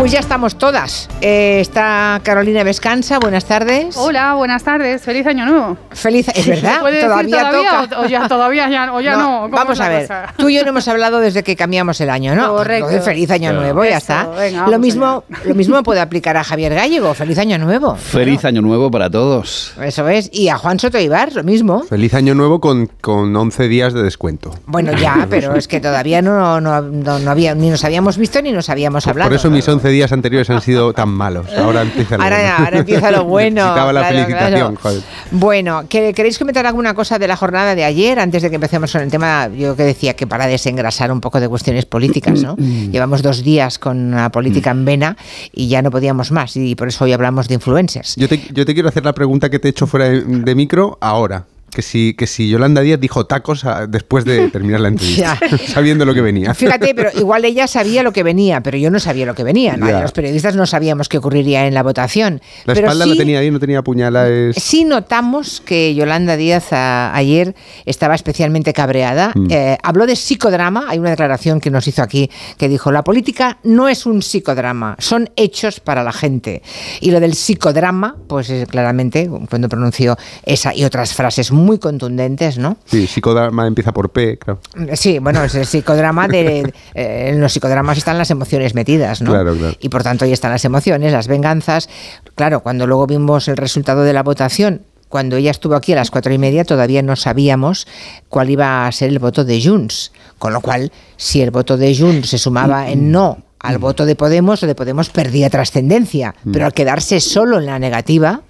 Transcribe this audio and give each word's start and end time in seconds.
Pues 0.00 0.12
ya 0.12 0.20
estamos 0.20 0.56
todas. 0.56 1.10
Eh, 1.20 1.58
está 1.60 2.22
Carolina 2.22 2.62
Vescanza, 2.64 3.18
buenas 3.18 3.44
tardes. 3.44 3.98
Hola, 3.98 4.32
buenas 4.32 4.62
tardes. 4.64 5.02
Feliz 5.02 5.26
año 5.26 5.44
nuevo. 5.44 5.76
Feliz, 5.90 6.26
es 6.34 6.46
verdad, 6.46 6.80
¿Puede 6.80 7.02
todavía, 7.02 7.36
decir 7.36 7.50
todavía 7.50 7.80
toca. 7.86 8.00
O, 8.00 8.04
o 8.04 8.08
ya, 8.08 8.26
todavía 8.26 8.70
ya, 8.70 8.94
o 8.94 9.02
ya 9.02 9.16
no. 9.16 9.42
¿Cómo 9.42 9.56
vamos 9.56 9.78
a 9.78 9.90
ver, 9.90 10.06
cosa? 10.08 10.32
tú 10.38 10.48
y 10.48 10.54
yo 10.54 10.62
no 10.62 10.70
hemos 10.70 10.88
hablado 10.88 11.20
desde 11.20 11.42
que 11.42 11.54
cambiamos 11.54 12.00
el 12.00 12.08
año, 12.08 12.34
¿no? 12.34 12.48
Correcto. 12.48 12.86
Entonces, 12.88 13.04
feliz 13.04 13.30
año 13.30 13.50
Claro. 13.50 13.60
nuevo, 13.60 13.84
ya 13.84 13.90
Eso, 13.90 13.98
está. 13.98 14.26
venga, 14.30 14.66
lo 14.68 14.78
mismo, 14.78 15.24
lo 15.44 15.54
mismo 15.54 15.82
puede 15.82 16.00
aplicar 16.00 16.34
a 16.38 16.44
Javier 16.44 16.74
Gallego, 16.74 17.12
feliz 17.12 17.36
año 17.36 17.58
nuevo. 17.58 17.94
Feliz 17.96 18.42
año 18.46 18.62
nuevo 18.62 18.90
para 18.90 19.10
todos. 19.10 19.74
Eso 19.82 20.08
es, 20.08 20.30
y 20.32 20.48
a 20.48 20.56
Juan 20.56 20.78
Soto 20.78 20.98
Ibar, 20.98 21.34
lo 21.34 21.44
mismo. 21.44 21.82
Feliz 21.82 22.14
año 22.14 22.34
nuevo 22.34 22.58
con, 22.58 22.86
con 23.02 23.36
11 23.36 23.68
días 23.68 23.92
de 23.92 24.02
descuento. 24.02 24.54
Bueno, 24.64 24.92
ya, 24.94 25.26
pero 25.28 25.54
es 25.56 25.68
que 25.68 25.78
todavía 25.78 26.22
no, 26.22 26.58
no, 26.58 26.80
no, 26.80 27.18
no 27.18 27.30
había, 27.30 27.54
ni 27.54 27.68
nos 27.68 27.84
habíamos 27.84 28.16
visto 28.16 28.40
ni 28.40 28.50
nos 28.50 28.70
habíamos 28.70 29.06
hablado. 29.06 29.28
Por 29.28 29.36
eso 29.36 29.50
mis 29.50 29.68
11 29.68 29.89
días 29.90 30.12
anteriores 30.12 30.48
han 30.50 30.60
sido 30.60 30.92
tan 30.92 31.08
malos. 31.08 31.46
Ahora 31.56 31.82
empieza 31.82 32.16
lo 32.16 32.22
Ahora, 32.24 32.36
bueno. 32.38 32.64
ahora 32.64 32.78
empieza 32.78 33.10
lo 33.10 33.24
bueno. 33.26 33.60
Necesitaba 33.62 33.92
la 33.92 34.00
claro, 34.00 34.14
felicitación, 34.16 34.58
claro. 34.76 34.78
joder. 34.82 35.02
Bueno, 35.30 35.84
¿que- 35.88 36.12
¿queréis 36.14 36.38
comentar 36.38 36.66
alguna 36.66 36.94
cosa 36.94 37.18
de 37.18 37.28
la 37.28 37.36
jornada 37.36 37.74
de 37.74 37.84
ayer 37.84 38.18
antes 38.18 38.42
de 38.42 38.48
que 38.50 38.56
empecemos 38.56 38.92
con 38.92 39.00
el 39.02 39.10
tema? 39.10 39.48
Yo 39.48 39.76
que 39.76 39.84
decía 39.84 40.14
que 40.14 40.26
para 40.26 40.46
desengrasar 40.46 41.12
un 41.12 41.20
poco 41.20 41.40
de 41.40 41.48
cuestiones 41.48 41.86
políticas, 41.86 42.42
¿no? 42.42 42.56
Llevamos 42.90 43.22
dos 43.22 43.42
días 43.44 43.78
con 43.78 44.10
la 44.12 44.30
política 44.30 44.70
en 44.70 44.84
vena 44.84 45.16
y 45.52 45.68
ya 45.68 45.82
no 45.82 45.90
podíamos 45.90 46.30
más 46.32 46.56
y 46.56 46.74
por 46.74 46.88
eso 46.88 47.04
hoy 47.04 47.12
hablamos 47.12 47.48
de 47.48 47.54
influencers. 47.54 48.16
Yo 48.16 48.28
te, 48.28 48.40
yo 48.52 48.64
te 48.66 48.74
quiero 48.74 48.88
hacer 48.88 49.04
la 49.04 49.12
pregunta 49.14 49.50
que 49.50 49.58
te 49.58 49.68
he 49.68 49.70
hecho 49.70 49.86
fuera 49.86 50.08
de, 50.08 50.22
de 50.22 50.54
micro 50.54 50.98
ahora. 51.00 51.44
Que 51.70 51.82
si, 51.82 52.14
que 52.14 52.26
si 52.26 52.48
Yolanda 52.48 52.80
Díaz 52.80 52.98
dijo 53.00 53.26
tacos 53.26 53.64
a- 53.64 53.86
después 53.86 54.24
de 54.24 54.48
terminar 54.50 54.80
la 54.80 54.88
entrevista, 54.94 55.38
sabiendo 55.68 56.04
lo 56.04 56.14
que 56.14 56.20
venía. 56.20 56.52
Fíjate, 56.54 56.94
pero 56.94 57.10
igual 57.16 57.44
ella 57.44 57.66
sabía 57.66 58.02
lo 58.02 58.12
que 58.12 58.22
venía, 58.22 58.60
pero 58.60 58.76
yo 58.76 58.90
no 58.90 58.98
sabía 58.98 59.24
lo 59.26 59.34
que 59.34 59.44
venía. 59.44 59.76
¿no? 59.76 59.88
Los 60.00 60.12
periodistas 60.12 60.56
no 60.56 60.66
sabíamos 60.66 61.08
qué 61.08 61.18
ocurriría 61.18 61.66
en 61.66 61.74
la 61.74 61.82
votación. 61.82 62.40
La 62.64 62.74
pero 62.74 62.86
espalda 62.88 63.04
sí- 63.04 63.10
la 63.10 63.16
tenía 63.16 63.38
ahí, 63.38 63.50
no 63.50 63.60
tenía 63.60 63.82
puñalas. 63.82 64.56
Sí 64.56 64.84
notamos 64.84 65.60
que 65.60 65.94
Yolanda 65.94 66.36
Díaz 66.36 66.72
a- 66.72 67.14
ayer 67.14 67.54
estaba 67.86 68.14
especialmente 68.14 68.72
cabreada. 68.72 69.32
Mm. 69.34 69.46
Eh, 69.50 69.78
habló 69.82 70.06
de 70.06 70.16
psicodrama. 70.16 70.86
Hay 70.88 70.98
una 70.98 71.10
declaración 71.10 71.60
que 71.60 71.70
nos 71.70 71.86
hizo 71.86 72.02
aquí 72.02 72.30
que 72.58 72.68
dijo, 72.68 72.90
la 72.90 73.04
política 73.04 73.58
no 73.62 73.88
es 73.88 74.06
un 74.06 74.22
psicodrama, 74.22 74.96
son 74.98 75.30
hechos 75.36 75.78
para 75.80 76.02
la 76.02 76.12
gente. 76.12 76.62
Y 77.00 77.10
lo 77.12 77.20
del 77.20 77.34
psicodrama, 77.34 78.16
pues 78.26 78.52
claramente, 78.68 79.30
cuando 79.48 79.68
pronunció 79.68 80.16
esa 80.44 80.74
y 80.74 80.84
otras 80.84 81.14
frases 81.14 81.52
muy 81.52 81.59
contundentes, 81.78 82.58
¿no? 82.58 82.76
Sí, 82.84 83.06
psicodrama 83.06 83.66
empieza 83.66 83.92
por 83.92 84.10
P, 84.10 84.38
claro. 84.38 84.60
Sí, 84.94 85.18
bueno, 85.18 85.42
es 85.44 85.54
el 85.54 85.66
psicodrama 85.66 86.28
de... 86.28 86.60
eh, 86.94 87.30
en 87.30 87.40
los 87.40 87.52
psicodramas 87.52 87.98
están 87.98 88.18
las 88.18 88.30
emociones 88.30 88.74
metidas, 88.74 89.22
¿no? 89.22 89.30
Claro, 89.30 89.54
claro. 89.56 89.76
Y 89.80 89.88
por 89.88 90.02
tanto 90.02 90.24
ahí 90.24 90.32
están 90.32 90.50
las 90.50 90.64
emociones, 90.64 91.12
las 91.12 91.28
venganzas. 91.28 91.88
Claro, 92.34 92.60
cuando 92.60 92.86
luego 92.86 93.06
vimos 93.06 93.48
el 93.48 93.56
resultado 93.56 94.02
de 94.02 94.12
la 94.12 94.22
votación, 94.22 94.82
cuando 95.08 95.36
ella 95.36 95.50
estuvo 95.50 95.74
aquí 95.74 95.92
a 95.92 95.96
las 95.96 96.10
cuatro 96.10 96.32
y 96.32 96.38
media, 96.38 96.64
todavía 96.64 97.02
no 97.02 97.16
sabíamos 97.16 97.86
cuál 98.28 98.50
iba 98.50 98.86
a 98.86 98.92
ser 98.92 99.10
el 99.10 99.18
voto 99.18 99.44
de 99.44 99.60
Junts. 99.62 100.12
Con 100.38 100.52
lo 100.52 100.60
cual, 100.60 100.92
si 101.16 101.42
el 101.42 101.50
voto 101.50 101.76
de 101.76 101.94
Junts 101.96 102.30
se 102.30 102.38
sumaba 102.38 102.88
en 102.88 103.10
no 103.10 103.49
al 103.62 103.78
voto 103.78 104.06
de 104.06 104.16
Podemos, 104.16 104.62
o 104.62 104.66
de 104.66 104.74
Podemos 104.74 105.10
perdía 105.10 105.50
trascendencia. 105.50 106.34
Pero 106.50 106.64
al 106.64 106.72
quedarse 106.72 107.20
solo 107.20 107.58
en 107.58 107.66
la 107.66 107.78
negativa, 107.78 108.40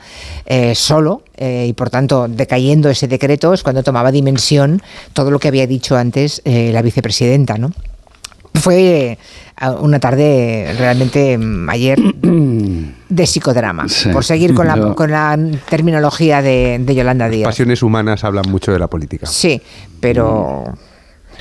eh, 0.46 0.74
solo, 0.74 1.22
eh, 1.36 1.66
y 1.68 1.72
por 1.72 1.90
tanto 1.90 2.28
decayendo 2.28 2.88
ese 2.88 3.08
decreto, 3.08 3.52
es 3.52 3.62
cuando 3.62 3.82
tomaba 3.82 4.12
dimensión 4.12 4.80
todo 5.12 5.30
lo 5.32 5.38
que 5.40 5.48
había 5.48 5.66
dicho 5.66 5.96
antes 5.96 6.40
eh, 6.44 6.70
la 6.72 6.82
vicepresidenta, 6.82 7.58
¿no? 7.58 7.72
Fue 8.54 9.16
una 9.80 10.00
tarde 10.00 10.74
realmente 10.78 11.36
mm, 11.38 11.68
ayer 11.70 11.98
de 13.08 13.26
psicodrama, 13.26 13.88
Sí. 13.88 14.08
por 14.10 14.24
seguir 14.24 14.54
con 14.54 14.66
la, 14.66 14.76
Yo- 14.76 14.94
con 14.94 15.10
la 15.10 15.38
terminología 15.68 16.40
de, 16.42 16.78
de 16.80 16.94
Yolanda 16.94 17.28
Díaz. 17.28 17.46
Pasiones 17.48 17.82
humanas 17.82 18.24
hablan 18.24 18.48
mucho 18.50 18.72
de 18.72 18.78
la 18.78 18.88
política. 18.88 19.26
Sí, 19.26 19.60
pero 20.00 20.64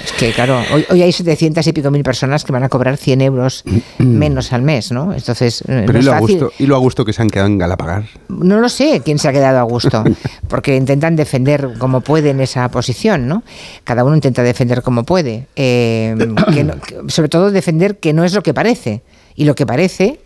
es 0.04 0.12
que 0.14 0.32
claro, 0.32 0.62
hoy, 0.74 0.86
hoy 0.90 1.02
hay 1.02 1.12
700 1.12 1.66
y 1.68 1.74
pico 1.74 1.92
mil 1.92 2.04
personas 2.04 2.44
que 2.44 2.52
van 2.52 2.64
a 2.64 2.70
cobrar 2.70 2.98
100 2.98 3.22
euros 3.22 3.64
menos 3.98 4.54
al 4.54 4.62
mes, 4.62 4.92
¿no? 4.92 5.14
Entonces, 5.14 5.62
eh, 5.68 5.84
Pero 5.86 5.94
no 5.94 5.98
y 5.98 6.00
es 6.00 6.06
lo, 6.06 6.12
a 6.14 6.20
fácil. 6.20 6.40
gusto, 6.40 6.54
y 6.64 6.66
lo 6.68 6.76
a 6.76 6.80
gusto 6.80 7.06
que 7.06 7.14
se 7.14 7.22
han 7.22 7.30
quedado 7.30 7.48
en 7.48 7.58
Galapagar. 7.58 8.04
No 8.30 8.60
lo 8.60 8.70
sé 8.70 9.02
quién 9.04 9.20
se 9.20 9.28
ha 9.28 9.32
quedado 9.32 9.60
a 9.60 9.64
gusto, 9.64 10.04
porque 10.48 10.76
intentan 10.76 11.16
defender 11.16 11.74
como 11.78 12.02
pueden 12.02 12.40
esa 12.40 12.70
posición, 12.70 13.28
¿no? 13.28 13.44
Cada 13.84 14.04
uno 14.04 14.16
intenta 14.16 14.44
defender 14.44 14.82
como 14.82 15.04
puede. 15.04 15.48
Eh, 15.56 16.16
que 16.54 16.64
no- 16.64 16.80
que- 16.80 16.98
sobre 17.08 17.30
todo 17.30 17.52
defender 17.52 17.98
que 18.00 18.14
no 18.14 18.24
es 18.24 18.34
lo 18.34 18.42
que 18.44 18.54
parece. 18.54 19.02
Y 19.36 19.46
lo 19.46 19.56
que 19.56 19.66
parece, 19.66 20.20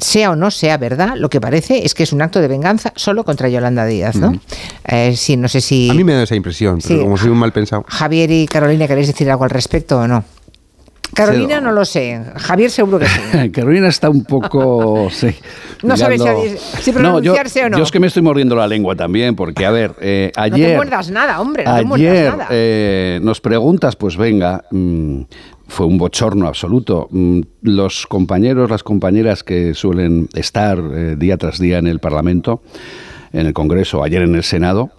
sea 0.00 0.30
o 0.32 0.36
no 0.36 0.50
sea 0.50 0.76
verdad, 0.78 1.14
lo 1.16 1.28
que 1.30 1.40
parece 1.40 1.84
es 1.84 1.94
que 1.94 2.02
es 2.04 2.12
un 2.12 2.22
acto 2.22 2.40
de 2.40 2.48
venganza 2.48 2.92
solo 2.96 3.24
contra 3.24 3.48
Yolanda 3.48 3.84
Díaz, 3.86 4.16
¿no? 4.16 4.32
Eh, 4.86 5.14
sí, 5.16 5.36
no 5.36 5.48
sé 5.48 5.60
si... 5.60 5.90
A 5.90 5.94
mí 5.94 6.04
me 6.04 6.14
da 6.14 6.22
esa 6.22 6.34
impresión, 6.36 6.78
pero 6.82 6.96
Sí. 6.96 7.02
como 7.02 7.16
soy 7.16 7.30
un 7.30 7.38
mal 7.38 7.52
pensado. 7.52 7.84
Javier 7.88 8.30
y 8.30 8.46
Carolina, 8.46 8.86
¿queréis 8.88 9.06
decir 9.08 9.30
algo 9.30 9.44
al 9.44 9.50
respecto 9.50 9.98
o 9.98 10.06
no? 10.08 10.24
Carolina 11.14 11.60
no 11.60 11.72
lo 11.72 11.84
sé, 11.84 12.22
Javier 12.36 12.70
seguro 12.70 12.98
que 12.98 13.06
sí. 13.06 13.50
Carolina 13.52 13.88
está 13.88 14.08
un 14.08 14.24
poco. 14.24 15.08
Sí, 15.10 15.28
No 15.82 15.94
sabe 15.96 16.16
si 16.80 16.90
pronunciarse 16.92 17.60
yo, 17.60 17.66
o 17.66 17.68
no. 17.70 17.76
Yo 17.78 17.84
es 17.84 17.90
que 17.90 18.00
me 18.00 18.06
estoy 18.06 18.22
mordiendo 18.22 18.56
la 18.56 18.66
lengua 18.66 18.96
también, 18.96 19.36
porque, 19.36 19.66
a 19.66 19.70
ver, 19.70 19.92
eh, 20.00 20.32
No 20.34 20.42
te 20.44 20.54
ayer. 20.54 20.76
muerdas 20.76 21.10
nada, 21.10 21.38
hombre, 21.40 21.64
no 21.64 21.76
te 21.76 21.84
muerdas 21.84 22.08
ayer 22.10 22.30
nada. 22.36 22.46
eh, 22.50 23.20
nos 23.22 23.42
preguntas, 23.42 23.94
pues 23.96 24.16
venga, 24.16 24.64
mm, 24.70 25.20
fue 25.72 25.86
un 25.86 25.96
bochorno 25.96 26.46
absoluto. 26.46 27.08
Mm, 27.10 27.40
los 27.62 28.06
compañeros, 28.06 28.70
las 28.70 28.82
compañeras 28.82 29.42
que 29.42 29.74
suelen 29.74 30.28
estar 30.34 30.78
eh, 30.78 31.16
día 31.18 31.38
tras 31.38 31.58
día 31.58 31.78
en 31.78 31.86
el 31.86 31.98
Parlamento, 31.98 32.62
en 33.32 33.46
el 33.46 33.54
Congreso, 33.54 34.04
ayer 34.04 34.22
en 34.22 34.34
el 34.34 34.42
Senado, 34.42 34.90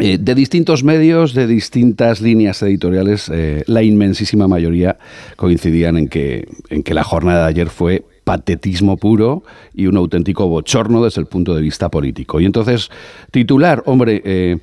eh, 0.00 0.18
de 0.18 0.34
distintos 0.34 0.82
medios, 0.82 1.32
de 1.32 1.46
distintas 1.46 2.20
líneas 2.20 2.60
editoriales, 2.62 3.30
eh, 3.32 3.62
la 3.68 3.84
inmensísima 3.84 4.48
mayoría 4.48 4.98
coincidían 5.36 5.96
en 5.96 6.08
que, 6.08 6.48
en 6.70 6.82
que 6.82 6.94
la 6.94 7.04
jornada 7.04 7.44
de 7.44 7.50
ayer 7.50 7.70
fue 7.70 8.04
patetismo 8.24 8.96
puro 8.96 9.44
y 9.72 9.86
un 9.86 9.96
auténtico 9.96 10.48
bochorno 10.48 11.04
desde 11.04 11.20
el 11.20 11.28
punto 11.28 11.54
de 11.54 11.62
vista 11.62 11.88
político. 11.88 12.40
Y 12.40 12.46
entonces, 12.46 12.90
titular, 13.30 13.84
hombre, 13.86 14.60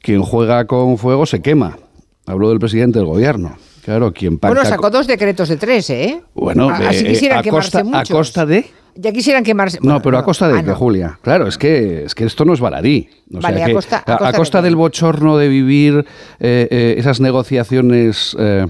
quien 0.00 0.22
juega 0.22 0.66
con 0.66 0.98
fuego 0.98 1.26
se 1.26 1.40
quema. 1.42 1.78
Habló 2.26 2.50
del 2.50 2.60
presidente 2.60 3.00
del 3.00 3.06
gobierno. 3.06 3.56
Claro, 3.84 4.12
quien 4.12 4.38
pacta... 4.38 4.54
Bueno, 4.54 4.68
sacó 4.68 4.90
dos 4.90 5.06
decretos 5.06 5.48
de 5.48 5.56
tres, 5.56 5.90
¿eh? 5.90 6.20
Bueno, 6.34 6.70
A- 6.70 6.76
así 6.88 7.04
eh, 7.04 7.08
quisieran 7.08 7.38
a 7.38 7.42
quemarse 7.42 7.82
costa- 7.82 7.98
a 8.00 8.04
costa 8.04 8.46
de- 8.46 8.66
Ya 8.94 9.10
quisieran 9.10 9.42
quemarse. 9.42 9.78
No, 9.80 9.84
bueno, 9.86 10.02
pero 10.02 10.18
a 10.18 10.24
costa 10.24 10.48
de 10.48 10.58
ah, 10.58 10.62
no. 10.62 10.74
Julia. 10.76 11.18
Claro, 11.22 11.48
es 11.48 11.56
que, 11.58 12.04
es 12.04 12.14
que 12.14 12.24
esto 12.24 12.44
no 12.44 12.52
es 12.52 12.60
baladí. 12.60 13.08
O 13.34 13.40
Vale, 13.40 13.56
sea 13.56 13.64
a 13.64 13.68
que 13.68 13.74
costa- 13.74 14.04
a 14.06 14.32
costa 14.34 14.58
de 14.60 14.66
del 14.68 14.76
bochorno 14.76 15.36
de 15.38 15.48
vivir 15.48 16.04
eh, 16.38 16.68
eh, 16.70 16.94
esas 16.98 17.18
negociaciones 17.20 18.36
eh, 18.38 18.66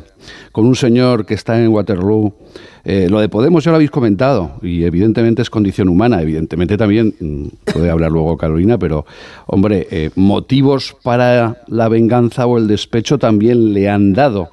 con 0.53 0.65
un 0.67 0.77
señor 0.77 1.27
que 1.27 1.35
está 1.35 1.59
en 1.61 1.69
Waterloo. 1.69 2.33
eh, 2.85 3.09
lo 3.11 3.21
de 3.21 3.29
Podemos 3.29 3.65
ya 3.65 3.71
lo 3.73 3.77
habéis 3.77 3.91
comentado 3.91 4.53
y 4.63 4.85
evidentemente 4.85 5.43
es 5.43 5.51
condición 5.51 5.89
humana. 5.89 6.23
Evidentemente 6.23 6.77
también, 6.79 7.15
mm, 7.21 7.73
puede 7.73 7.91
hablar 7.91 8.13
luego 8.13 8.37
Carolina, 8.37 8.79
pero 8.79 9.05
hombre, 9.47 9.89
eh, 9.91 10.11
motivos 10.15 10.97
para 11.03 11.63
la 11.67 11.89
venganza 11.89 12.47
o 12.47 12.59
el 12.59 12.67
despecho 12.69 13.19
también 13.19 13.73
le 13.75 13.89
han 13.91 14.13
dado 14.13 14.51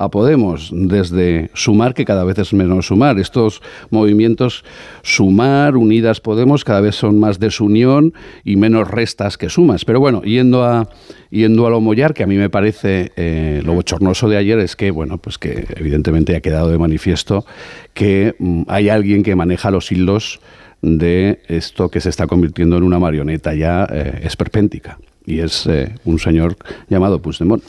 a 0.00 0.10
Podemos 0.10 0.70
desde 0.72 1.50
Sumar, 1.52 1.92
que 1.92 2.06
cada 2.06 2.24
vez 2.24 2.38
es 2.38 2.54
menos 2.54 2.86
Sumar. 2.86 3.18
Estos 3.18 3.60
movimientos 3.90 4.64
Sumar, 5.02 5.76
Unidas 5.76 6.20
Podemos, 6.20 6.64
cada 6.64 6.80
vez 6.80 6.94
son 6.94 7.20
más 7.20 7.38
desunión 7.38 8.14
y 8.42 8.56
menos 8.56 8.88
restas 8.88 9.36
que 9.36 9.50
sumas. 9.50 9.84
Pero 9.84 10.00
bueno, 10.00 10.22
yendo 10.22 10.64
a, 10.64 10.88
yendo 11.30 11.66
a 11.66 11.70
lo 11.70 11.82
mollar, 11.82 12.14
que 12.14 12.22
a 12.22 12.26
mí 12.26 12.36
me 12.36 12.48
parece 12.48 13.12
eh, 13.16 13.60
lo 13.62 13.74
bochornoso 13.74 14.30
de 14.30 14.38
ayer 14.38 14.58
es 14.58 14.74
que, 14.74 14.90
bueno, 14.90 15.18
pues 15.18 15.36
que 15.36 15.66
evidentemente 15.76 16.34
ha 16.34 16.40
quedado 16.40 16.70
de 16.70 16.78
manifiesto 16.78 17.44
que 17.92 18.34
mm, 18.38 18.62
hay 18.68 18.88
alguien 18.88 19.22
que 19.22 19.36
maneja 19.36 19.70
los 19.70 19.92
hilos 19.92 20.40
de 20.80 21.42
esto 21.48 21.90
que 21.90 22.00
se 22.00 22.08
está 22.08 22.26
convirtiendo 22.26 22.78
en 22.78 22.84
una 22.84 22.98
marioneta 22.98 23.54
ya 23.54 23.86
eh, 23.92 24.20
esperpéntica. 24.22 24.98
Y 25.26 25.40
es 25.40 25.66
eh, 25.66 25.94
un 26.06 26.18
señor 26.18 26.56
llamado 26.88 27.20
Puigdemont. 27.20 27.62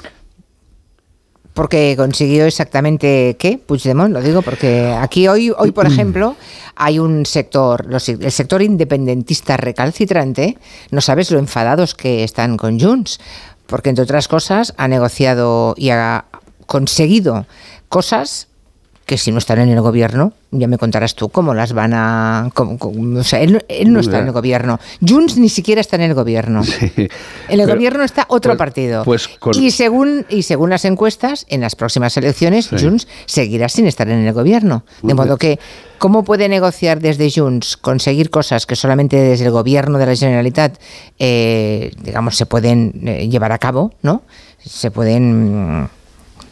Porque 1.53 1.95
consiguió 1.97 2.45
exactamente 2.45 3.35
qué, 3.37 3.57
Puigdemont, 3.57 4.13
lo 4.13 4.21
digo 4.21 4.41
porque 4.41 4.85
aquí 4.99 5.27
hoy, 5.27 5.51
hoy 5.57 5.71
por 5.71 5.85
ejemplo, 5.85 6.35
hay 6.75 6.97
un 6.97 7.25
sector, 7.25 7.85
los- 7.87 8.07
el 8.07 8.31
sector 8.31 8.61
independentista 8.61 9.57
recalcitrante, 9.57 10.57
no 10.91 11.01
sabes 11.01 11.29
lo 11.29 11.39
enfadados 11.39 11.93
que 11.93 12.23
están 12.23 12.55
con 12.55 12.79
Junts, 12.79 13.19
porque 13.67 13.89
entre 13.89 14.03
otras 14.03 14.29
cosas 14.29 14.73
ha 14.77 14.87
negociado 14.87 15.73
y 15.77 15.89
ha 15.89 16.23
conseguido 16.67 17.45
cosas 17.89 18.47
que 19.05 19.17
si 19.17 19.31
no 19.31 19.39
están 19.39 19.59
en 19.59 19.67
el 19.69 19.81
gobierno, 19.81 20.31
ya 20.51 20.67
me 20.67 20.77
contarás 20.77 21.15
tú 21.15 21.27
cómo 21.29 21.53
las 21.53 21.73
van 21.73 21.93
a... 21.93 22.49
cómo- 22.53 22.77
cómo- 22.77 23.19
o 23.19 23.23
sea, 23.23 23.41
él, 23.41 23.53
no- 23.53 23.59
él 23.67 23.91
no 23.91 23.99
está 23.99 24.19
en 24.19 24.27
el 24.27 24.31
gobierno. 24.31 24.79
Junts 25.05 25.37
ni 25.37 25.49
siquiera 25.49 25.81
está 25.81 25.97
en 25.97 26.03
el 26.03 26.13
gobierno. 26.13 26.61
En 26.95 27.59
el 27.59 27.65
Pero- 27.65 27.73
gobierno 27.75 28.03
está 28.03 28.25
otro 28.29 28.51
pues- 28.51 28.57
partido. 28.57 29.03
pues 29.03 29.27
con- 29.27 29.55
y, 29.61 29.71
según, 29.71 30.25
y 30.29 30.43
según 30.43 30.69
las 30.69 30.85
encuestas, 30.85 31.45
en 31.49 31.61
las 31.61 31.75
próximas 31.75 32.15
elecciones, 32.15 32.65
Sí. 32.67 32.77
Junts 32.79 33.07
seguirá 33.25 33.67
sin 33.69 33.87
estar 33.87 34.07
en 34.07 34.25
el 34.25 34.33
gobierno. 34.33 34.85
De 35.01 35.13
modo 35.13 35.37
que, 35.37 35.59
¿cómo 35.97 36.23
puede 36.23 36.47
negociar 36.47 37.01
desde 37.01 37.29
Junts 37.29 37.75
conseguir 37.75 38.29
cosas 38.29 38.65
que 38.65 38.75
solamente 38.77 39.17
desde 39.17 39.45
el 39.45 39.51
gobierno 39.51 39.97
de 39.97 40.05
la 40.05 40.15
Generalitat, 40.15 40.77
eh, 41.19 41.91
digamos, 42.01 42.37
se 42.37 42.45
pueden 42.45 42.93
eh, 43.07 43.27
llevar 43.27 43.51
a 43.51 43.57
cabo, 43.57 43.93
¿no? 44.03 44.21
Se 44.63 44.89
pueden 44.91 45.81
mm, 45.81 45.89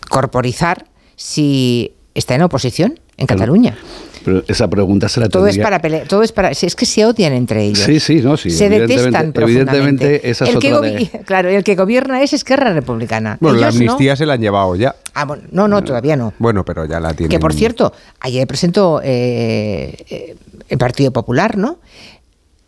corporizar 0.10 0.86
si 1.16 1.94
está 2.14 2.36
en 2.36 2.42
oposición 2.44 3.00
en 3.18 3.28
Cataluña. 3.28 3.78
Pero 4.26 4.44
esa 4.50 4.68
pregunta 4.70 5.08
se 5.08 5.22
la 5.22 5.30
Todo 5.30 5.48
es 5.48 5.58
para 5.58 5.82
pelear, 5.82 6.06
todo 6.08 6.24
es 6.24 6.32
para, 6.34 6.54
si 6.54 6.66
es 6.66 6.76
que 6.76 6.86
se 6.86 7.06
odian 7.06 7.32
entre 7.32 7.64
ellos. 7.64 7.80
Sí, 7.80 8.00
sí, 8.02 8.16
no, 8.22 8.36
sí, 8.36 8.50
Se 8.50 8.66
evidentemente- 8.66 9.02
detestan 9.02 9.32
profundamente. 9.34 9.78
evidentemente 9.78 10.30
esa 10.30 10.46
es 10.46 10.54
el 10.56 10.60
que 10.60 10.74
otra 10.74 10.90
gobi- 10.90 11.10
de- 11.12 11.20
Claro, 11.26 11.50
el 11.50 11.64
que 11.64 11.76
gobierna 11.76 12.22
es 12.22 12.34
Esquerra 12.34 12.74
Republicana. 12.74 13.38
Bueno, 13.40 13.58
la 13.60 13.68
Ellos 13.70 13.80
no. 13.82 13.92
amnistía 13.94 14.16
se 14.18 14.26
la 14.26 14.34
han 14.34 14.42
llevado 14.42 14.76
ya. 14.76 14.96
Ah, 15.14 15.24
bueno, 15.26 15.44
no, 15.52 15.68
no, 15.70 15.82
todavía 15.84 16.18
no. 16.18 16.34
Bueno, 16.38 16.66
pero 16.66 16.84
ya 16.86 17.00
la 17.00 17.14
tienen. 17.14 17.30
Que 17.30 17.40
por 17.40 17.54
cierto, 17.54 17.94
ayer 18.20 18.46
presentó 18.46 19.00
eh, 19.04 19.96
eh, 20.10 20.36
el 20.68 20.78
Partido 20.78 21.12
Popular, 21.14 21.58
¿no? 21.58 21.80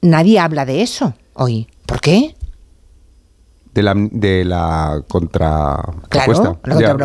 Nadie 0.01 0.39
habla 0.39 0.65
de 0.65 0.81
eso 0.81 1.13
hoy. 1.33 1.67
¿Por 1.85 1.99
qué? 1.99 2.33
De 3.73 3.83
la, 3.83 3.93
de 3.95 4.45
la 4.45 5.03
contra 5.07 5.77
Claro, 6.09 6.33
propuesta. 6.33 6.59
la 6.63 6.79
Ya. 6.79 6.97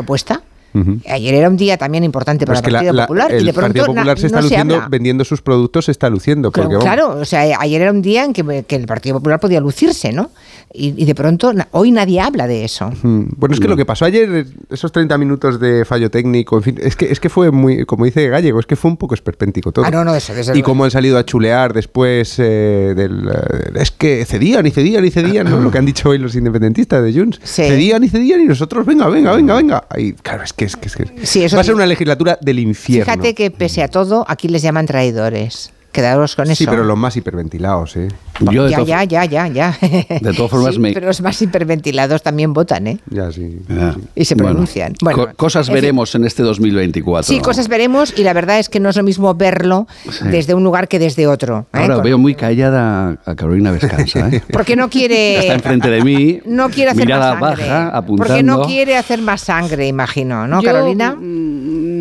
Ujú. 0.80 0.98
Ayer 1.08 1.34
era 1.34 1.48
un 1.48 1.56
día 1.56 1.76
también 1.76 2.04
importante 2.04 2.44
Pero 2.46 2.58
para 2.58 2.58
es 2.58 2.62
que 2.62 2.68
el 2.68 2.72
la- 2.72 2.78
Partido 2.80 2.92
la- 2.94 3.06
Popular 3.06 3.30
y 3.32 3.34
el 3.36 3.46
de 3.46 3.52
pronto 3.52 3.66
Partido 3.68 3.86
Popular 3.86 4.18
se 4.18 4.26
está 4.26 4.38
no 4.38 4.42
luciendo, 4.42 4.74
habla. 4.76 4.88
vendiendo 4.88 5.24
sus 5.24 5.42
productos, 5.42 5.84
se 5.86 5.90
está 5.92 6.10
luciendo. 6.10 6.50
Porque, 6.50 6.68
Claro, 6.68 6.80
claro, 6.80 7.20
o 7.20 7.24
sea, 7.24 7.42
ayer 7.60 7.82
era 7.82 7.90
un 7.90 8.02
día 8.02 8.24
en 8.24 8.32
que, 8.32 8.64
que 8.66 8.76
el 8.76 8.86
Partido 8.86 9.16
Popular 9.16 9.40
podía 9.40 9.60
lucirse, 9.60 10.12
¿no? 10.12 10.30
Y, 10.72 11.00
y 11.00 11.06
de 11.06 11.14
pronto, 11.14 11.52
hoy 11.70 11.90
nadie 11.90 12.20
habla 12.20 12.46
de 12.46 12.64
eso. 12.64 12.90
Mm, 13.02 13.28
Bueno, 13.36 13.54
es 13.54 13.60
que 13.60 13.68
lo 13.68 13.76
que 13.76 13.86
pasó 13.86 14.04
ayer, 14.04 14.46
esos 14.68 14.92
30 14.92 15.16
minutos 15.16 15.58
de 15.60 15.84
fallo 15.84 16.10
técnico, 16.10 16.56
en 16.56 16.62
fin, 16.62 16.78
es 16.82 16.96
que, 16.96 17.10
es 17.10 17.18
que 17.20 17.28
fue 17.30 17.50
muy, 17.50 17.86
como 17.86 18.04
dice 18.04 18.28
Gallego, 18.28 18.60
es 18.60 18.66
que 18.66 18.76
fue 18.76 18.90
un 18.90 18.96
poco 18.98 19.14
esperpéntico 19.14 19.72
todo. 19.72 19.84
Ah, 19.86 19.90
no, 19.90 20.04
no, 20.04 20.14
eso, 20.14 20.34
desde 20.34 20.58
Y 20.58 20.62
cómo 20.62 20.84
han 20.84 20.90
salido 20.90 21.16
a 21.18 21.24
chulear 21.24 21.72
después 21.72 22.34
eh, 22.38 22.92
del... 22.94 23.28
eh, 23.28 23.70
es 23.80 23.90
que 23.90 24.24
cedían 24.26 24.66
y 24.66 24.70
cedían 24.70 25.04
y 25.04 25.10
cedían, 25.10 25.48
¿no? 25.48 25.60
Lo 25.60 25.70
que 25.70 25.78
han 25.78 25.86
dicho 25.86 26.10
hoy 26.10 26.18
los 26.18 26.34
independentistas 26.34 27.02
de 27.02 27.12
Junts. 27.12 27.40
Sí. 27.44 27.62
Cedían 27.62 28.04
y 28.04 28.08
cedían 28.08 28.40
y 28.42 28.44
nosotros, 28.44 28.84
venga, 28.84 29.08
venga, 29.08 29.34
venga, 29.34 29.54
venga. 29.54 29.86
Ahí, 29.88 30.12
claro, 30.14 30.42
es 30.44 30.52
que, 30.52 30.65
es 30.66 30.76
que, 30.76 30.88
es 30.88 30.96
que 30.96 31.26
Sí, 31.26 31.44
eso 31.44 31.56
va 31.56 31.62
a 31.62 31.64
ser 31.64 31.74
una 31.74 31.86
legislatura 31.86 32.38
del 32.40 32.58
infierno. 32.58 33.04
Fíjate 33.12 33.34
que 33.34 33.50
pese 33.50 33.82
a 33.82 33.88
todo, 33.88 34.24
aquí 34.28 34.48
les 34.48 34.62
llaman 34.62 34.86
traidores. 34.86 35.70
Quedaros 35.96 36.36
con 36.36 36.44
eso. 36.46 36.54
Sí, 36.54 36.66
pero 36.66 36.84
los 36.84 36.96
más 36.98 37.16
hiperventilados, 37.16 37.96
¿eh? 37.96 38.08
Yo 38.40 38.68
ya, 38.68 38.82
ya, 38.82 39.02
ya, 39.04 39.24
ya, 39.24 39.48
ya. 39.48 39.76
De 39.80 40.32
todas 40.34 40.50
formas, 40.50 40.74
Sí, 40.74 40.80
me- 40.80 40.92
Pero 40.92 41.06
los 41.06 41.20
más 41.22 41.40
hiperventilados 41.40 42.22
también 42.22 42.52
votan, 42.52 42.86
¿eh? 42.86 42.98
Ya, 43.10 43.32
sí. 43.32 43.58
Ah, 43.70 43.94
Y 44.14 44.24
se 44.26 44.36
pronuncian. 44.36 44.92
Bueno, 45.00 45.26
Co- 45.28 45.34
cosas 45.36 45.68
en 45.68 45.74
fin. 45.74 45.80
veremos 45.82 46.14
en 46.14 46.24
este 46.26 46.42
2024. 46.42 47.22
Sí, 47.34 47.40
cosas 47.40 47.68
veremos 47.68 48.12
y 48.16 48.22
la 48.24 48.32
verdad 48.34 48.58
es 48.58 48.68
que 48.68 48.78
no 48.78 48.90
es 48.90 48.96
lo 48.96 49.02
mismo 49.02 49.34
verlo 49.34 49.86
desde 50.30 50.54
un 50.54 50.62
lugar 50.64 50.86
que 50.88 50.98
desde 50.98 51.26
otro. 51.26 51.66
¿eh? 51.72 51.78
Ahora 51.78 51.94
Con- 51.94 52.04
veo 52.04 52.18
muy 52.18 52.34
callada 52.34 53.18
a 53.24 53.34
Carolina 53.34 53.70
Vescanza. 53.72 54.28
¿eh? 54.28 54.42
Porque 54.52 54.76
no 54.76 54.90
quiere... 54.90 55.38
Está 55.40 55.54
enfrente 55.54 55.88
de 55.90 56.02
mí. 56.02 56.40
No 56.44 56.68
quiere 56.68 56.90
hacer 56.90 57.06
mirada 57.06 57.34
más 57.36 57.56
sangre. 57.58 57.68
baja, 57.68 57.96
apuntando. 57.96 58.16
Porque 58.28 58.42
no 58.42 58.62
quiere 58.62 58.96
hacer 58.98 59.22
más 59.22 59.40
sangre, 59.40 59.86
imagino, 59.86 60.46
¿no, 60.46 60.60
Yo, 60.60 60.66
Carolina? 60.70 61.16
mm, 61.18 61.96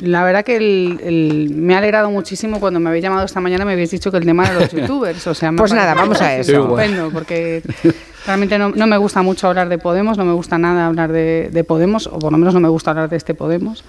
La 0.00 0.22
verdad 0.22 0.44
que 0.44 0.56
el- 0.56 1.00
el- 1.02 1.50
me 1.56 1.74
ha 1.74 1.78
alegrado 1.78 2.08
muchísimo 2.10 2.60
cuando 2.60 2.78
me 2.80 2.88
habéis 2.88 3.02
llamado 3.02 3.24
esta 3.28 3.40
mañana 3.40 3.64
me 3.64 3.72
habéis 3.72 3.90
dicho 3.90 4.10
que 4.10 4.16
el 4.16 4.24
tema 4.24 4.48
de 4.48 4.60
los 4.60 4.70
youtubers. 4.72 5.26
O 5.26 5.34
sea, 5.34 5.52
Pues 5.52 5.72
nada, 5.72 5.94
vamos 5.94 6.20
a 6.20 6.34
eso. 6.36 6.52
Estupendo, 6.62 7.10
porque 7.10 7.62
realmente 8.26 8.58
no, 8.58 8.70
no 8.70 8.86
me 8.86 8.96
gusta 8.96 9.22
mucho 9.22 9.48
hablar 9.48 9.68
de 9.68 9.78
Podemos, 9.78 10.18
no 10.18 10.24
me 10.24 10.32
gusta 10.32 10.58
nada 10.58 10.86
hablar 10.86 11.12
de, 11.12 11.48
de 11.52 11.64
Podemos, 11.64 12.06
o 12.06 12.18
por 12.18 12.32
lo 12.32 12.38
menos 12.38 12.54
no 12.54 12.60
me 12.60 12.68
gusta 12.68 12.90
hablar 12.90 13.08
de 13.08 13.16
este 13.16 13.34
Podemos. 13.34 13.84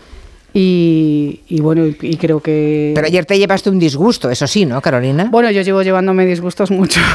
Y, 0.54 1.42
y 1.48 1.62
bueno, 1.62 1.86
y, 1.86 1.96
y 2.02 2.18
creo 2.18 2.42
que... 2.42 2.92
Pero 2.96 3.06
ayer 3.06 3.26
te 3.26 3.38
llevaste 3.38 3.70
un 3.70 3.78
disgusto, 3.78 4.30
eso 4.30 4.48
sí, 4.48 4.66
¿no, 4.66 4.82
Carolina? 4.82 5.28
Bueno, 5.30 5.52
yo 5.52 5.62
llevo 5.62 5.84
llevándome 5.84 6.26
disgustos 6.26 6.72
mucho. 6.72 7.00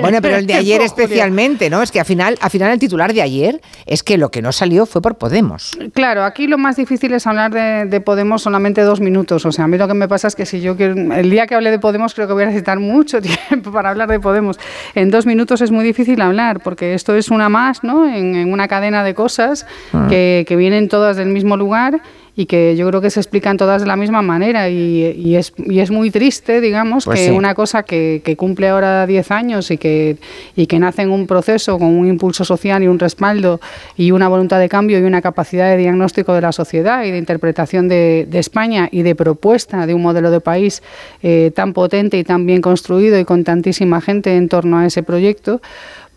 Bueno, 0.00 0.18
pero 0.22 0.36
el 0.36 0.46
de 0.46 0.54
ayer 0.54 0.80
especialmente, 0.80 1.70
¿no? 1.70 1.82
Es 1.82 1.90
que 1.90 2.00
al 2.00 2.06
final, 2.06 2.36
al 2.40 2.50
final 2.50 2.70
el 2.72 2.78
titular 2.78 3.12
de 3.12 3.22
ayer 3.22 3.60
es 3.86 4.02
que 4.02 4.16
lo 4.16 4.30
que 4.30 4.42
no 4.42 4.52
salió 4.52 4.86
fue 4.86 5.02
por 5.02 5.16
Podemos. 5.16 5.76
Claro, 5.92 6.24
aquí 6.24 6.46
lo 6.46 6.56
más 6.58 6.76
difícil 6.76 7.12
es 7.12 7.26
hablar 7.26 7.52
de, 7.52 7.86
de 7.86 8.00
Podemos 8.00 8.42
solamente 8.42 8.82
dos 8.82 9.00
minutos. 9.00 9.44
O 9.44 9.52
sea, 9.52 9.64
a 9.64 9.68
mí 9.68 9.76
lo 9.76 9.88
que 9.88 9.94
me 9.94 10.08
pasa 10.08 10.28
es 10.28 10.36
que 10.36 10.46
si 10.46 10.60
yo 10.60 10.76
quiero. 10.76 10.94
El 10.94 11.30
día 11.30 11.46
que 11.46 11.54
hable 11.54 11.70
de 11.70 11.78
Podemos, 11.78 12.14
creo 12.14 12.26
que 12.26 12.32
voy 12.32 12.44
a 12.44 12.46
necesitar 12.46 12.78
mucho 12.78 13.20
tiempo 13.50 13.72
para 13.72 13.90
hablar 13.90 14.08
de 14.08 14.20
Podemos. 14.20 14.58
En 14.94 15.10
dos 15.10 15.26
minutos 15.26 15.60
es 15.60 15.70
muy 15.70 15.84
difícil 15.84 16.20
hablar, 16.20 16.60
porque 16.60 16.94
esto 16.94 17.14
es 17.14 17.28
una 17.28 17.48
más, 17.48 17.82
¿no? 17.82 18.08
En, 18.08 18.34
en 18.34 18.52
una 18.52 18.68
cadena 18.68 19.04
de 19.04 19.14
cosas 19.14 19.66
que, 20.08 20.44
que 20.46 20.56
vienen 20.56 20.88
todas 20.88 21.16
del 21.16 21.28
mismo 21.28 21.56
lugar 21.56 22.00
y 22.38 22.46
que 22.46 22.76
yo 22.76 22.86
creo 22.86 23.00
que 23.00 23.10
se 23.10 23.18
explican 23.18 23.56
todas 23.56 23.82
de 23.82 23.88
la 23.88 23.96
misma 23.96 24.22
manera. 24.22 24.68
Y, 24.68 25.12
y 25.18 25.34
es, 25.34 25.52
y 25.58 25.80
es 25.80 25.90
muy 25.90 26.12
triste, 26.12 26.60
digamos, 26.60 27.04
Pues 27.04 27.18
que 27.18 27.26
sí. 27.26 27.30
una 27.32 27.52
cosa 27.54 27.82
que, 27.82 28.22
que 28.24 28.36
cumple 28.36 28.68
ahora 28.68 29.08
10 29.08 29.30
años 29.32 29.72
y 29.72 29.76
que, 29.76 30.18
y 30.54 30.68
que 30.68 30.78
nace 30.78 31.02
en 31.02 31.10
un 31.10 31.26
proceso 31.26 31.80
con 31.80 31.88
un 31.88 32.06
impulso 32.06 32.44
social 32.44 32.80
y 32.84 32.86
un 32.86 33.00
respaldo 33.00 33.60
y 33.96 34.12
una 34.12 34.28
voluntad 34.28 34.60
de 34.60 34.68
cambio 34.68 35.00
y 35.00 35.02
una 35.02 35.20
capacidad 35.20 35.68
de 35.68 35.78
diagnóstico 35.78 36.32
de 36.32 36.40
la 36.42 36.52
sociedad 36.52 37.02
y 37.02 37.10
de 37.10 37.18
interpretación 37.18 37.88
de, 37.88 38.28
de 38.30 38.38
España 38.38 38.88
y 38.92 39.02
de 39.02 39.16
propuesta 39.16 39.84
de 39.84 39.94
un 39.94 40.02
modelo 40.02 40.30
de 40.30 40.40
país 40.40 40.80
eh, 41.24 41.50
tan 41.56 41.72
potente 41.72 42.18
y 42.18 42.22
tan 42.22 42.46
bien 42.46 42.60
construido 42.62 43.18
y 43.18 43.24
con 43.24 43.42
tantísima 43.42 44.00
gente 44.00 44.36
en 44.36 44.48
torno 44.48 44.78
a 44.78 44.86
ese 44.86 45.02
proyecto, 45.02 45.60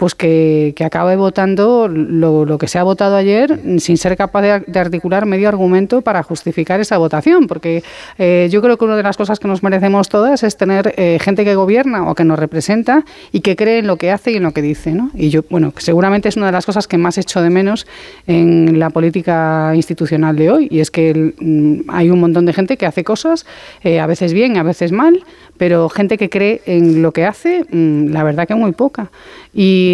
pues 0.02 0.16
que, 0.16 0.74
que 0.76 0.84
acabe 0.84 1.16
votando 1.16 1.88
lo, 1.88 2.44
lo 2.44 2.58
que 2.58 2.68
se 2.68 2.80
ha 2.80 2.84
votado 2.84 3.16
ayer 3.16 3.60
sin 3.78 3.98
ser 3.98 4.18
capaz 4.18 4.42
de, 4.42 4.64
de 4.66 4.80
articular 4.80 5.28
medio 5.28 5.48
argumento 5.48 6.02
para 6.02 6.24
justificar 6.24 6.80
esa 6.80 6.98
votación, 6.98 7.46
porque 7.46 7.84
eh, 8.18 8.50
yo 8.50 8.64
creo 8.64 8.80
que 8.80 8.86
una 8.86 8.98
de 8.98 9.04
las 9.04 9.16
cosas 9.16 9.40
que 9.40 9.48
nos 9.48 9.62
merecemos 9.62 10.10
todas 10.10 10.42
es 10.42 10.58
tener 10.58 10.96
eh, 10.98 11.20
gente 11.22 11.46
que 11.46 11.54
gobierna 11.54 12.10
o 12.10 12.16
que 12.16 12.24
nos 12.24 12.40
representa 12.40 13.06
y 13.32 13.42
que 13.42 13.56
cree 13.56 13.78
en 13.78 13.86
lo 13.86 13.98
que 13.98 14.10
hace 14.10 14.32
y 14.32 14.38
en 14.38 14.42
lo 14.42 14.54
que 14.54 14.64
dice, 14.64 14.90
¿no? 14.90 15.12
Y 15.14 15.30
yo, 15.30 15.44
bueno, 15.52 15.72
seguramente 15.78 16.30
es 16.30 16.36
una 16.36 16.48
de 16.48 16.54
las 16.54 16.66
cosas 16.66 16.88
que 16.88 16.98
más 16.98 17.20
echo 17.20 17.40
de 17.44 17.52
menos 17.52 17.86
en 18.26 18.80
la 18.80 18.90
política 18.90 19.72
institucional 19.76 20.36
de 20.36 20.50
hoy, 20.50 20.68
y 20.72 20.80
es 20.80 20.90
que 20.90 21.12
el, 21.12 21.36
mm, 21.40 21.92
hay 21.92 22.10
un 22.10 22.20
montón 22.20 22.48
de 22.48 22.54
gente 22.54 22.76
que 22.76 22.88
hace 22.88 23.04
cosas, 23.04 23.46
eh, 23.84 24.00
a 24.00 24.08
veces 24.08 24.34
bien, 24.34 24.58
a 24.58 24.64
veces 24.64 24.92
mal, 24.92 25.24
pero 25.58 25.90
gente 25.90 26.18
que 26.18 26.28
cree 26.28 26.64
en 26.66 27.04
lo 27.04 27.12
que 27.12 27.24
hace, 27.24 27.66
mm, 27.70 28.08
la 28.08 28.24
verdad 28.24 28.48
que 28.48 28.56
muy 28.56 28.72
poca. 28.72 29.12
Y, 29.54 29.91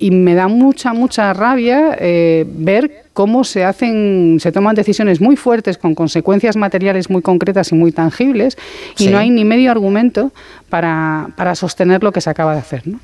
y 0.00 0.10
me 0.12 0.34
da 0.34 0.46
mucha, 0.48 0.92
mucha 0.92 1.32
rabia 1.32 1.96
eh, 1.98 2.44
ver 2.48 3.04
cómo 3.14 3.42
se 3.42 3.64
hacen, 3.64 4.38
se 4.40 4.52
toman 4.52 4.76
decisiones 4.76 5.20
muy 5.20 5.34
fuertes 5.36 5.76
con 5.76 5.94
consecuencias 5.96 6.56
materiales 6.56 7.10
muy 7.10 7.20
concretas 7.20 7.72
y 7.72 7.74
muy 7.74 7.90
tangibles 7.90 8.56
y 8.96 9.04
Sí. 9.04 9.10
no 9.10 9.18
hay 9.18 9.30
ni 9.30 9.44
medio 9.44 9.72
argumento 9.72 10.30
para, 10.68 11.30
para 11.36 11.56
sostener 11.56 12.04
lo 12.04 12.12
que 12.12 12.20
se 12.20 12.30
acaba 12.30 12.52
de 12.52 12.60
hacer. 12.60 12.86
¿no? 12.86 13.00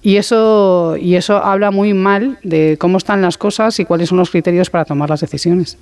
Y 0.00 0.16
eso, 0.16 0.96
y 0.96 1.16
eso 1.16 1.38
habla 1.42 1.72
muy 1.72 1.92
mal 1.92 2.38
de 2.44 2.76
cómo 2.78 2.98
están 2.98 3.20
las 3.20 3.36
cosas 3.36 3.80
y 3.80 3.84
cuáles 3.84 4.08
son 4.10 4.18
los 4.18 4.30
criterios 4.30 4.70
para 4.70 4.84
tomar 4.84 5.10
las 5.10 5.20
decisiones. 5.20 5.76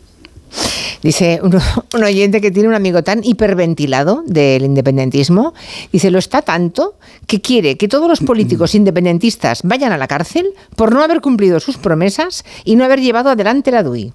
Dice 1.02 1.40
un, 1.42 1.54
un 1.94 2.04
oyente 2.04 2.40
que 2.40 2.50
tiene 2.50 2.68
un 2.68 2.74
amigo 2.74 3.02
tan 3.02 3.22
hiperventilado 3.22 4.22
del 4.26 4.64
independentismo, 4.64 5.54
dice, 5.92 6.10
lo 6.10 6.18
está 6.18 6.42
tanto 6.42 6.94
que 7.26 7.40
quiere 7.40 7.76
que 7.76 7.88
todos 7.88 8.08
los 8.08 8.20
políticos 8.20 8.74
independentistas 8.74 9.60
vayan 9.62 9.92
a 9.92 9.98
la 9.98 10.08
cárcel 10.08 10.48
por 10.74 10.92
no 10.92 11.02
haber 11.02 11.20
cumplido 11.20 11.60
sus 11.60 11.76
promesas 11.76 12.44
y 12.64 12.76
no 12.76 12.84
haber 12.84 13.00
llevado 13.00 13.30
adelante 13.30 13.70
la 13.70 13.82
DUI. 13.82 14.12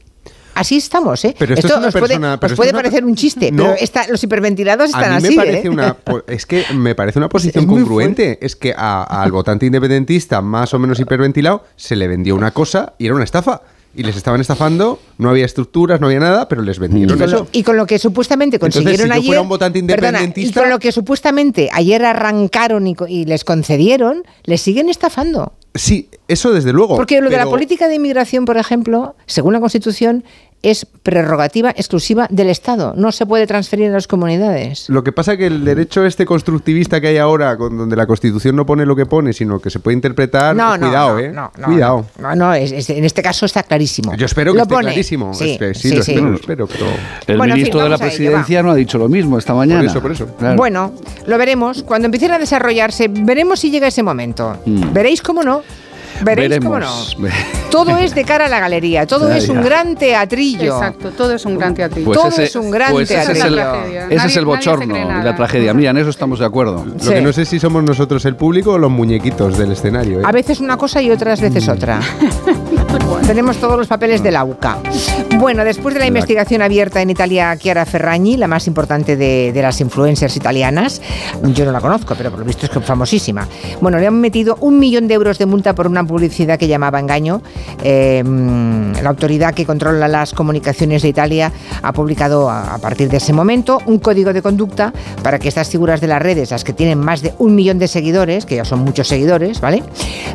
Así 0.53 0.75
estamos, 0.75 1.23
¿eh? 1.23 1.33
Pero 1.39 1.53
esto 1.53 1.67
es 1.88 1.93
puede, 1.93 2.19
pero 2.19 2.35
os 2.35 2.43
esto 2.43 2.55
puede 2.57 2.71
una- 2.71 2.79
parecer 2.79 3.05
un 3.05 3.15
chiste, 3.15 3.51
No. 3.53 3.63
pero 3.63 3.75
esta- 3.79 4.05
los 4.09 4.21
hiperventilados 4.21 4.88
están 4.89 5.13
a 5.13 5.19
mí 5.21 5.27
así, 5.27 5.35
parece 5.38 5.67
¿eh? 5.67 5.69
una 5.69 5.95
es 6.27 6.45
que 6.45 6.65
me 6.73 6.93
parece 6.93 7.19
una 7.19 7.29
posición 7.29 7.63
Es 7.63 7.69
congruente 7.69 8.38
es 8.41 8.57
que 8.57 8.73
a- 8.75 9.03
al 9.03 9.31
votante 9.31 9.65
independentista 9.65 10.41
más 10.41 10.73
o 10.73 10.79
menos 10.79 11.00
hiperventilado 11.00 11.63
se 11.77 11.95
le 11.95 12.05
vendió 12.09 12.35
una 12.35 12.51
cosa 12.51 12.93
y 12.97 13.05
era 13.05 13.15
una 13.15 13.23
estafa 13.23 13.61
y 13.95 14.03
les 14.03 14.15
estaban 14.15 14.39
estafando 14.41 15.00
no 15.17 15.29
había 15.29 15.45
estructuras 15.45 16.00
no 16.00 16.07
había 16.07 16.19
nada 16.19 16.48
pero 16.48 16.62
les 16.62 16.77
Y 16.77 16.79
vendieron 16.79 17.17
con, 17.17 17.27
eso 17.27 17.38
lo, 17.39 17.48
y 17.51 17.63
con 17.63 17.75
lo 17.77 17.86
que 17.86 18.00
supuestamente 18.00 18.55
Entonces, 18.57 18.81
consiguieron 18.83 19.07
si 19.07 19.10
yo 19.10 19.13
ayer. 19.19 19.25
fuera 19.27 19.41
un 19.41 19.50
votante 19.50 19.83
perdona, 19.83 20.19
independentista- 20.19 20.60
y 20.60 20.63
con 20.63 20.69
lo 20.69 20.79
que 20.79 20.91
supuestamente 20.91 21.69
ayer 21.74 22.05
arrancaron 22.05 22.88
y, 22.88 22.95
y 23.07 23.25
les 23.25 23.43
concedieron, 23.43 24.24
les 24.43 24.62
siguen 24.62 24.89
estafando. 24.89 25.53
sí 25.75 26.10
eso 26.27 26.51
desde 26.53 26.71
luego 26.74 26.95
Porque 26.95 27.19
lo 27.21 27.29
de 27.29 27.36
la 27.38 27.45
política 27.45 27.88
de 27.89 27.95
inmigración, 27.95 28.45
por 28.45 28.57
ejemplo, 28.57 29.15
según 29.25 29.51
la 29.53 29.60
Constitución, 29.60 30.24
es 30.63 30.85
prerrogativa 30.85 31.71
exclusiva 31.71 32.27
del 32.29 32.49
Estado, 32.49 32.93
no 32.95 33.11
se 33.11 33.25
puede 33.25 33.47
transferir 33.47 33.89
a 33.89 33.93
las 33.93 34.07
comunidades. 34.07 34.87
Lo 34.89 35.03
que 35.03 35.11
pasa 35.11 35.35
que 35.35 35.47
el 35.47 35.65
derecho 35.65 36.05
este 36.05 36.25
constructivista 36.25 37.01
que 37.01 37.07
hay 37.07 37.17
ahora, 37.17 37.57
con, 37.57 37.77
donde 37.77 37.95
la 37.95 38.05
Constitución 38.05 38.55
no 38.55 38.65
pone 38.65 38.85
lo 38.85 38.95
que 38.95 39.05
pone, 39.07 39.33
sino 39.33 39.59
que 39.59 39.69
se 39.71 39.79
puede 39.79 39.95
interpretar, 39.95 40.55
No, 40.55 40.77
no, 40.77 40.85
cuidado, 40.87 41.13
no, 41.13 41.19
¿eh? 41.19 41.29
no, 41.31 41.51
no, 41.57 41.65
cuidado. 41.65 42.05
No, 42.19 42.35
no, 42.35 42.53
es- 42.53 42.71
es- 42.71 42.89
en 42.91 43.03
este 43.03 43.21
caso 43.23 43.45
está 43.45 43.63
clarísimo. 43.63 44.13
Yo 44.15 44.25
espero 44.27 44.51
que 44.53 44.57
Lo 44.57 44.63
esté 44.63 44.75
pone. 44.75 44.87
clarísimo. 44.89 45.33
Sí, 45.33 45.51
Es 45.53 45.57
que 45.57 45.73
sí, 45.73 45.89
sí, 45.89 45.95
lo 45.95 46.03
sí. 46.03 46.11
espero, 46.11 46.29
lo 46.29 46.35
espero, 46.37 46.67
pero... 46.67 46.85
El 47.27 47.37
Bueno, 47.37 47.53
en 47.53 47.57
fin, 47.57 47.63
ministro 47.63 47.81
de 47.83 47.89
la 47.89 47.95
ello, 47.95 48.05
presidencia 48.05 48.63
no 48.63 48.71
ha 48.71 48.75
dicho 48.75 48.97
lo 48.99 49.09
mismo 49.09 49.37
esta 49.39 49.53
mañana. 49.55 49.83
eso, 49.89 50.01
por 50.01 50.11
eso. 50.11 50.27
Claro. 50.37 50.57
Bueno, 50.57 50.93
lo 51.25 51.37
veremos. 51.37 51.83
Cuando 51.83 52.05
empiecen 52.05 52.31
a 52.31 52.39
desarrollarse, 52.39 53.07
veremos 53.09 53.59
si 53.59 53.71
llega 53.71 53.87
ese 53.87 54.03
momento. 54.03 54.57
Mm. 54.65 54.93
Veréis 54.93 55.21
cómo 55.21 55.41
no. 55.43 55.61
Veréis 56.23 56.59
cómo 56.59 56.79
no. 56.79 56.87
Veremos. 57.17 57.45
Todo 57.69 57.97
es 57.99 58.13
de 58.15 58.23
cara 58.25 58.45
a 58.45 58.49
la 58.49 58.59
galería, 58.59 59.05
todo 59.07 59.29
Ya, 59.29 59.37
es 59.37 59.49
un 59.49 59.57
ya. 59.57 59.61
gran 59.63 59.95
teatrillo. 59.95 60.75
Exacto, 60.77 61.11
todo 61.11 61.33
es 61.33 61.45
un 61.45 61.57
gran 61.57 61.73
teatrillo. 61.73 62.05
Pues 62.05 62.17
Todo 62.19 62.27
ese- 62.29 62.43
es 62.43 62.55
un 62.55 62.69
gran 62.71 62.91
pues 62.91 63.09
ese 63.09 63.19
es 63.21 63.25
teatrillo. 63.39 63.47
el, 63.47 63.53
Esa 63.53 63.61
es 63.61 63.65
la 63.65 63.71
tragedia. 63.73 64.05
ese 64.05 64.15
es 64.15 64.21
Nadie- 64.23 64.37
el 64.39 64.45
bochorno 64.45 64.97
y 64.97 65.23
la 65.23 65.35
tragedia. 65.35 65.73
Mira, 65.73 65.91
en 65.91 65.97
eso 65.97 66.09
estamos 66.09 66.39
de 66.39 66.45
acuerdo. 66.45 66.85
Lo 66.85 67.11
que 67.11 67.21
no 67.21 67.31
sé 67.33 67.45
si 67.45 67.59
somos 67.59 67.83
nosotros 67.83 68.23
el 68.25 68.35
público 68.35 68.71
o 68.73 68.77
los 68.77 68.91
muñequitos 68.91 69.57
del 69.57 69.71
escenario. 69.71 70.19
¿eh? 70.19 70.23
A 70.25 70.31
veces 70.31 70.59
una 70.59 70.77
cosa 70.77 71.01
y 71.01 71.11
otras 71.11 71.39
veces 71.41 71.67
otra. 71.67 71.99
Tenemos 73.25 73.57
todos 73.57 73.77
los 73.77 73.88
papeles 73.88 74.21
de 74.21 74.31
la 74.31 74.43
UCA. 74.43 74.77
Bueno, 75.38 75.63
después 75.63 75.93
de 75.93 76.00
la 76.01 76.07
investigación 76.07 76.62
abierta 76.62 77.01
en 77.01 77.10
Italia, 77.10 77.55
Chiara 77.57 77.86
Ferragni, 77.86 78.36
la 78.36 78.48
más 78.48 78.67
importante 78.67 79.15
de, 79.15 79.53
de 79.53 79.62
las 79.62 79.79
influencers 79.79 80.36
italianas, 80.36 81.01
yo 81.41 81.63
no 81.63 81.71
la 81.71 81.79
conozco, 81.79 82.13
pero 82.15 82.29
por 82.29 82.39
lo 82.39 82.45
visto 82.45 82.65
es 82.65 82.71
que 82.71 82.79
es 82.79 82.86
famosísima. 82.86 83.48
Bueno, 83.79 84.00
le 84.00 84.07
han 84.07 84.19
metido 84.19 84.57
un 84.60 84.79
millón 84.79 85.07
de 85.07 85.13
euros 85.13 85.38
de 85.38 85.45
multa 85.45 85.74
por 85.74 85.88
una 85.88 86.03
publicidad 86.03 86.60
que 86.60 86.67
llamaba 86.67 87.00
engaño. 87.00 87.41
Eh, 87.81 88.21
la 89.01 89.10
autoridad 89.10 89.53
que 89.53 89.65
controla 89.65 90.10
las 90.10 90.33
comunicaciones 90.33 91.01
de 91.01 91.07
Italia 91.07 91.53
ha 91.81 91.93
publicado 91.93 92.50
a, 92.50 92.74
a 92.74 92.77
partir 92.79 93.10
de 93.10 93.17
ese 93.17 93.31
momento 93.31 93.79
un 93.86 94.00
código 94.00 94.33
de 94.33 94.41
conducta 94.41 94.91
para 95.24 95.39
que 95.39 95.48
estas 95.48 95.69
figuras 95.69 96.01
de 96.01 96.07
las 96.07 96.21
redes, 96.21 96.51
las 96.51 96.65
que 96.65 96.74
tienen 96.74 97.00
más 97.00 97.21
de 97.21 97.33
un 97.38 97.55
millón 97.55 97.79
de 97.79 97.88
seguidores, 97.88 98.45
que 98.45 98.57
ya 98.57 98.65
son 98.65 98.79
muchos 98.79 99.07
seguidores, 99.07 99.62
¿vale? 99.62 99.83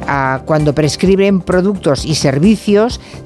Ah, 0.09 0.41
cuando 0.47 0.75
prescriben 0.75 1.41
productos 1.41 2.05
y 2.07 2.15
servicios 2.15 2.46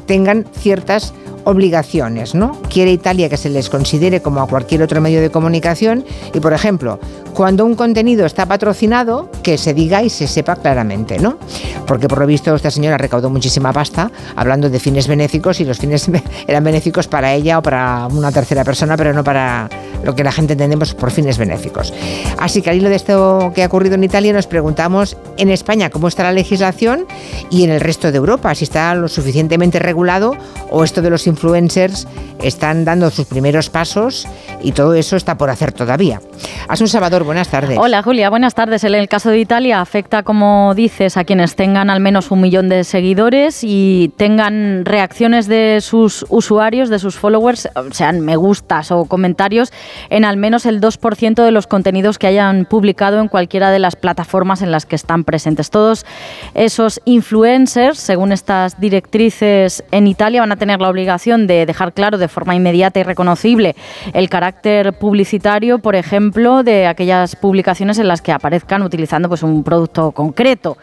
tengan 0.07 0.47
ciertas 0.53 1.13
obligaciones, 1.45 2.35
¿no? 2.35 2.61
Quiere 2.69 2.93
Italia 2.93 3.29
que 3.29 3.37
se 3.37 3.49
les 3.49 3.71
considere 3.71 4.21
como 4.21 4.41
a 4.41 4.47
cualquier 4.47 4.83
otro 4.83 5.01
medio 5.01 5.21
de 5.21 5.31
comunicación 5.31 6.05
y, 6.35 6.41
por 6.41 6.53
ejemplo, 6.53 6.99
cuando 7.35 7.65
un 7.65 7.75
contenido 7.75 8.27
está 8.27 8.47
patrocinado, 8.47 9.31
que 9.43 9.57
se 9.57 9.73
diga 9.75 10.03
y 10.03 10.11
se 10.11 10.27
sepa 10.27 10.57
claramente, 10.57 11.19
¿no? 11.19 11.39
Porque 11.87 12.09
por 12.09 12.19
lo 12.19 12.27
visto 12.27 12.55
esta 12.55 12.71
señora 12.71 12.99
recaudó 12.99 13.31
muchísima 13.31 13.73
pasta 13.73 14.11
hablando 14.37 14.69
de 14.69 14.79
fines 14.79 15.09
benéficos 15.09 15.61
y 15.61 15.65
los 15.65 15.79
fines 15.79 16.11
eran 16.47 16.65
benéficos 16.65 17.09
para 17.09 17.33
ella 17.33 17.59
o 17.59 17.63
para 17.63 18.07
una 18.09 18.31
tercera 18.33 18.65
persona, 18.65 18.97
pero 18.97 19.13
no 19.13 19.25
para 19.25 19.69
lo 20.05 20.15
que 20.15 20.25
la 20.25 20.33
gente 20.33 20.55
entendemos 20.55 20.95
por 20.95 21.11
fines 21.11 21.39
benéficos. 21.39 21.93
Así 22.39 22.63
que 22.63 22.71
al 22.71 22.77
hilo 22.77 22.89
de 22.89 22.97
esto 22.97 23.53
que 23.55 23.63
ha 23.63 23.67
ocurrido 23.67 23.95
en 23.95 24.05
Italia 24.05 24.33
nos 24.33 24.47
preguntamos 24.47 25.17
en 25.37 25.51
España 25.51 25.91
cómo 25.91 26.09
está 26.09 26.23
la 26.23 26.33
legislación 26.33 27.07
y 27.51 27.65
en 27.65 27.71
el 27.71 27.81
resto 27.81 28.11
de 28.11 28.19
Europa, 28.19 28.55
si 28.55 28.65
está 28.65 28.95
lo 28.95 29.09
suficientemente 29.09 29.79
regulado 29.79 30.37
o 30.71 30.85
esto 30.85 31.03
de 31.03 31.11
los 31.11 31.27
influencers 31.27 32.07
están 32.43 32.85
dando 32.85 33.11
sus 33.11 33.27
primeros 33.27 33.71
pasos 33.71 34.27
y 34.63 34.73
todo 34.73 34.95
eso 34.95 35.17
está 35.17 35.37
por 35.37 35.51
hacer 35.51 35.73
todavía. 35.73 36.21
Asun 36.69 36.89
Salvador, 36.89 37.25
buenas 37.25 37.49
tardes. 37.49 37.79
Hola 37.79 38.03
Julia, 38.03 38.31
buenas 38.31 38.55
tardes. 38.55 38.85
En 38.85 38.95
el 38.95 39.09
caso 39.09 39.31
de 39.31 39.39
Italia 39.39 39.81
afecta, 39.81 40.23
como 40.23 40.75
dices, 40.75 41.17
a 41.17 41.25
quienes 41.25 41.55
tengan 41.57 41.91
al 41.91 42.01
menos 42.01 42.31
un 42.31 42.41
millón 42.41 42.69
de 42.69 42.85
seguidores 42.85 43.61
y 43.63 44.13
tengan 44.17 44.85
reacciones 44.85 45.47
de 45.47 45.81
sus 45.81 46.25
usuarios, 46.29 46.89
de 46.89 46.99
sus 46.99 47.17
followers, 47.17 47.69
sean 47.93 48.21
me 48.21 48.37
gustas 48.37 48.91
o 48.91 49.05
comentarios, 49.05 49.73
en 50.09 50.25
al 50.25 50.37
menos 50.37 50.67
el 50.67 50.81
2% 50.81 51.45
de 51.45 51.51
los 51.51 51.67
contenidos 51.67 52.19
que 52.19 52.27
hayan 52.27 52.65
publicado 52.65 53.21
en 53.21 53.29
cualquiera 53.29 53.71
de 53.71 53.79
las 53.79 53.97
plataformas 53.97 54.63
en 54.63 54.71
las 54.71 54.87
que 54.87 54.97
están 54.97 55.25
presentes. 55.25 55.71
Todos 55.71 56.07
esos 56.55 57.01
influencers, 57.05 57.99
según 57.99 58.33
estas 58.33 58.81
directrices 58.81 59.85
en 59.91 60.07
Italia, 60.07 60.41
van 60.41 60.53
a 60.53 60.57
tener 60.57 60.81
la 60.81 60.89
obligación 60.89 61.47
de 61.47 61.67
dejar 61.67 61.93
claro 61.93 62.19
de 62.19 62.29
forma 62.29 62.55
inmediata 62.55 63.01
y 63.01 63.03
reconocible 63.03 63.77
el 64.13 64.29
carácter 64.29 64.93
publicitario, 64.93 65.79
por 65.79 65.95
ejemplo, 65.95 66.63
de 66.63 66.87
aquellas 66.87 67.37
publicaciones 67.37 67.99
en 67.99 68.09
las 68.09 68.23
que 68.23 68.33
aparezcan 68.33 68.83
utilizando 68.83 69.29
pues, 69.29 69.43
un 69.43 69.63
producto 69.65 70.13
concreto. 70.13 70.77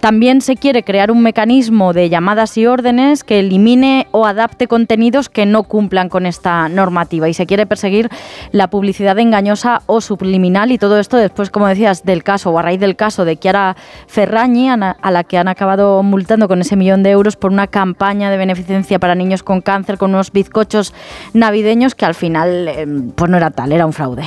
También 0.00 0.40
se 0.40 0.56
quiere 0.56 0.82
crear 0.82 1.10
un 1.10 1.22
mecanismo 1.22 1.92
de 1.92 2.08
llamadas 2.08 2.56
y 2.56 2.66
órdenes 2.66 3.24
que 3.24 3.40
elimine 3.40 4.06
o 4.10 4.26
adapte 4.26 4.66
contenidos 4.66 5.28
que 5.28 5.46
no 5.46 5.64
cumplan 5.64 6.08
con 6.08 6.26
esta 6.26 6.68
normativa 6.68 7.28
y 7.28 7.34
se 7.34 7.46
quiere 7.46 7.66
perseguir 7.66 8.08
la 8.52 8.68
publicidad 8.68 9.18
engañosa 9.18 9.82
o 9.86 10.00
subliminal 10.00 10.72
y 10.72 10.78
todo 10.78 10.98
esto 10.98 11.16
después, 11.16 11.50
como 11.50 11.66
decías, 11.66 12.04
del 12.04 12.22
caso 12.22 12.50
o 12.50 12.58
a 12.58 12.62
raíz 12.62 12.80
del 12.80 12.96
caso 12.96 13.24
de 13.24 13.36
Chiara 13.36 13.76
Ferragni, 14.06 14.68
a 14.68 15.10
la 15.10 15.24
que 15.24 15.38
han 15.38 15.48
acabado 15.48 16.02
multando 16.02 16.48
con 16.48 16.60
ese 16.60 16.76
millón 16.76 17.02
de 17.02 17.10
euros 17.10 17.36
por 17.36 17.50
una 17.50 17.66
campaña 17.66 18.30
de 18.30 18.36
beneficencia 18.36 18.98
para 18.98 19.14
niños 19.14 19.42
con 19.42 19.60
cáncer 19.60 19.98
con 19.98 20.10
unos 20.10 20.32
bizcochos 20.32 20.94
navideños 21.32 21.94
que 21.94 22.04
al 22.04 22.14
final 22.14 22.68
eh, 22.68 22.86
pues 23.14 23.30
no 23.30 23.36
era 23.36 23.50
tal, 23.50 23.72
era 23.72 23.86
un 23.86 23.92
fraude. 23.92 24.24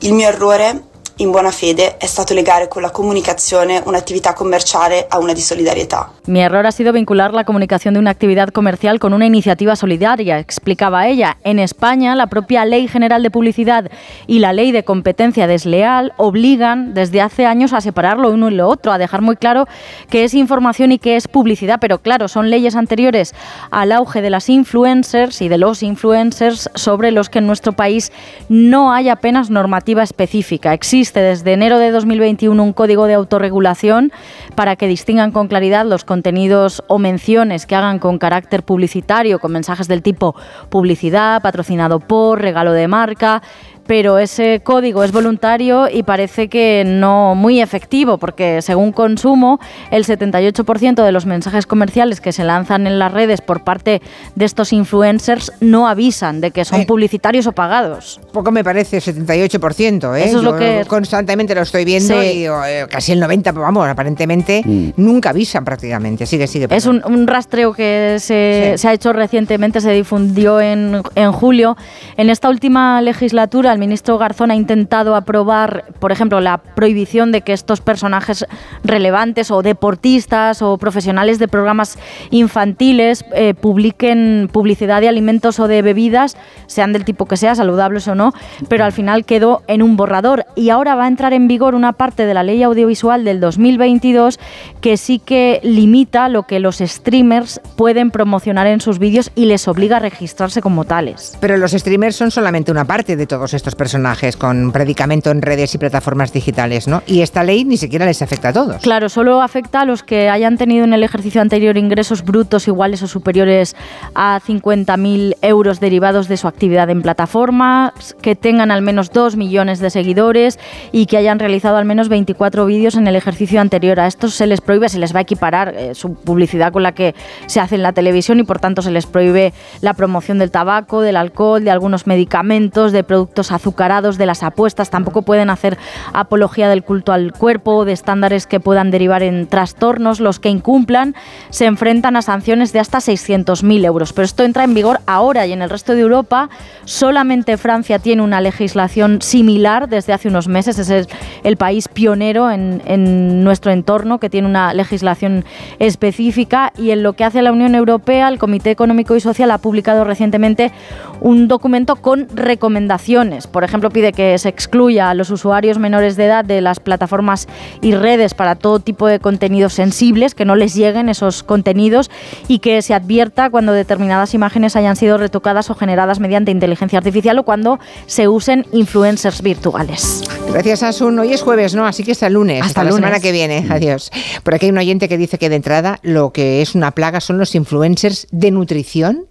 Il 0.00 0.14
mio 0.14 0.28
errore, 0.28 0.80
in 1.20 1.30
buona 1.30 1.50
fede, 1.50 1.98
è 1.98 2.06
stato 2.06 2.32
legare 2.32 2.66
con 2.66 2.80
la 2.80 2.90
comunicazione 2.90 3.82
un'attività 3.84 4.32
commerciale 4.32 5.06
a 5.08 5.18
una 5.18 5.34
di 5.34 5.40
solidarietà. 5.40 6.12
Mi 6.26 6.40
error 6.40 6.64
ha 6.64 6.72
sido 6.72 6.92
vincular 6.92 7.34
la 7.34 7.44
comunicación 7.44 7.94
de 7.94 8.00
una 8.00 8.10
actividad 8.10 8.48
comercial 8.48 8.98
con 8.98 9.12
una 9.12 9.26
iniciativa 9.26 9.76
solidaria, 9.76 10.38
explicaba 10.38 11.06
ella. 11.06 11.36
En 11.44 11.58
España, 11.58 12.14
la 12.14 12.28
propia 12.28 12.64
Ley 12.64 12.88
General 12.88 13.22
de 13.22 13.30
Publicidad 13.30 13.90
y 14.26 14.38
la 14.38 14.54
Ley 14.54 14.72
de 14.72 14.82
Competencia 14.82 15.46
Desleal 15.46 16.14
obligan 16.16 16.94
desde 16.94 17.20
hace 17.20 17.44
años 17.44 17.74
a 17.74 17.82
separar 17.82 18.18
lo 18.18 18.30
uno 18.30 18.48
y 18.48 18.54
lo 18.54 18.68
otro, 18.68 18.90
a 18.90 18.98
dejar 18.98 19.20
muy 19.20 19.36
claro 19.36 19.66
que 20.08 20.24
es 20.24 20.32
información 20.32 20.90
y 20.92 20.98
que 20.98 21.16
es 21.16 21.28
publicidad, 21.28 21.78
pero 21.80 21.98
claro, 21.98 22.28
son 22.28 22.48
leyes 22.48 22.76
anteriores 22.76 23.34
al 23.70 23.92
auge 23.92 24.22
de 24.22 24.30
las 24.30 24.48
influencers 24.48 25.42
y 25.42 25.48
de 25.48 25.58
los 25.58 25.82
influencers 25.82 26.70
sobre 26.74 27.10
los 27.10 27.28
que 27.28 27.40
en 27.40 27.46
nuestro 27.46 27.72
país 27.72 28.10
no 28.48 28.92
hay 28.92 29.10
apenas 29.10 29.50
normativa 29.50 30.02
específica. 30.02 30.72
Existe 30.72 31.09
desde 31.18 31.52
enero 31.52 31.78
de 31.78 31.90
2021 31.90 32.62
un 32.62 32.72
código 32.72 33.06
de 33.06 33.14
autorregulación 33.14 34.12
para 34.54 34.76
que 34.76 34.86
distingan 34.86 35.32
con 35.32 35.48
claridad 35.48 35.84
los 35.84 36.04
contenidos 36.04 36.84
o 36.86 37.00
menciones 37.00 37.66
que 37.66 37.74
hagan 37.74 37.98
con 37.98 38.18
carácter 38.18 38.62
publicitario, 38.62 39.40
con 39.40 39.50
mensajes 39.50 39.88
del 39.88 40.02
tipo 40.02 40.36
publicidad, 40.68 41.42
patrocinado 41.42 41.98
por, 41.98 42.40
regalo 42.40 42.72
de 42.72 42.86
marca, 42.86 43.42
pero 43.90 44.20
ese 44.20 44.60
código 44.62 45.02
es 45.02 45.10
voluntario 45.10 45.88
y 45.92 46.04
parece 46.04 46.46
que 46.46 46.84
no 46.86 47.34
muy 47.34 47.60
efectivo, 47.60 48.18
porque 48.18 48.62
según 48.62 48.92
Consumo, 48.92 49.58
el 49.90 50.04
78% 50.04 51.02
de 51.04 51.10
los 51.10 51.26
mensajes 51.26 51.66
comerciales 51.66 52.20
que 52.20 52.30
se 52.30 52.44
lanzan 52.44 52.86
en 52.86 53.00
las 53.00 53.10
redes 53.10 53.40
por 53.40 53.64
parte 53.64 54.00
de 54.36 54.44
estos 54.44 54.72
influencers 54.72 55.50
no 55.60 55.88
avisan 55.88 56.40
de 56.40 56.52
que 56.52 56.64
son 56.64 56.82
Eh. 56.82 56.86
publicitarios 56.86 57.48
o 57.48 57.52
pagados. 57.52 58.20
Poco 58.32 58.52
me 58.52 58.62
parece, 58.62 59.00
78%, 59.00 60.14
¿eh? 60.14 60.22
Eso 60.26 60.38
es 60.38 60.44
lo 60.44 60.52
Yo 60.52 60.58
que- 60.58 60.84
constantemente 60.86 61.52
lo 61.56 61.62
estoy 61.62 61.84
viendo 61.84 62.14
Sí. 62.22 62.26
y 62.28 62.44
eh, 62.44 62.86
casi 62.88 63.10
el 63.10 63.18
90%, 63.18 63.52
pero 63.54 63.62
vamos, 63.62 63.88
aparentemente 63.88 64.62
nunca 64.98 65.30
avisan 65.30 65.64
prácticamente. 65.64 66.26
Sigue, 66.26 66.46
sigue. 66.46 66.68
Es 66.70 66.86
un, 66.86 67.02
un 67.04 67.26
rastreo 67.26 67.72
que 67.72 68.18
se, 68.20 68.74
Sí. 68.76 68.78
se 68.82 68.88
ha 68.88 68.92
hecho 68.92 69.12
recientemente, 69.12 69.80
se 69.80 69.90
difundió 69.90 70.60
en, 70.60 71.02
en 71.16 71.32
julio. 71.32 71.76
En 72.16 72.30
esta 72.30 72.48
última 72.48 73.00
legislatura, 73.02 73.72
el 73.72 73.79
ministro 73.80 74.18
Garzón 74.18 74.52
ha 74.52 74.54
intentado 74.54 75.16
aprobar, 75.16 75.86
por 75.98 76.12
ejemplo, 76.12 76.40
la 76.40 76.58
prohibición 76.58 77.32
de 77.32 77.40
que 77.40 77.52
estos 77.52 77.80
personajes 77.80 78.46
relevantes 78.84 79.50
o 79.50 79.62
deportistas 79.62 80.62
o 80.62 80.78
profesionales 80.78 81.40
de 81.40 81.48
programas 81.48 81.98
infantiles 82.30 83.24
eh, 83.34 83.54
publiquen 83.54 84.48
publicidad 84.52 85.00
de 85.00 85.08
alimentos 85.08 85.58
o 85.58 85.66
de 85.66 85.82
bebidas, 85.82 86.36
sean 86.66 86.92
del 86.92 87.04
tipo 87.04 87.26
que 87.26 87.36
sea, 87.36 87.54
saludables 87.54 88.06
o 88.06 88.14
no, 88.14 88.32
pero 88.68 88.84
al 88.84 88.92
final 88.92 89.24
quedó 89.24 89.62
en 89.66 89.82
un 89.82 89.96
borrador. 89.96 90.46
Y 90.54 90.70
ahora 90.70 90.94
va 90.94 91.04
a 91.04 91.08
entrar 91.08 91.32
en 91.32 91.48
vigor 91.48 91.74
una 91.74 91.94
parte 91.94 92.26
de 92.26 92.34
la 92.34 92.42
ley 92.42 92.62
audiovisual 92.62 93.24
del 93.24 93.40
2022 93.40 94.38
que 94.80 94.96
sí 94.96 95.18
que 95.18 95.60
limita 95.62 96.28
lo 96.28 96.44
que 96.44 96.60
los 96.60 96.78
streamers 96.78 97.60
pueden 97.76 98.10
promocionar 98.10 98.66
en 98.66 98.80
sus 98.80 98.98
vídeos 98.98 99.32
y 99.34 99.46
les 99.46 99.66
obliga 99.68 99.96
a 99.96 100.00
registrarse 100.00 100.60
como 100.60 100.84
tales. 100.84 101.36
Pero 101.40 101.56
los 101.56 101.72
streamers 101.72 102.16
son 102.16 102.30
solamente 102.30 102.70
una 102.70 102.84
parte 102.84 103.16
de 103.16 103.26
todos 103.26 103.54
estos 103.60 103.74
personajes 103.74 104.36
con 104.36 104.72
predicamento 104.72 105.30
en 105.30 105.42
redes 105.42 105.74
y 105.74 105.78
plataformas 105.78 106.32
digitales, 106.32 106.88
¿no? 106.88 107.02
Y 107.06 107.20
esta 107.20 107.44
ley 107.44 107.64
ni 107.64 107.76
siquiera 107.76 108.06
les 108.06 108.22
afecta 108.22 108.48
a 108.48 108.52
todos. 108.54 108.82
Claro, 108.82 109.10
solo 109.10 109.42
afecta 109.42 109.82
a 109.82 109.84
los 109.84 110.02
que 110.02 110.30
hayan 110.30 110.56
tenido 110.56 110.84
en 110.84 110.94
el 110.94 111.04
ejercicio 111.04 111.42
anterior 111.42 111.76
ingresos 111.76 112.24
brutos 112.24 112.66
iguales 112.68 113.02
o 113.02 113.06
superiores 113.06 113.76
a 114.14 114.40
50.000 114.40 115.36
euros 115.42 115.78
derivados 115.78 116.26
de 116.26 116.38
su 116.38 116.48
actividad 116.48 116.88
en 116.88 117.02
plataformas, 117.02 118.16
que 118.22 118.34
tengan 118.34 118.70
al 118.70 118.80
menos 118.80 119.10
2 119.10 119.36
millones 119.36 119.78
de 119.78 119.90
seguidores 119.90 120.58
y 120.90 121.04
que 121.04 121.18
hayan 121.18 121.38
realizado 121.38 121.76
al 121.76 121.84
menos 121.84 122.08
24 122.08 122.64
vídeos 122.64 122.94
en 122.94 123.06
el 123.06 123.16
ejercicio 123.16 123.60
anterior. 123.60 124.00
A 124.00 124.06
estos 124.06 124.34
se 124.34 124.46
les 124.46 124.62
prohíbe, 124.62 124.88
se 124.88 124.98
les 124.98 125.14
va 125.14 125.18
a 125.18 125.22
equiparar 125.22 125.74
eh, 125.76 125.94
su 125.94 126.14
publicidad 126.14 126.72
con 126.72 126.82
la 126.82 126.92
que 126.92 127.14
se 127.46 127.60
hace 127.60 127.74
en 127.74 127.82
la 127.82 127.92
televisión 127.92 128.40
y 128.40 128.44
por 128.44 128.58
tanto 128.58 128.80
se 128.80 128.90
les 128.90 129.04
prohíbe 129.04 129.52
la 129.82 129.92
promoción 129.92 130.38
del 130.38 130.50
tabaco, 130.50 131.02
del 131.02 131.16
alcohol, 131.16 131.62
de 131.62 131.70
algunos 131.70 132.06
medicamentos, 132.06 132.92
de 132.92 133.04
productos 133.04 133.49
azucarados, 133.52 134.18
de 134.18 134.26
las 134.26 134.42
apuestas. 134.42 134.90
Tampoco 134.90 135.22
pueden 135.22 135.50
hacer 135.50 135.78
apología 136.12 136.68
del 136.68 136.82
culto 136.82 137.12
al 137.12 137.32
cuerpo 137.32 137.76
o 137.76 137.84
de 137.84 137.92
estándares 137.92 138.46
que 138.46 138.60
puedan 138.60 138.90
derivar 138.90 139.22
en 139.22 139.46
trastornos. 139.46 140.20
Los 140.20 140.38
que 140.38 140.48
incumplan 140.48 141.14
se 141.50 141.66
enfrentan 141.66 142.16
a 142.16 142.22
sanciones 142.22 142.72
de 142.72 142.80
hasta 142.80 142.98
600.000 142.98 143.84
euros. 143.84 144.12
Pero 144.12 144.24
esto 144.24 144.44
entra 144.44 144.64
en 144.64 144.74
vigor 144.74 145.00
ahora 145.06 145.46
y 145.46 145.52
en 145.52 145.62
el 145.62 145.70
resto 145.70 145.94
de 145.94 146.00
Europa 146.00 146.50
solamente 146.84 147.56
Francia 147.56 147.98
tiene 147.98 148.22
una 148.22 148.40
legislación 148.40 149.22
similar 149.22 149.88
desde 149.88 150.12
hace 150.12 150.28
unos 150.28 150.48
meses. 150.48 150.78
Es 150.78 151.08
el, 151.42 151.56
país 151.56 151.88
pionero 151.88 152.50
en, 152.50 152.80
en 152.86 153.44
nuestro 153.44 153.70
entorno 153.70 154.18
que 154.18 154.30
tiene 154.30 154.48
una 154.48 154.72
legislación 154.72 155.44
específica 155.78 156.72
y 156.76 156.90
en 156.90 157.02
lo 157.02 157.12
que 157.12 157.24
hace 157.24 157.42
la 157.42 157.52
Unión 157.52 157.74
Europea, 157.74 158.28
el 158.28 158.38
Comité 158.38 158.70
Económico 158.70 159.14
y 159.14 159.20
Social 159.20 159.50
ha 159.50 159.58
publicado 159.58 160.04
recientemente 160.04 160.72
un 161.20 161.48
documento 161.48 161.96
con 161.96 162.28
recomendaciones. 162.34 163.39
Por 163.46 163.64
ejemplo, 163.64 163.90
pide 163.90 164.12
que 164.12 164.36
se 164.38 164.48
excluya 164.48 165.10
a 165.10 165.14
los 165.14 165.30
usuarios 165.30 165.78
menores 165.78 166.16
de 166.16 166.26
edad 166.26 166.44
de 166.44 166.60
las 166.60 166.80
plataformas 166.80 167.48
y 167.80 167.94
redes 167.94 168.34
para 168.34 168.54
todo 168.54 168.80
tipo 168.80 169.06
de 169.06 169.20
contenidos 169.20 169.74
sensibles, 169.74 170.34
que 170.34 170.44
no 170.44 170.56
les 170.56 170.74
lleguen 170.74 171.08
esos 171.08 171.42
contenidos 171.42 172.10
y 172.48 172.58
que 172.60 172.82
se 172.82 172.94
advierta 172.94 173.50
cuando 173.50 173.72
determinadas 173.72 174.34
imágenes 174.34 174.76
hayan 174.76 174.96
sido 174.96 175.18
retocadas 175.18 175.70
o 175.70 175.74
generadas 175.74 176.20
mediante 176.20 176.50
inteligencia 176.50 176.98
artificial 176.98 177.38
o 177.38 177.44
cuando 177.44 177.78
se 178.06 178.28
usen 178.28 178.66
influencers 178.72 179.42
virtuales. 179.42 180.22
Gracias, 180.52 180.82
Asun. 180.82 181.18
Hoy 181.18 181.32
es 181.32 181.42
jueves, 181.42 181.74
¿no? 181.74 181.86
Así 181.86 182.02
que 182.02 182.12
hasta 182.12 182.26
el 182.26 182.34
lunes. 182.34 182.58
Hasta 182.62 182.66
Hasta, 182.68 182.84
la 182.84 182.90
lunes. 182.90 183.04
semana 183.04 183.20
que 183.20 183.32
viene. 183.32 183.66
Adiós. 183.70 184.10
Por 184.42 184.54
aquí 184.54 184.66
hay 184.66 184.72
un 184.72 184.78
oyente 184.78 185.08
que 185.08 185.18
dice 185.18 185.38
que 185.38 185.48
de 185.48 185.56
entrada 185.56 185.98
lo 186.02 186.32
que 186.32 186.62
es 186.62 186.74
una 186.74 186.90
plaga 186.92 187.20
son 187.20 187.38
los 187.38 187.54
influencers 187.54 188.26
de 188.30 188.50
nutrición 188.50 189.26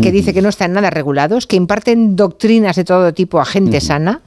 que 0.00 0.10
dice 0.10 0.32
que 0.32 0.42
no 0.42 0.48
están 0.48 0.72
nada 0.72 0.90
regulados, 0.90 1.46
que 1.46 1.56
imparten 1.56 2.16
doctrinas 2.16 2.76
de 2.76 2.84
todo 2.84 3.12
tipo 3.12 3.40
a 3.40 3.44
gente 3.44 3.80
sana, 3.80 4.20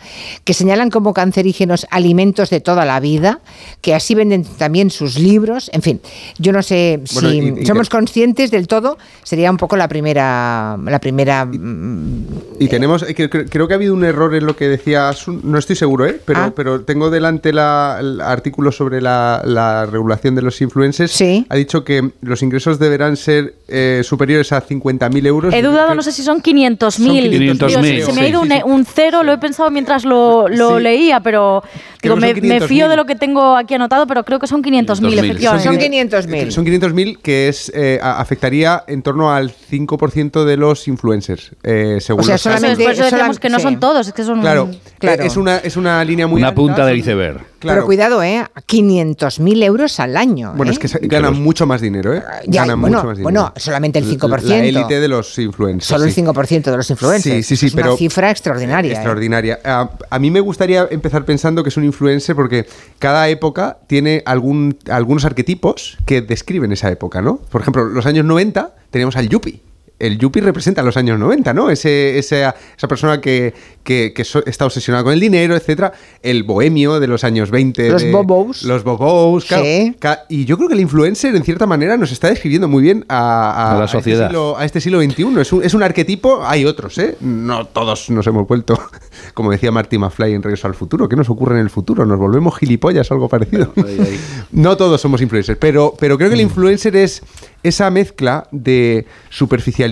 que 0.44 0.54
señalan 0.54 0.90
como 0.90 1.14
cancerígenos 1.14 1.88
alimentos 1.90 2.50
de 2.50 2.60
toda 2.62 2.86
la 2.86 3.00
vida, 3.00 3.40
que 3.82 3.94
así 3.96 4.16
venden 4.16 4.44
también 4.44 4.90
sus 4.92 5.18
libros, 5.18 5.70
en 5.74 5.82
fin, 5.82 6.02
yo 6.38 6.52
no 6.52 6.62
sé 6.64 7.02
Bueno, 7.14 7.30
si 7.30 7.38
y- 7.40 7.62
y 7.62 7.66
somos 7.66 7.90
que- 7.90 7.98
conscientes 7.98 8.52
del 8.52 8.68
todo, 8.68 8.98
sería 9.24 9.50
un 9.52 9.58
poco 9.58 9.76
la 9.76 9.88
primera 9.88 10.78
la 10.86 11.00
primera 11.00 11.46
mm, 11.46 12.26
Y 12.60 12.68
tenemos, 12.68 13.04
eh, 13.04 13.14
que- 13.16 13.30
creo 13.30 13.68
que 13.68 13.74
ha 13.74 13.78
habido 13.78 13.94
un 13.94 14.04
error 14.06 14.34
en 14.36 14.46
lo 14.46 14.56
que 14.56 14.68
decía 14.70 15.10
Asun, 15.10 15.42
no 15.44 15.58
estoy 15.58 15.76
seguro, 15.76 16.06
¿eh? 16.06 16.20
pero, 16.26 16.40
Ah. 16.40 16.54
pero 16.56 16.82
tengo 16.82 17.10
delante 17.10 17.52
la, 17.54 17.98
el 18.00 18.22
artículo 18.22 18.72
sobre 18.72 19.02
la, 19.02 19.42
la 19.44 19.86
regulación 19.86 20.36
de 20.36 20.42
los 20.42 20.62
influencers. 20.62 21.12
Sí. 21.12 21.46
Ha 21.50 21.56
dicho 21.56 21.84
que 21.84 22.12
los 22.22 22.42
ingresos 22.44 22.80
deberán 22.80 23.18
ser 23.18 23.56
eh, 23.68 24.02
superiores 24.04 24.52
a 24.52 24.62
50.000 24.62 25.26
euros. 25.26 25.54
He 25.58 25.62
dudado, 25.62 25.96
no 25.96 26.02
sé 26.02 26.12
si 26.12 26.22
son 26.24 26.42
500.000. 26.42 27.30
500.000, 27.32 27.58
Dios, 27.68 28.06
Se 28.06 28.14
me 28.14 28.22
ha 28.22 28.28
ido 28.28 28.42
sí, 28.44 28.48
un, 28.48 28.52
sí. 28.58 28.62
un 28.66 28.86
cero, 28.86 29.24
lo 29.24 29.32
he 29.34 29.38
pensado 29.38 29.70
mientras 29.72 30.06
lo, 30.06 30.48
lo 30.48 30.78
Sí. 30.78 30.84
leía, 30.84 31.20
pero 31.22 31.64
digo, 32.02 32.16
me, 32.16 32.34
me 32.34 32.60
500.000. 32.60 32.68
fío 32.68 32.90
de 32.90 32.96
lo 32.96 33.06
que 33.06 33.16
tengo 33.16 33.56
aquí 33.56 33.74
anotado, 33.74 34.06
pero 34.08 34.24
creo 34.24 34.40
que 34.40 34.48
son 34.48 34.62
500.000, 34.62 34.86
500.000. 35.12 35.20
efectivamente. 35.26 35.64
Son 35.64 35.78
500.000. 35.78 36.52
Son 36.52 36.66
500.000 36.66 37.18
que 37.22 37.48
es 37.48 37.72
eh, 37.74 38.00
afectaría 38.02 38.84
en 38.88 39.02
torno 39.02 39.34
al 39.34 39.52
5% 39.52 40.44
de 40.46 40.58
los 40.58 40.88
influencers, 40.88 41.52
eh, 41.64 41.98
según 42.02 42.22
O 42.22 42.24
sea, 42.24 42.36
los 42.36 42.42
solamente- 42.42 42.84
por 42.84 42.92
eso 42.94 43.04
decíamos 43.04 43.40
que 43.40 43.50
no 43.50 43.58
sí. 43.58 43.64
son 43.64 43.80
todos, 43.80 44.08
es 44.08 44.14
que 44.14 44.24
son... 44.24 44.42
Claro, 44.42 44.70
Claro. 45.00 45.24
eh, 45.24 45.28
es, 45.28 45.38
una, 45.38 45.58
es 45.58 45.78
una 45.78 46.04
línea 46.04 46.28
muy 46.28 46.40
Una 46.42 46.50
alta, 46.50 46.56
punta 46.56 46.86
del 46.86 46.96
son- 46.98 47.10
iceberg. 47.10 47.42
Claro. 47.66 47.78
Pero 47.82 47.86
cuidado, 47.88 48.24
¿eh? 48.24 48.46
500.000 48.68 49.64
euros 49.64 50.00
al 50.00 50.18
año. 50.18 50.54
Bueno, 50.56 50.72
¿eh? 50.72 50.74
es 50.74 50.80
que 50.80 50.88
se- 50.88 51.00
ganan 51.00 51.42
mucho 51.42 51.66
más 51.66 51.82
dinero, 51.82 52.14
¿eh? 52.14 52.22
Ya, 52.48 52.62
ganan 52.62 52.80
bueno, 52.82 52.98
mucho 52.98 53.08
más 53.08 53.18
dinero. 53.18 53.24
bueno, 53.42 53.54
solamente 53.58 54.00
el 54.00 54.06
5%. 54.06 54.42
La 54.44 54.64
élite 54.66 55.00
de 55.00 55.08
los 55.08 55.38
influencers. 55.40 55.86
Solo 55.86 56.06
el 56.06 56.12
sí. 56.12 56.22
5% 56.22 56.72
de 56.72 56.78
los 56.78 56.90
influencers. 56.90 57.36
Sí, 57.36 57.44
sí, 57.44 57.56
sí, 57.58 57.66
es 57.68 57.74
pero 57.76 57.90
una 57.90 57.98
cifra 57.98 58.30
extraordinaria. 58.32 58.92
¿eh? 58.92 58.96
Extraordinaria. 58.96 59.60
A, 59.64 59.90
a 60.10 60.20
mí 60.20 60.32
me 60.32 60.40
gustaría 60.40 60.88
empezar 60.92 61.26
pensando 61.26 61.64
que 61.64 61.70
es 61.70 61.78
un 61.78 61.84
influencer 61.84 62.36
porque 62.36 62.68
cada 63.00 63.28
época 63.30 63.78
tiene 63.88 64.22
algún, 64.26 64.78
algunos 64.90 65.26
arquetipos 65.26 65.98
que 66.06 66.22
describen 66.22 66.72
esa 66.72 66.90
época, 66.92 67.22
¿no? 67.22 67.38
Por 67.38 67.62
ejemplo, 67.62 67.86
los 67.86 68.06
años 68.06 68.26
90 68.26 68.76
teníamos 68.92 69.16
al 69.16 69.28
yuppie. 69.30 69.62
El 69.98 70.18
yuppie 70.18 70.42
representa 70.42 70.84
los 70.84 70.98
años 70.98 71.18
90, 71.18 71.54
¿no? 71.54 71.70
Ese, 71.70 72.18
ese- 72.20 72.44
esa 72.78 72.88
persona 72.90 73.22
que, 73.22 73.54
que- 73.84 74.12
que 74.14 74.26
so- 74.26 74.46
está 74.46 74.66
obsesionada 74.66 75.04
con 75.06 75.14
el 75.14 75.20
dinero, 75.22 75.56
etcétera. 75.56 75.94
El 76.22 76.44
bohemio 76.44 77.00
de 77.00 77.08
los 77.08 77.24
años 77.24 77.50
20. 77.50 77.90
Los 77.92 78.02
de- 78.02 78.12
bobos. 78.12 78.64
Los 78.64 78.84
bobos, 78.84 79.46
claro. 79.46 79.64
Sí. 79.64 79.96
Y 80.28 80.44
yo 80.46 80.58
creo 80.58 80.68
que 80.68 80.74
el 80.76 80.82
influencer, 80.82 81.34
en 81.36 81.44
cierta 81.44 81.66
manera, 81.66 81.96
nos 81.96 82.12
está 82.12 82.28
describiendo 82.30 82.68
muy 82.68 82.84
bien 82.84 83.06
a, 83.08 83.72
A 83.76 83.80
la 83.80 83.86
este 83.86 83.98
sociedad. 83.98 84.28
siglo- 84.28 84.58
a 84.58 84.66
este 84.66 84.82
siglo 84.82 85.02
XXI. 85.02 85.40
Es 85.40 85.54
un, 85.54 85.64
es 85.64 85.74
un 85.74 85.82
arquetipo, 85.84 86.42
hay 86.46 86.66
otros, 86.66 86.98
¿eh? 86.98 87.16
No 87.22 87.66
todos 87.66 88.10
nos 88.10 88.28
hemos 88.28 88.46
vuelto, 88.48 88.78
como 89.34 89.52
decía 89.52 89.72
Marty 89.72 89.98
McFly 89.98 90.34
en 90.34 90.44
Regreso 90.44 90.68
al 90.68 90.76
Futuro. 90.76 91.08
¿Qué 91.08 91.16
nos 91.16 91.30
ocurre 91.30 91.56
en 91.56 91.62
el 91.62 91.70
futuro? 91.70 92.06
¿Nos 92.06 92.20
volvemos 92.20 92.58
gilipollas 92.58 93.10
o 93.12 93.14
algo 93.14 93.30
parecido? 93.30 93.72
no 94.52 94.76
todos 94.76 95.00
somos 95.00 95.22
influencers, 95.22 95.58
pero, 95.58 95.94
pero 95.98 96.18
creo 96.18 96.30
que 96.30 96.36
el 96.36 96.42
influencer 96.42 96.96
es 96.98 97.22
esa 97.64 97.90
mezcla 97.90 98.48
de 98.52 99.06
superficialidad, 99.30 99.85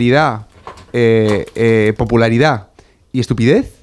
eh, 0.93 1.45
eh, 1.55 1.93
popularidad 1.97 2.69
y 3.11 3.19
estupidez 3.19 3.73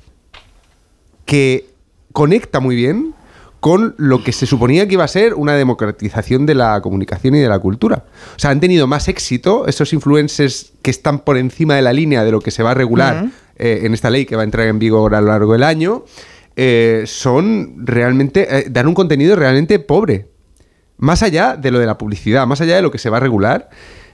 que 1.25 1.69
conecta 2.13 2.61
muy 2.61 2.77
bien 2.77 3.15
con 3.61 3.95
lo 3.99 4.25
que 4.25 4.33
se 4.33 4.47
suponía 4.47 4.89
que 4.89 4.95
iba 4.95 5.05
a 5.05 5.09
ser 5.09 5.35
una 5.35 5.55
democratización 5.55 6.47
de 6.47 6.55
la 6.55 6.81
comunicación 6.81 7.35
y 7.35 7.41
de 7.41 7.49
la 7.49 7.59
cultura. 7.59 8.05
O 8.35 8.39
sea, 8.39 8.51
han 8.51 8.59
tenido 8.59 8.87
más 8.87 9.07
éxito 9.09 9.67
esos 9.67 9.93
influencers 9.93 10.73
que 10.83 10.91
están 10.91 11.21
por 11.21 11.37
encima 11.37 11.75
de 11.75 11.83
la 11.83 11.93
línea 11.93 12.25
de 12.25 12.33
lo 12.33 12.41
que 12.41 12.51
se 12.51 12.63
va 12.63 12.71
a 12.71 12.75
regular 12.75 13.27
eh, 13.57 13.81
en 13.83 13.93
esta 13.93 14.09
ley 14.09 14.25
que 14.25 14.35
va 14.35 14.43
a 14.43 14.45
entrar 14.47 14.67
en 14.67 14.79
vigor 14.79 15.15
a 15.15 15.21
lo 15.21 15.29
largo 15.29 15.53
del 15.53 15.63
año. 15.63 16.05
eh, 16.57 17.05
son 17.07 17.87
realmente, 17.87 18.47
eh, 18.51 18.67
dan 18.71 18.89
un 18.89 18.95
contenido 18.95 19.37
realmente 19.37 19.79
pobre. 19.79 20.29
Más 20.97 21.23
allá 21.23 21.57
de 21.57 21.71
lo 21.71 21.79
de 21.79 21.87
la 21.87 21.97
publicidad, 21.97 22.47
más 22.47 22.61
allá 22.61 22.77
de 22.77 22.83
lo 22.83 22.91
que 22.91 22.99
se 22.99 23.09
va 23.09 23.19
a 23.19 23.21
regular, 23.21 23.71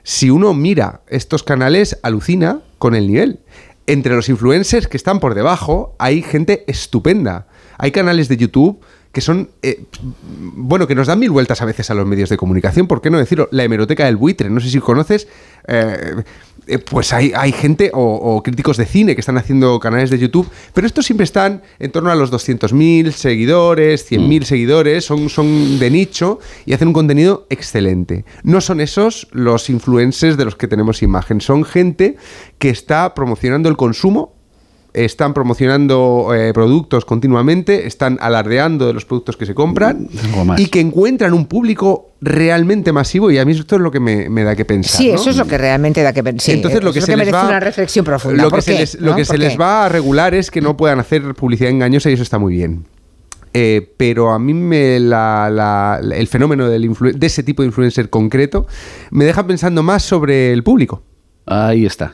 si 0.09 0.31
uno 0.31 0.55
mira 0.55 1.01
estos 1.09 1.42
canales, 1.42 1.99
alucina 2.05 2.61
con 2.79 2.95
el 2.95 3.09
nivel. 3.09 3.40
Entre 3.88 4.14
los 4.14 4.29
influencers 4.29 4.87
que 4.87 4.97
están 4.97 5.19
por 5.19 5.35
debajo, 5.35 5.97
hay 5.99 6.23
gente 6.23 6.62
estupenda. 6.69 7.49
Hay 7.77 7.90
canales 7.90 8.29
de 8.29 8.37
YouTube 8.37 8.81
que 9.16 9.22
son, 9.22 9.48
eh, 9.62 9.83
bueno, 10.29 10.87
que 10.87 10.94
nos 10.94 11.07
dan 11.07 11.18
mil 11.18 11.31
vueltas 11.31 11.62
a 11.62 11.64
veces 11.64 11.88
a 11.88 11.94
los 11.94 12.07
medios 12.07 12.29
de 12.29 12.37
comunicación, 12.37 12.87
¿por 12.87 13.00
qué 13.00 13.09
no 13.09 13.16
decirlo? 13.16 13.48
La 13.50 13.64
hemeroteca 13.64 14.05
del 14.05 14.16
buitre, 14.16 14.50
no 14.50 14.61
sé 14.61 14.68
si 14.68 14.79
conoces, 14.79 15.26
eh, 15.68 16.16
eh, 16.66 16.79
pues 16.79 17.14
hay, 17.14 17.33
hay 17.35 17.50
gente 17.50 17.90
o, 17.94 18.02
o 18.02 18.42
críticos 18.42 18.76
de 18.76 18.85
cine 18.85 19.14
que 19.14 19.20
están 19.20 19.38
haciendo 19.38 19.81
canales 19.81 20.11
de 20.11 20.18
YouTube, 20.18 20.46
pero 20.74 20.87
estos 20.87 21.07
siempre 21.07 21.24
están 21.24 21.62
en 21.79 21.92
torno 21.92 22.11
a 22.11 22.14
los 22.14 22.31
200.000 22.31 23.11
seguidores, 23.12 24.07
100.000 24.12 24.42
seguidores, 24.42 25.07
son, 25.07 25.31
son 25.31 25.79
de 25.79 25.90
nicho 25.90 26.38
y 26.66 26.74
hacen 26.74 26.88
un 26.88 26.94
contenido 26.94 27.46
excelente. 27.48 28.26
No 28.42 28.61
son 28.61 28.83
esos 28.83 29.29
los 29.33 29.70
influencers 29.70 30.37
de 30.37 30.44
los 30.44 30.57
que 30.57 30.68
tenemos 30.68 31.02
imagen, 31.02 31.40
son 31.40 31.64
gente 31.64 32.16
que 32.59 32.68
está 32.68 33.14
promocionando 33.14 33.70
el 33.70 33.79
consumo 33.79 34.36
están 35.04 35.35
promocionando 35.35 36.30
eh, 36.35 36.52
productos 36.54 37.04
continuamente, 37.04 37.87
están 37.87 38.18
alardeando 38.20 38.87
de 38.87 38.92
los 38.94 39.04
productos 39.04 39.37
que 39.37 39.44
se 39.46 39.54
compran 39.54 40.09
más. 40.44 40.59
y 40.59 40.66
que 40.66 40.80
encuentran 40.80 41.32
un 41.35 41.46
público 41.46 42.12
realmente 42.20 42.92
masivo 42.92 43.30
y 43.30 43.38
a 43.38 43.44
mí 43.44 43.52
esto 43.52 43.76
es 43.76 43.82
lo 43.82 43.90
que 43.90 44.00
me, 44.00 44.28
me 44.30 44.42
da 44.42 44.56
que 44.56 44.64
pensar. 44.64 44.96
Sí, 44.96 45.09
¿no? 45.09 45.14
eso 45.16 45.30
es 45.30 45.37
lo 45.37 45.44
que 45.46 45.59
realmente 45.59 46.02
da 46.02 46.12
que 46.12 46.22
pensar. 46.24 46.54
Entonces 46.54 46.82
lo 46.82 46.92
que 46.92 47.00
se 47.00 47.06
que 47.12 47.16
les 47.16 47.32
va 47.32 47.46
una 47.46 47.61
reflexión 47.61 48.04
profunda. 48.04 48.42
Lo 48.42 48.48
que 48.48 48.56
¿Por 48.56 48.62
se 48.62 48.72
qué? 48.72 48.78
les, 48.80 49.00
lo 49.00 49.11
¿No? 49.11 49.16
que 49.16 49.24
se 49.24 49.32
¿Por 49.35 49.38
les 49.40 49.52
qué? 49.52 49.59
va 49.59 49.85
a 49.87 49.88
regular 49.88 50.35
es 50.35 50.50
que 50.50 50.61
no 50.61 50.76
puedan 50.76 50.98
hacer 50.98 51.35
publicidad 51.35 51.70
engañosa 51.70 52.09
y 52.11 52.14
eso 52.14 52.22
está 52.22 52.38
muy 52.38 52.54
bien. 52.54 52.85
Eh, 53.59 53.94
pero 53.96 54.32
a 54.32 54.38
mí 54.38 54.52
me 54.52 55.00
la- 55.00 55.48
la- 55.50 55.98
la- 56.02 56.16
el 56.16 56.26
fenómeno 56.26 56.68
del 56.68 56.90
de 57.14 57.26
ese 57.26 57.42
tipo 57.42 57.62
de 57.62 57.66
influencer 57.68 58.11
concreto 58.11 58.66
me 59.11 59.24
deja 59.24 59.46
pensando 59.46 59.82
más 59.82 60.02
sobre 60.02 60.52
el 60.52 60.62
público. 60.62 61.02
Ahí 61.46 61.87
está. 61.87 62.12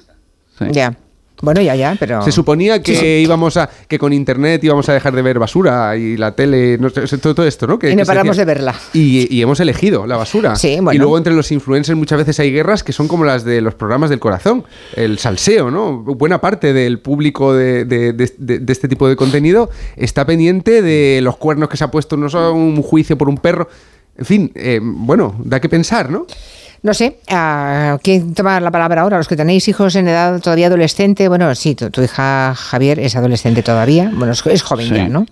Sí. 0.58 0.66
Ya. 0.70 0.96
Bueno, 1.42 1.60
ya, 1.60 1.74
ya, 1.74 1.96
pero... 1.98 2.22
Se 2.22 2.30
suponía 2.32 2.80
que 2.80 3.20
íbamos 3.20 3.56
a 3.56 3.68
que 3.88 3.98
con 3.98 4.12
internet 4.12 4.62
íbamos 4.64 4.88
a 4.88 4.92
dejar 4.94 5.12
de 5.14 5.22
ver 5.22 5.38
basura 5.40 5.96
y 5.96 6.16
la 6.16 6.34
tele, 6.36 6.78
no 6.78 6.88
sé, 6.88 7.18
todo, 7.18 7.34
todo 7.34 7.46
esto, 7.46 7.66
¿no? 7.66 7.78
Que, 7.78 7.90
Y 7.90 7.96
no 7.96 8.04
paramos 8.06 8.36
de 8.36 8.44
verla. 8.44 8.74
Y, 8.94 9.26
y 9.28 9.42
hemos 9.42 9.58
elegido 9.58 10.06
la 10.06 10.16
basura. 10.16 10.54
Sí, 10.56 10.76
bueno. 10.76 10.92
Y 10.92 10.98
luego 10.98 11.18
entre 11.18 11.34
los 11.34 11.50
influencers 11.52 11.98
muchas 11.98 12.18
veces 12.18 12.38
hay 12.38 12.52
guerras 12.52 12.84
que 12.84 12.92
son 12.92 13.08
como 13.08 13.24
las 13.24 13.44
de 13.44 13.60
los 13.60 13.74
programas 13.74 14.08
del 14.08 14.20
corazón, 14.20 14.64
el 14.94 15.18
salseo, 15.18 15.70
¿no? 15.70 15.98
Buena 15.98 16.40
parte 16.40 16.72
del 16.72 17.00
público 17.00 17.52
de, 17.52 17.84
de- 17.84 18.12
de- 18.12 18.32
de- 18.38 18.58
de 18.60 18.72
este 18.72 18.86
tipo 18.86 19.08
de 19.08 19.16
contenido 19.16 19.68
está 19.96 20.24
pendiente 20.24 20.80
de 20.80 21.20
los 21.22 21.36
cuernos 21.36 21.68
que 21.68 21.76
se 21.76 21.82
ha 21.82 21.90
puesto, 21.90 22.16
no 22.16 22.28
solo 22.30 22.54
un 22.54 22.80
juicio 22.82 23.18
por 23.18 23.28
un 23.28 23.36
perro. 23.38 23.68
En 24.16 24.26
fin, 24.26 24.52
eh, 24.54 24.78
bueno, 24.80 25.34
da 25.42 25.58
que 25.58 25.68
pensar, 25.68 26.08
¿no? 26.10 26.26
No 26.84 26.94
sé, 26.94 27.18
¿a 27.28 27.96
¿quién 28.02 28.34
toma 28.34 28.58
la 28.58 28.72
palabra 28.72 29.02
ahora? 29.02 29.16
Los 29.16 29.28
que 29.28 29.36
tenéis 29.36 29.68
hijos 29.68 29.94
en 29.94 30.08
edad 30.08 30.40
todavía 30.40 30.66
adolescente, 30.66 31.28
bueno, 31.28 31.54
sí, 31.54 31.76
tu, 31.76 31.90
tu 31.90 32.02
hija 32.02 32.54
Javier 32.56 32.98
es 32.98 33.14
adolescente 33.14 33.62
todavía, 33.62 34.10
bueno, 34.12 34.32
es, 34.32 34.44
es 34.46 34.62
joven 34.62 34.88
Sí. 34.88 34.94
ya, 34.96 35.08
¿no? 35.08 35.26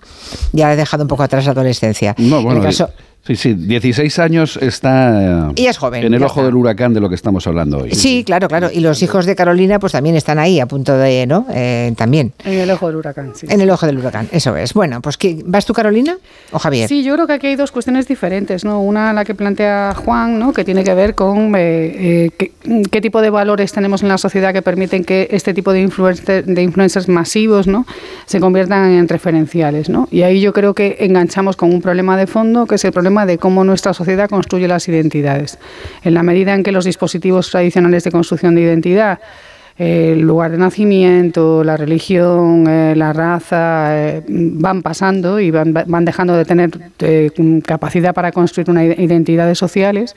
Ya 0.53 0.69
ha 0.69 0.77
dejado 0.77 1.03
un 1.03 1.09
poco 1.09 1.25
atrás 1.25 1.45
la 1.47 1.51
adolescencia. 1.51 2.15
No, 2.19 2.39
en 2.39 2.45
bueno, 2.45 2.61
el 2.61 2.67
caso, 2.67 2.91
sí, 3.27 3.37
sí, 3.37 3.55
16 3.55 4.19
años 4.19 4.57
está 4.61 5.51
Ella 5.57 5.71
es 5.71 5.79
joven, 5.79 6.05
en 6.05 6.15
el 6.15 6.23
ojo 6.23 6.41
está. 6.41 6.45
del 6.47 6.55
huracán 6.55 6.95
de 6.95 7.01
lo 7.01 7.09
que 7.09 7.15
estamos 7.15 7.47
hablando 7.47 7.79
hoy. 7.79 7.95
Sí, 7.95 8.25
claro, 8.25 8.49
claro. 8.49 8.69
Y 8.73 8.81
los 8.81 9.03
hijos 9.03 9.27
de 9.27 9.37
Carolina, 9.37 9.79
pues 9.79 9.93
también 9.93 10.17
están 10.17 10.39
ahí, 10.39 10.61
a 10.61 10.67
punto 10.67 10.97
de, 10.97 11.27
¿no? 11.27 11.47
Eh, 11.53 11.93
también. 11.97 12.33
En 12.45 12.55
el 12.59 12.71
ojo 12.71 12.87
del 12.89 12.97
huracán, 12.97 13.33
sí. 13.35 13.47
En 13.49 13.61
el 13.61 13.71
ojo 13.71 13.87
del 13.87 13.99
huracán, 13.99 14.29
eso 14.33 14.57
es. 14.57 14.75
Bueno, 14.75 15.01
pues 15.01 15.17
¿qué- 15.17 15.43
¿vas 15.45 15.65
tú, 15.67 15.73
Carolina? 15.73 16.17
¿O 16.53 16.59
Javier? 16.59 16.89
Sí, 16.89 17.03
yo 17.05 17.15
creo 17.15 17.27
que 17.27 17.35
aquí 17.35 17.47
hay 17.49 17.57
dos 17.57 17.71
cuestiones 17.73 18.09
diferentes, 18.09 18.65
¿no? 18.65 18.81
Una 18.81 19.13
la 19.13 19.25
que 19.25 19.35
plantea 19.35 19.95
Juan, 19.95 20.39
¿no? 20.39 20.53
Que 20.53 20.65
tiene 20.65 20.83
que 20.85 20.95
ver 20.95 21.15
con 21.15 21.55
eh, 21.57 22.27
eh, 22.27 22.31
qué, 22.39 22.53
qué 22.91 23.01
tipo 23.01 23.21
de 23.21 23.31
valores 23.31 23.73
tenemos 23.73 24.03
en 24.03 24.09
la 24.09 24.19
sociedad 24.19 24.53
que 24.53 24.63
permiten 24.63 25.05
que 25.05 25.29
este 25.31 25.55
tipo 25.55 25.73
de, 25.73 25.87
influencer- 25.87 26.45
de 26.45 26.63
influencers 26.63 27.09
masivos, 27.09 27.67
¿no? 27.67 27.87
Se 28.27 28.41
conviertan 28.41 28.91
en 28.93 29.09
referenciales, 29.09 29.89
¿no? 29.89 30.09
Y 30.11 30.23
ahí 30.23 30.41
yo 30.41 30.53
creo 30.53 30.75
que 30.75 30.97
enganchamos 31.01 31.57
con 31.57 31.73
un 31.73 31.81
problema 31.83 32.17
de 32.17 32.27
fondo, 32.27 32.67
que 32.67 32.77
es 32.77 32.85
el 32.85 32.93
problema 32.93 33.10
de 33.11 33.39
cómo 33.39 33.65
nuestra 33.65 33.93
sociedad 33.93 34.29
construye 34.29 34.69
las 34.69 34.89
identidades. 34.89 35.59
En 36.03 36.15
la 36.15 36.23
medida 36.23 36.55
en 36.55 36.63
que 36.63 36.73
los 36.73 36.85
dispositivos 36.85 37.51
tradicionales 37.51 38.05
de 38.05 38.13
construcción 38.13 38.55
de 38.55 38.63
identidad 38.63 39.19
el 39.81 40.21
lugar 40.21 40.51
de 40.51 40.59
nacimiento, 40.59 41.65
la 41.65 41.75
religión, 41.75 42.67
eh, 42.69 42.93
la 42.95 43.15
raza, 43.15 43.89
eh, 43.97 44.23
van 44.29 44.83
pasando 44.83 45.41
y 45.41 45.51
van, 45.51 45.73
van 45.73 46.05
dejando 46.05 46.37
de 46.37 46.45
tener 46.45 46.71
eh, 46.99 47.31
capacidad 47.65 48.13
para 48.13 48.31
construir 48.31 48.69
unas 48.69 48.99
identidades 48.99 49.57
sociales, 49.57 50.15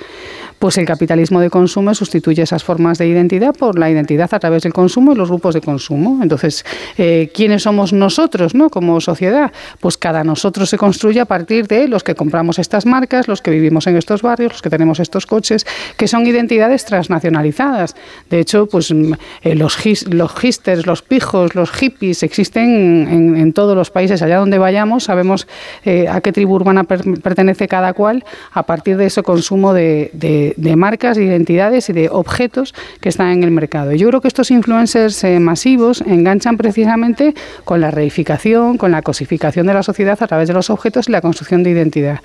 pues 0.59 0.77
el 0.77 0.85
capitalismo 0.85 1.39
de 1.39 1.49
consumo 1.49 1.95
sustituye 1.95 2.41
esas 2.41 2.61
formas 2.61 2.97
de 2.97 3.07
identidad 3.07 3.55
por 3.55 3.79
la 3.79 3.89
identidad 3.89 4.33
a 4.33 4.39
través 4.39 4.63
del 4.63 4.73
consumo 4.73 5.13
y 5.13 5.15
los 5.15 5.29
grupos 5.29 5.53
de 5.53 5.61
consumo. 5.61 6.19
Entonces, 6.21 6.65
¿quiénes 7.33 7.63
somos 7.63 7.93
nosotros 7.93 8.55
¿no? 8.55 8.69
como 8.69 8.99
sociedad? 8.99 9.53
Pues 9.79 9.97
cada 9.97 10.25
nosotros 10.25 10.69
se 10.69 10.77
construye 10.77 11.21
a 11.21 11.25
partir 11.25 11.67
de 11.67 11.87
los 11.87 12.03
que 12.03 12.15
compramos 12.15 12.59
estas 12.59 12.85
marcas, 12.85 13.29
los 13.29 13.41
que 13.41 13.51
vivimos 13.51 13.87
en 13.87 13.95
estos 13.95 14.21
barrios, 14.21 14.51
los 14.51 14.61
que 14.61 14.69
tenemos 14.69 14.99
estos 14.99 15.25
coches, 15.25 15.65
que 15.95 16.09
son 16.09 16.27
identidades 16.27 16.83
transnacionalizadas. 16.83 17.95
De 18.29 18.41
hecho, 18.41 18.67
pues 18.67 18.93
los, 19.55 19.85
his- 19.85 20.07
los 20.13 20.31
hipsters, 20.39 20.85
los 20.85 21.01
pijos, 21.01 21.55
los 21.55 21.71
hippies 21.71 22.23
existen 22.23 23.35
en, 23.37 23.53
todos 23.53 23.75
los 23.75 23.89
países. 23.91 24.21
Allá 24.21 24.37
donde 24.37 24.57
vayamos 24.57 25.03
sabemos 25.05 25.47
eh, 25.85 26.07
a 26.07 26.21
qué 26.21 26.31
tribu 26.31 26.55
urbana 26.55 26.83
per- 26.85 27.03
pertenece 27.21 27.67
cada 27.67 27.93
cual 27.93 28.23
a 28.51 28.63
partir 28.63 28.97
de 28.97 29.05
ese 29.07 29.21
consumo 29.23 29.73
de 29.73 30.11
marcas, 30.77 31.17
de 31.17 31.25
identidades 31.25 31.89
y 31.89 31.93
de 31.93 32.09
objetos 32.09 32.73
que 32.99 33.09
están 33.09 33.27
en 33.29 33.43
el 33.43 33.51
mercado. 33.51 33.91
Yo 33.93 34.07
creo 34.09 34.21
que 34.21 34.27
estos 34.27 34.51
influencers 34.51 35.23
eh, 35.23 35.39
masivos 35.39 36.01
enganchan 36.01 36.57
precisamente 36.57 37.33
con 37.63 37.81
la 37.81 37.91
reificación, 37.91 38.77
con 38.77 38.91
la 38.91 39.01
cosificación 39.01 39.67
de 39.67 39.73
la 39.73 39.83
sociedad 39.83 40.17
a 40.21 40.27
través 40.27 40.47
de 40.47 40.53
los 40.53 40.69
objetos 40.69 41.07
y 41.07 41.11
la 41.11 41.21
construcción 41.21 41.63
de 41.63 41.69
identidad. 41.71 42.19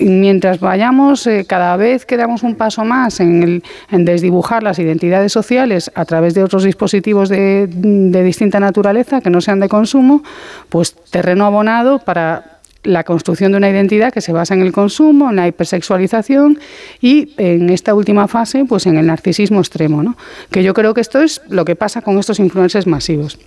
Mientras 0.00 0.58
vayamos, 0.58 1.26
eh, 1.26 1.44
cada 1.46 1.76
vez 1.76 2.04
que 2.04 2.16
damos 2.16 2.42
un 2.42 2.56
paso 2.56 2.84
más 2.84 3.20
en, 3.20 3.62
desdibujar 3.90 4.62
las 4.62 4.78
identidades 4.78 5.32
sociales 5.32 5.90
a 5.94 6.04
través 6.04 6.34
de 6.34 6.42
otros 6.42 6.64
dispositivos 6.64 7.28
de, 7.28 7.68
distinta 7.68 8.58
naturaleza 8.58 9.20
que 9.20 9.30
no 9.30 9.40
sean 9.40 9.60
de 9.60 9.68
consumo, 9.68 10.22
pues 10.68 10.94
terreno 11.10 11.46
abonado 11.46 12.00
para 12.00 12.58
la 12.82 13.04
construcción 13.04 13.52
de 13.52 13.58
una 13.58 13.70
identidad 13.70 14.12
que 14.12 14.20
se 14.20 14.32
basa 14.32 14.54
en 14.54 14.62
el 14.62 14.72
consumo, 14.72 15.30
en 15.30 15.36
la 15.36 15.46
hipersexualización 15.46 16.58
y 17.00 17.34
en 17.36 17.70
esta 17.70 17.94
última 17.94 18.26
fase, 18.28 18.64
pues 18.64 18.86
en 18.86 18.96
el 18.96 19.06
narcisismo 19.06 19.60
extremo, 19.60 20.02
¿no? 20.02 20.16
Que 20.50 20.62
yo 20.62 20.74
creo 20.74 20.94
que 20.94 21.00
esto 21.00 21.20
es 21.20 21.42
lo 21.48 21.64
que 21.64 21.76
pasa 21.76 22.02
con 22.02 22.18
estos 22.18 22.38
influencers 22.38 22.86
masivos. 22.86 23.38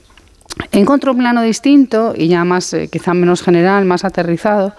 En 0.72 0.88
otro 0.90 1.16
plano 1.16 1.42
distinto 1.42 2.14
y 2.16 2.28
ya 2.28 2.44
más, 2.44 2.74
eh, 2.74 2.90
quizá 2.92 3.14
menos 3.14 3.42
general, 3.42 3.86
más 3.86 4.04
aterrizado, 4.06 4.74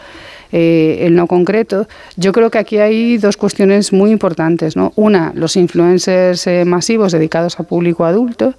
eh, 0.52 0.98
el 1.06 1.14
no 1.16 1.26
concreto, 1.26 1.88
yo 2.16 2.32
creo 2.32 2.50
que 2.50 2.58
aquí 2.58 2.78
hay 2.78 3.16
dos 3.18 3.36
cuestiones 3.36 3.92
muy 3.92 4.10
importantes. 4.10 4.76
¿no? 4.76 4.92
Una, 4.96 5.32
los 5.34 5.56
influencers 5.56 6.46
eh, 6.46 6.64
masivos 6.64 7.12
dedicados 7.12 7.58
a 7.58 7.62
público 7.64 8.04
adulto, 8.04 8.54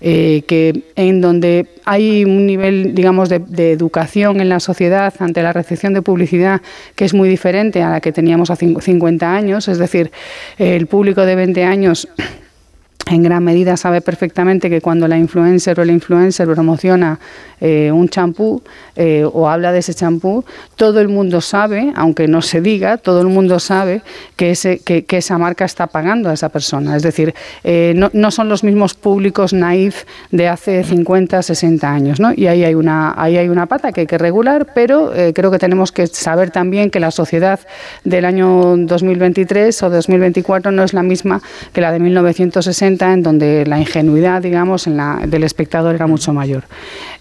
eh, 0.00 0.42
que 0.46 0.82
en 0.96 1.20
donde 1.20 1.68
hay 1.84 2.24
un 2.24 2.46
nivel, 2.46 2.94
digamos, 2.94 3.28
de, 3.28 3.38
de 3.38 3.72
educación 3.72 4.40
en 4.40 4.48
la 4.48 4.60
sociedad 4.60 5.14
ante 5.20 5.42
la 5.42 5.52
recepción 5.52 5.94
de 5.94 6.02
publicidad 6.02 6.60
que 6.94 7.04
es 7.04 7.14
muy 7.14 7.28
diferente 7.28 7.82
a 7.82 7.90
la 7.90 8.00
que 8.00 8.12
teníamos 8.12 8.50
hace 8.50 8.66
cincu- 8.66 8.80
50 8.80 9.32
años. 9.34 9.68
Es 9.68 9.78
decir, 9.78 10.10
el 10.58 10.86
público 10.86 11.22
de 11.24 11.34
20 11.36 11.64
años 11.64 12.08
en 13.08 13.22
gran 13.22 13.44
medida 13.44 13.76
sabe 13.76 14.00
perfectamente 14.00 14.68
que 14.68 14.80
cuando 14.80 15.06
la 15.06 15.16
influencer 15.16 15.78
o 15.78 15.82
el 15.84 15.90
influencer 15.90 16.46
promociona 16.48 17.20
eh, 17.60 17.92
un 17.92 18.08
champú 18.08 18.62
eh, 18.96 19.24
o 19.24 19.48
habla 19.48 19.70
de 19.70 19.78
ese 19.78 19.94
champú, 19.94 20.44
todo 20.74 21.00
el 21.00 21.08
mundo 21.08 21.40
sabe, 21.40 21.92
aunque 21.94 22.26
no 22.26 22.42
se 22.42 22.60
diga, 22.60 22.98
todo 22.98 23.20
el 23.20 23.28
mundo 23.28 23.60
sabe 23.60 24.02
que, 24.34 24.50
ese, 24.50 24.80
que, 24.80 25.04
que 25.04 25.18
esa 25.18 25.38
marca 25.38 25.64
está 25.64 25.86
pagando 25.86 26.30
a 26.30 26.32
esa 26.32 26.48
persona. 26.48 26.96
Es 26.96 27.02
decir, 27.04 27.32
eh, 27.62 27.94
no, 27.96 28.10
no 28.12 28.32
son 28.32 28.48
los 28.48 28.64
mismos 28.64 28.94
públicos 28.94 29.52
naif 29.52 30.02
de 30.32 30.48
hace 30.48 30.82
50, 30.82 31.42
60 31.42 31.88
años. 31.88 32.18
¿no? 32.18 32.32
Y 32.34 32.48
ahí 32.48 32.64
hay, 32.64 32.74
una, 32.74 33.14
ahí 33.16 33.36
hay 33.36 33.48
una 33.48 33.66
pata 33.66 33.92
que 33.92 34.02
hay 34.02 34.06
que 34.08 34.18
regular, 34.18 34.66
pero 34.74 35.14
eh, 35.14 35.32
creo 35.32 35.52
que 35.52 35.58
tenemos 35.58 35.92
que 35.92 36.08
saber 36.08 36.50
también 36.50 36.90
que 36.90 36.98
la 36.98 37.12
sociedad 37.12 37.60
del 38.02 38.24
año 38.24 38.76
2023 38.76 39.80
o 39.84 39.90
2024 39.90 40.72
no 40.72 40.82
es 40.82 40.92
la 40.92 41.04
misma 41.04 41.40
que 41.72 41.80
la 41.80 41.92
de 41.92 42.00
1960 42.00 42.95
en 43.00 43.22
donde 43.22 43.64
la 43.66 43.78
ingenuidad, 43.78 44.42
digamos, 44.42 44.86
en 44.86 44.96
la, 44.96 45.20
del 45.26 45.44
espectador 45.44 45.94
era 45.94 46.06
mucho 46.06 46.32
mayor. 46.32 46.64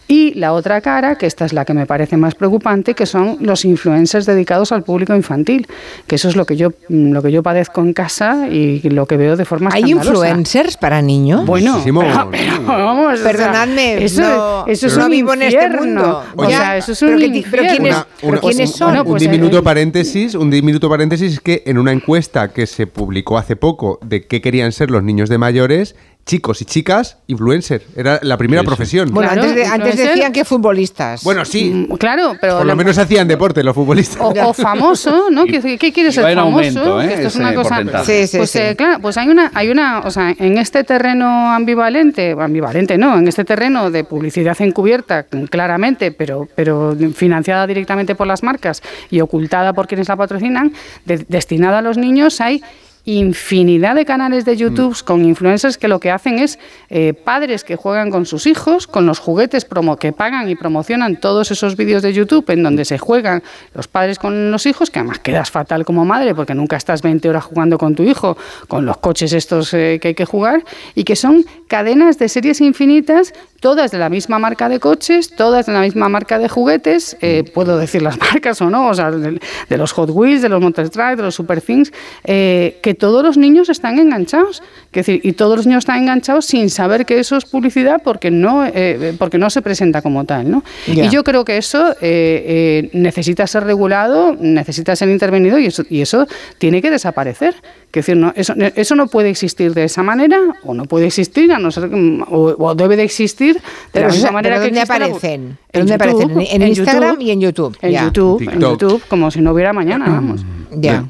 Y 0.08 0.34
la 0.36 0.54
otra 0.54 0.82
cara, 0.82 1.16
que 1.16 1.26
esta 1.26 1.46
es 1.46 1.54
la 1.54 1.66
que 1.66 1.74
me 1.74 1.86
parece 1.88 2.16
más 2.16 2.36
preocupante, 2.36 2.94
que 2.94 3.06
son 3.08 3.38
los 3.42 3.66
influencers 3.66 4.26
dedicados 4.26 4.72
al 4.72 4.84
público 4.84 5.16
infantil, 5.16 5.68
que 6.06 6.16
eso 6.16 6.30
es 6.30 6.36
lo 6.36 6.46
que 6.46 6.56
yo 6.56 6.70
mm, 6.90 7.12
lo 7.12 7.24
que 7.24 7.32
yo 7.32 7.42
padezco 7.42 7.82
en 7.82 7.94
casa 7.94 8.48
y 8.48 8.88
lo 8.90 9.08
que 9.08 9.18
veo 9.18 9.36
de 9.36 9.46
forma 9.46 9.72
¿Hay 9.74 9.84
escandalosa. 9.84 10.28
influencers 10.28 10.78
para 10.78 11.02
niños? 11.02 11.46
Bueno, 11.46 11.82
pero, 11.84 12.30
pero 12.32 12.86
vamos, 12.86 13.14
o 13.14 13.18
sea, 13.18 13.32
Perdonadme, 13.32 14.04
eso, 14.04 14.22
no, 14.22 14.68
eso 14.68 14.88
es 14.88 14.98
no 14.98 15.06
un 15.06 15.12
vivo 15.12 15.34
en 15.34 15.42
este 15.42 15.70
mundo. 15.70 16.24
O 16.36 16.48
sea, 16.50 16.78
eso 16.78 16.92
es 16.92 17.02
un 17.02 17.18
pero. 17.50 17.64
¿quiénes- 17.68 18.06
pero 18.22 18.42
¿quiénes 18.42 18.72
son? 18.72 18.88
Bueno, 18.90 19.02
un 19.04 19.10
pues, 19.12 19.22
diminuto 19.24 19.58
eh, 19.60 19.64
paréntesis, 19.64 20.36
un 20.36 20.50
diminuto 20.52 20.90
paréntesis 20.90 21.34
es 21.34 21.40
que 21.40 21.64
en 21.66 21.78
una 21.78 21.92
encuesta 21.92 22.54
que 22.54 22.68
se 22.68 22.88
publicó 22.88 23.38
hace 23.38 23.56
poco 23.56 24.00
de 24.06 24.26
qué 24.28 24.42
querían 24.42 24.72
ser 24.72 24.92
los 24.92 25.04
niños 25.04 25.30
de 25.30 25.38
mayores, 25.38 25.96
chicos 26.26 26.60
y 26.62 26.66
chicas, 26.66 27.20
influencer, 27.28 27.84
era 27.96 28.20
la 28.24 28.36
primera 28.38 28.62
Sí, 28.62 28.66
sí. 28.66 28.68
profesión. 28.68 29.12
Bueno, 29.14 29.30
Claro, 29.30 29.44
antes, 29.48 29.56
de- 29.56 29.66
antes 29.72 29.96
decían 29.98 30.34
que 30.34 30.44
futbolistas. 30.44 31.24
Bueno, 31.24 31.46
sí, 31.46 31.70
Mm, 31.72 31.94
Claro, 31.98 32.36
pero 32.42 32.54
por 32.58 32.62
lo 32.66 32.70
la- 32.70 32.76
menos 32.76 32.98
hacían 32.98 33.28
deporte 33.28 33.64
los 33.64 33.76
futbolistas. 33.76 34.20
o, 34.20 34.30
o 34.30 34.54
famoso, 34.54 35.30
¿no? 35.30 35.46
¿Qué, 35.46 35.78
qué 35.78 35.94
quieres 35.94 36.16
ser 36.16 36.24
famoso? 36.24 36.42
aumento, 36.42 37.02
¿eh? 37.02 37.08
Que 37.10 37.14
esto 37.14 37.28
es 37.28 37.36
una 37.36 37.54
cosa. 37.54 38.04
Sí, 38.04 38.26
sí, 38.26 38.38
pues 38.38 38.50
sí. 38.50 38.58
eh, 38.60 38.76
claro, 38.76 39.00
pues 39.02 39.18
hay 39.18 39.28
una, 39.30 39.52
hay 39.54 39.70
una, 39.70 40.00
o 40.00 40.10
sea, 40.10 40.34
en 40.38 40.58
este 40.58 40.84
terreno 40.84 41.28
ambivalente, 41.52 42.32
ambivalente 42.40 42.98
no, 42.98 43.20
en 43.20 43.28
este 43.28 43.46
terreno 43.46 43.92
de 43.92 44.04
publicidad 44.04 44.60
encubierta, 44.62 45.28
claramente, 45.52 46.12
pero, 46.12 46.48
pero 46.56 46.96
financiada 47.14 47.68
directamente 47.68 48.16
por 48.16 48.26
las 48.26 48.42
marcas 48.42 48.82
y 49.12 49.22
ocultada 49.22 49.74
por 49.74 49.88
quienes 49.88 50.08
la 50.10 50.16
patrocinan, 50.16 50.74
de- 51.06 51.24
destinada 51.30 51.78
a 51.80 51.82
los 51.84 51.98
niños, 51.98 52.42
hay 52.42 52.64
infinidad 53.06 53.96
de 53.96 54.06
canales 54.06 54.46
de 54.46 54.58
YouTube 54.58 55.04
con 55.04 55.24
influencers 55.24 55.78
que 55.78 55.88
lo 55.88 56.00
que 56.00 56.12
hacen 56.12 56.40
es 56.40 56.60
eh, 56.90 57.14
padres 57.14 57.64
que 57.64 57.76
juegan 57.76 58.10
con 58.10 58.26
sus 58.26 58.48
hijos, 58.48 58.88
con 58.88 59.06
los 59.06 59.20
juguetes 59.20 59.64
promo 59.64 59.98
que 59.98 60.12
pagan 60.12 60.50
y 60.50 60.56
promocionan 60.56 61.20
todos 61.20 61.52
esos 61.52 61.78
vídeos 61.78 62.02
de 62.02 62.14
YouTube 62.14 62.50
en 62.50 62.64
donde 62.64 62.84
se 62.84 62.98
juegan 62.98 63.44
los 63.74 63.88
padres 63.88 64.18
con 64.18 64.52
los 64.52 64.66
hijos, 64.66 64.90
que 64.90 65.00
además 65.00 65.20
quedas 65.20 65.52
fatal 65.52 65.86
como 65.86 66.04
madre 66.04 66.34
porque 66.34 66.56
nunca 66.56 66.78
estás 66.78 67.02
20 67.02 67.30
horas 67.30 67.44
jugando 67.44 67.78
con 67.78 67.96
tu 67.96 68.04
hijo, 68.04 68.38
con 68.68 68.86
los 68.86 68.98
coches 68.98 69.34
estos 69.34 69.74
eh, 69.74 70.00
que 70.02 70.10
hay 70.10 70.16
que 70.16 70.26
jugar, 70.26 70.64
y 70.96 71.04
que 71.04 71.16
son 71.16 71.46
cadenas 71.68 72.18
de 72.18 72.30
series 72.30 72.62
infinitas 72.62 73.34
todas 73.66 73.90
de 73.90 73.98
la 73.98 74.10
misma 74.10 74.38
marca 74.38 74.70
de 74.70 74.80
coches, 74.80 75.32
todas 75.32 75.66
de 75.66 75.74
la 75.74 75.82
misma 75.82 76.08
marca 76.08 76.38
de 76.38 76.48
juguetes, 76.48 77.18
eh, 77.20 77.44
puedo 77.52 77.80
decir 77.80 78.04
las 78.04 78.20
marcas 78.32 78.62
o 78.62 78.70
no, 78.70 78.90
o 78.90 78.94
sea, 78.94 79.10
de, 79.10 79.40
los 79.76 79.92
Hot 79.94 80.12
Wheels, 80.12 80.44
de 80.44 80.50
los 80.50 80.62
Truck, 80.92 81.16
de 81.16 81.24
los 81.24 81.34
Super 81.34 81.62
Things, 81.62 81.92
eh, 82.26 82.78
que 82.84 82.94
todos 82.94 83.24
los 83.24 83.38
niños 83.38 83.70
están 83.70 83.98
enganchados. 83.98 84.62
decir, 84.94 85.20
y 85.24 85.32
todos 85.32 85.58
los 85.58 85.66
niños 85.66 85.80
están 85.80 85.98
enganchados 86.04 86.46
sin 86.46 86.70
saber 86.70 87.08
que 87.08 87.18
eso 87.18 87.38
es 87.38 87.46
publicidad 87.46 88.04
porque 88.04 88.30
no, 88.30 88.64
eh, 88.68 89.16
porque 89.18 89.40
no 89.40 89.50
se 89.50 89.64
presenta 89.64 90.04
como 90.04 90.26
tal. 90.26 90.52
¿no? 90.52 90.64
Y 90.86 91.10
yo 91.10 91.24
creo 91.24 91.44
que 91.44 91.58
eso 91.58 91.96
necesita 92.94 93.48
ser 93.48 93.64
regulado, 93.64 94.38
necesita 94.40 94.96
ser 94.96 95.10
intervenido 95.10 95.58
y 95.58 95.66
eso, 95.66 95.84
y 95.90 96.02
eso 96.02 96.28
tiene 96.60 96.84
que 96.84 96.92
desaparecer. 96.92 97.56
decir, 97.92 98.16
no, 98.16 98.32
eso, 98.36 98.54
eso 98.76 98.96
no 98.96 99.08
puede 99.08 99.32
existir 99.32 99.74
de 99.74 99.86
esa 99.86 100.04
manera 100.04 100.40
o 100.64 100.76
no 100.76 100.86
puede 100.86 101.08
existir, 101.08 101.52
a 101.52 101.58
no 101.58 101.72
ser, 101.72 101.90
o 102.30 102.76
debe 102.76 102.96
de 102.96 103.04
existir 103.04 103.55
de 103.94 104.02
la 104.02 104.08
misma 104.08 104.32
manera 104.32 104.60
¿dónde 104.60 104.82
aparecen? 104.82 105.58
¿Dónde 105.72 105.94
aparecen? 105.94 106.32
En, 106.50 106.62
Instagram 106.62 107.22
y 107.22 107.32
en 107.32 107.42
YouTube. 107.42 107.78
En 107.82 108.04
YouTube, 108.06 108.42
en 108.42 108.60
YouTube, 108.60 109.04
como 109.08 109.32
si 109.32 109.42
no 109.42 109.52
hubiera 109.52 109.74
mañana, 109.74 110.06
vamos. 110.08 110.46
Ya. 110.72 111.06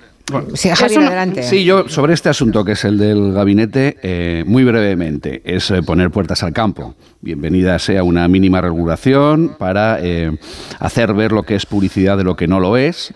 Sí, 0.56 0.70
adelante. 0.70 1.44
Sí, 1.44 1.64
yo 1.64 1.88
sobre 1.88 2.14
este 2.14 2.30
asunto 2.30 2.66
que 2.66 2.74
es 2.74 2.84
el 2.86 2.98
del 2.98 3.34
gabinete, 3.34 3.98
eh, 4.02 4.44
muy 4.46 4.64
brevemente, 4.64 5.42
es 5.46 5.70
eh, 5.72 5.82
poner 5.84 6.10
puertas 6.12 6.44
al 6.44 6.54
campo. 6.54 6.96
Bienvenida 7.22 7.80
sea 7.80 8.04
una 8.04 8.28
mínima 8.28 8.62
regulación 8.62 9.56
para 9.58 10.00
eh, 10.02 10.32
hacer 10.80 11.14
ver 11.14 11.32
lo 11.32 11.44
que 11.44 11.56
es 11.56 11.66
publicidad 11.66 12.18
de 12.18 12.24
lo 12.24 12.36
que 12.36 12.48
no 12.48 12.60
lo 12.60 12.78
es, 12.78 13.14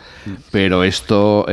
pero 0.51 0.83
esto, 0.83 1.45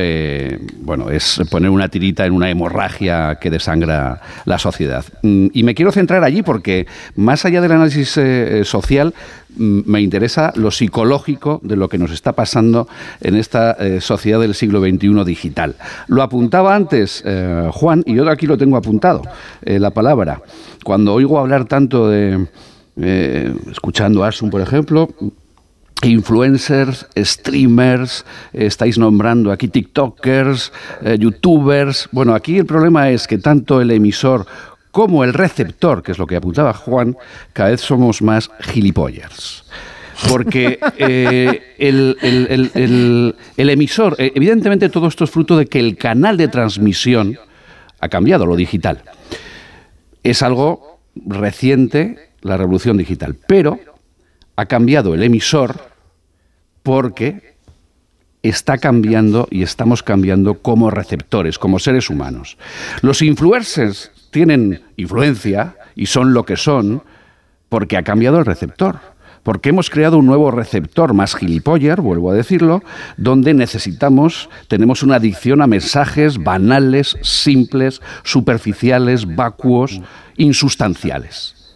bueno, 0.81 1.11
es 1.11 1.41
poner 1.51 1.71
una 1.71 1.89
tirita 1.89 2.25
en 2.25 2.33
una 2.33 2.51
hemorragia 2.51 3.37
que 3.41 3.51
desangra 3.51 4.21
la 4.45 4.59
sociedad. 4.59 5.05
Mm, 5.23 5.49
y 5.53 5.63
me 5.65 5.75
quiero 5.75 5.93
centrar 5.93 6.25
allí 6.25 6.43
porque, 6.43 6.87
más 7.15 7.45
allá 7.45 7.61
del 7.61 7.73
análisis 7.73 8.19
social, 8.65 9.15
me 9.57 10.01
interesa 10.01 10.53
lo 10.57 10.71
psicológico 10.71 11.61
de 11.63 11.77
lo 11.77 11.89
que 11.89 11.99
nos 11.99 12.11
está 12.11 12.33
pasando 12.33 12.89
en 13.21 13.37
esta 13.37 13.73
eh, 13.73 14.01
sociedad 14.01 14.41
del 14.41 14.55
siglo 14.55 14.81
XXI 14.81 15.25
digital. 15.25 15.77
Lo 16.09 16.23
apuntaba 16.23 16.75
antes 16.75 17.23
eh, 17.25 17.69
Juan 17.73 18.03
y 18.07 18.15
yo 18.15 18.29
aquí 18.31 18.47
lo 18.47 18.59
tengo 18.59 18.77
apuntado, 18.77 19.23
eh, 19.63 19.79
la 19.79 19.91
palabra. 19.91 20.43
Cuando 20.85 21.15
oigo 21.15 21.39
hablar 21.39 21.65
tanto 21.65 22.09
de, 22.09 22.47
escuchando 23.71 24.25
a 24.25 24.29
Asun, 24.29 24.51
por 24.51 24.61
ejemplo, 24.61 25.09
influencers, 26.03 27.07
streamers, 27.17 28.25
estáis 28.53 28.99
nombrando 28.99 29.51
aquí 29.51 29.69
TikTokers, 29.69 30.73
youtubers. 31.19 32.09
Bueno, 32.13 32.35
aquí 32.35 32.59
el 32.59 32.67
problema 32.67 33.11
es 33.11 33.27
que 33.27 33.39
tanto 33.39 33.81
el 33.81 33.91
emisor 33.91 34.47
como 34.97 35.25
el 35.25 35.35
receptor, 35.35 36.03
que 36.03 36.13
es 36.13 36.19
lo 36.19 36.27
que 36.27 36.37
apuntaba 36.37 36.73
Juan, 36.73 37.19
cada 37.53 37.69
vez 37.69 37.83
somos 37.83 38.23
más 38.23 38.51
gilipollas. 38.61 39.67
Porque 40.27 40.79
eh, 40.97 41.75
el, 41.77 43.37
emisor, 43.59 44.17
eh, 44.17 44.33
evidentemente 44.35 44.89
todo 44.89 45.09
esto 45.09 45.25
es 45.25 45.31
fruto 45.31 45.59
de 45.59 45.67
que 45.67 45.81
el 45.81 45.99
canal 45.99 46.39
de 46.39 46.49
transmisión 46.49 47.39
ha 48.01 48.09
cambiado, 48.09 48.47
lo 48.47 48.57
digital. 48.57 49.03
Es 50.23 50.41
algo 50.43 50.99
reciente, 51.15 52.31
la 52.41 52.57
revolución 52.57 52.97
digital, 52.97 53.37
pero 53.47 53.79
ha 54.57 54.65
cambiado 54.65 55.13
el 55.13 55.23
emisor 55.23 55.91
porque 56.83 57.57
está 58.43 58.79
cambiando 58.79 59.47
y 59.51 59.63
estamos 59.63 60.03
cambiando 60.03 60.55
como 60.55 60.91
receptores, 60.91 61.59
como 61.59 61.81
seres 61.81 62.09
humanos. 62.09 62.57
Los 63.03 63.21
influencers 63.21 64.16
tienen 64.37 64.83
influencia 64.99 65.77
y 65.95 66.05
son 66.05 66.35
lo 66.35 66.45
que 66.45 66.59
son 66.59 67.03
porque 67.71 67.97
ha 67.97 68.03
cambiado 68.03 68.39
el 68.39 68.45
receptor. 68.45 68.99
Porque 69.43 69.71
hemos 69.71 69.89
creado 69.89 70.19
un 70.19 70.27
nuevo 70.27 70.51
receptor 70.51 71.15
más 71.15 71.35
gilipollas, 71.35 71.97
vuelvo 71.97 72.31
a 72.31 72.35
decirlo, 72.35 72.83
donde 73.17 73.55
necesitamos, 73.55 74.51
tenemos 74.69 75.03
una 75.03 75.17
adicción 75.17 75.63
a 75.63 75.67
mensajes 75.67 76.37
banales, 76.37 77.17
simples, 77.23 78.03
superficiales, 78.25 79.25
vacuos, 79.37 80.03
insustanciales. 80.37 81.75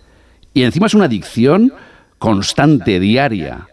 Y 0.53 0.65
encima 0.65 0.87
es 0.87 0.93
una 0.93 1.07
adicción 1.07 1.73
constante, 2.19 3.01
diaria, 3.01 3.69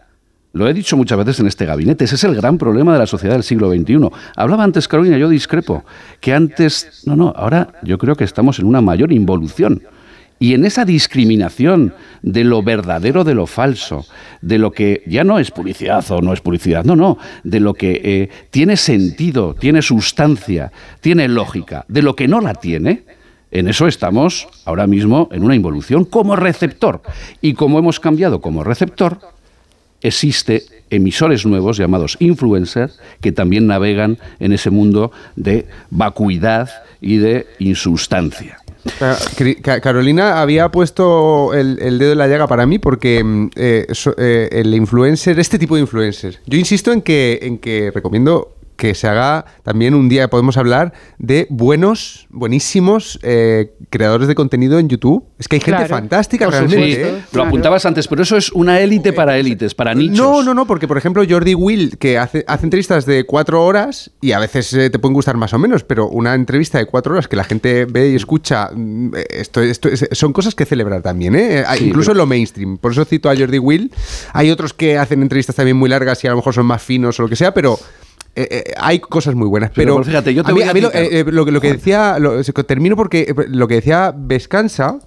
lo 0.58 0.68
he 0.68 0.74
dicho 0.74 0.96
muchas 0.96 1.16
veces 1.18 1.40
en 1.40 1.46
este 1.46 1.64
gabinete, 1.64 2.04
ese 2.04 2.16
es 2.16 2.24
el 2.24 2.34
gran 2.34 2.58
problema 2.58 2.92
de 2.92 2.98
la 2.98 3.06
sociedad 3.06 3.34
del 3.34 3.44
siglo 3.44 3.70
XXI. 3.70 4.10
Hablaba 4.36 4.64
antes 4.64 4.88
Carolina, 4.88 5.16
yo 5.16 5.28
discrepo, 5.28 5.84
que 6.20 6.34
antes, 6.34 7.02
no, 7.06 7.16
no, 7.16 7.32
ahora 7.34 7.68
yo 7.82 7.96
creo 7.96 8.16
que 8.16 8.24
estamos 8.24 8.58
en 8.58 8.66
una 8.66 8.80
mayor 8.80 9.12
involución. 9.12 9.82
Y 10.40 10.54
en 10.54 10.64
esa 10.64 10.84
discriminación 10.84 11.94
de 12.22 12.44
lo 12.44 12.62
verdadero 12.62 13.24
de 13.24 13.34
lo 13.34 13.46
falso, 13.46 14.04
de 14.40 14.58
lo 14.58 14.70
que 14.70 15.02
ya 15.06 15.24
no 15.24 15.38
es 15.38 15.50
publicidad 15.50 16.04
o 16.10 16.20
no 16.20 16.32
es 16.32 16.40
publicidad, 16.40 16.84
no, 16.84 16.94
no, 16.94 17.18
de 17.42 17.60
lo 17.60 17.74
que 17.74 18.00
eh, 18.04 18.28
tiene 18.50 18.76
sentido, 18.76 19.54
tiene 19.54 19.82
sustancia, 19.82 20.70
tiene 21.00 21.26
lógica, 21.28 21.84
de 21.88 22.02
lo 22.02 22.14
que 22.14 22.28
no 22.28 22.40
la 22.40 22.54
tiene, 22.54 23.04
en 23.50 23.66
eso 23.66 23.86
estamos 23.86 24.46
ahora 24.64 24.86
mismo 24.86 25.28
en 25.32 25.42
una 25.42 25.54
involución 25.54 26.04
como 26.04 26.36
receptor. 26.36 27.00
Y 27.40 27.54
como 27.54 27.78
hemos 27.78 27.98
cambiado 27.98 28.40
como 28.40 28.62
receptor, 28.62 29.18
existe 30.02 30.64
emisores 30.90 31.44
nuevos 31.44 31.76
llamados 31.76 32.16
influencers 32.20 32.98
que 33.20 33.32
también 33.32 33.66
navegan 33.66 34.18
en 34.40 34.52
ese 34.52 34.70
mundo 34.70 35.12
de 35.36 35.66
vacuidad 35.90 36.70
y 37.00 37.18
de 37.18 37.46
insustancia. 37.58 38.58
Carolina 39.82 40.40
había 40.40 40.70
puesto 40.70 41.52
el, 41.52 41.98
dedo 41.98 42.12
en 42.12 42.18
la 42.18 42.28
llaga 42.28 42.46
para 42.46 42.64
mí 42.66 42.78
porque 42.78 43.22
mm, 43.22 43.50
eh, 43.56 43.86
eh, 44.16 44.48
el 44.52 44.74
influencer, 44.74 45.38
este 45.38 45.58
tipo 45.58 45.74
de 45.74 45.82
influencer, 45.82 46.38
yo 46.46 46.58
insisto 46.58 46.92
en 46.92 47.02
que, 47.02 47.38
en 47.42 47.58
que 47.58 47.90
recomiendo 47.90 48.54
que 48.78 48.94
se 48.94 49.08
haga 49.08 49.44
también 49.64 49.92
un 49.92 50.08
día, 50.08 50.30
podemos 50.30 50.56
hablar 50.56 50.92
de 51.18 51.48
buenos, 51.50 52.28
buenísimos 52.30 53.18
eh, 53.24 53.72
creadores 53.90 54.28
de 54.28 54.36
contenido 54.36 54.78
en 54.78 54.88
YouTube. 54.88 55.24
Es 55.36 55.48
que 55.48 55.56
hay 55.56 55.60
gente 55.60 55.86
fantástica 55.86 56.48
realmente. 56.48 57.02
¿eh? 57.02 57.22
Lo 57.32 57.42
apuntabas 57.42 57.84
antes, 57.86 58.06
pero 58.06 58.22
eso 58.22 58.36
es 58.36 58.52
una 58.52 58.78
élite 58.78 59.12
para 59.12 59.36
élites, 59.36 59.74
para 59.74 59.94
nichos. 59.94 60.16
No, 60.16 60.44
no, 60.44 60.54
no, 60.54 60.64
porque 60.64 60.86
por 60.86 60.96
ejemplo 60.96 61.24
Jordi 61.28 61.56
Will, 61.56 61.98
que 61.98 62.18
hace, 62.18 62.44
hace 62.46 62.66
entrevistas 62.66 63.04
de 63.04 63.24
cuatro 63.24 63.64
horas 63.64 64.12
y 64.20 64.30
a 64.30 64.38
veces 64.38 64.72
eh, 64.72 64.90
te 64.90 65.00
pueden 65.00 65.14
gustar 65.14 65.36
más 65.36 65.52
o 65.52 65.58
menos, 65.58 65.82
pero 65.82 66.08
una 66.08 66.34
entrevista 66.34 66.78
de 66.78 66.86
cuatro 66.86 67.14
horas 67.14 67.26
que 67.26 67.34
la 67.34 67.44
gente 67.44 67.84
ve 67.84 68.10
y 68.10 68.14
escucha, 68.14 68.70
mm, 68.72 69.10
esto, 69.28 69.60
esto 69.60 69.88
son 70.12 70.32
cosas 70.32 70.54
que 70.54 70.64
celebrar 70.64 71.02
también, 71.02 71.34
¿eh? 71.34 71.64
incluso 71.80 72.12
en 72.12 72.18
lo 72.18 72.26
mainstream. 72.26 72.78
Por 72.78 72.92
eso 72.92 73.04
cito 73.04 73.28
a 73.28 73.36
Jordi 73.36 73.58
Will. 73.58 73.90
Hay 74.34 74.52
otros 74.52 74.72
que 74.72 74.98
hacen 74.98 75.20
entrevistas 75.20 75.56
también 75.56 75.76
muy 75.76 75.90
largas 75.90 76.22
y 76.22 76.28
a 76.28 76.30
lo 76.30 76.36
mejor 76.36 76.54
son 76.54 76.66
más 76.66 76.80
finos 76.80 77.18
o 77.18 77.24
lo 77.24 77.28
que 77.28 77.34
sea, 77.34 77.52
pero 77.52 77.76
eh, 78.38 78.48
eh, 78.50 78.72
hay 78.76 79.00
cosas 79.00 79.34
muy 79.34 79.48
buenas. 79.48 79.72
Pero, 79.74 80.02
fíjate, 80.04 80.32
yo 80.32 80.44
te 80.44 80.52
voy 80.52 80.62
a, 80.62 80.72
lo, 80.72 80.92
eh, 80.94 81.24
lo, 81.26 81.60
que 81.60 81.72
decía, 81.72 82.16
termino 82.68 82.94
porque 82.94 83.34
lo 83.48 83.66
que 83.66 83.74
decía 83.74 84.14
Vescansa 84.16 85.00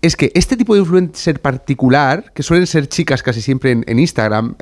es 0.00 0.16
que 0.16 0.32
este 0.34 0.56
tipo 0.56 0.72
de 0.72 0.80
influencer 0.80 1.40
particular, 1.40 2.32
que 2.32 2.42
suelen 2.42 2.66
ser 2.66 2.88
chicas 2.88 3.22
casi 3.22 3.42
siempre 3.42 3.72
en, 3.72 3.98
Instagram 3.98 4.54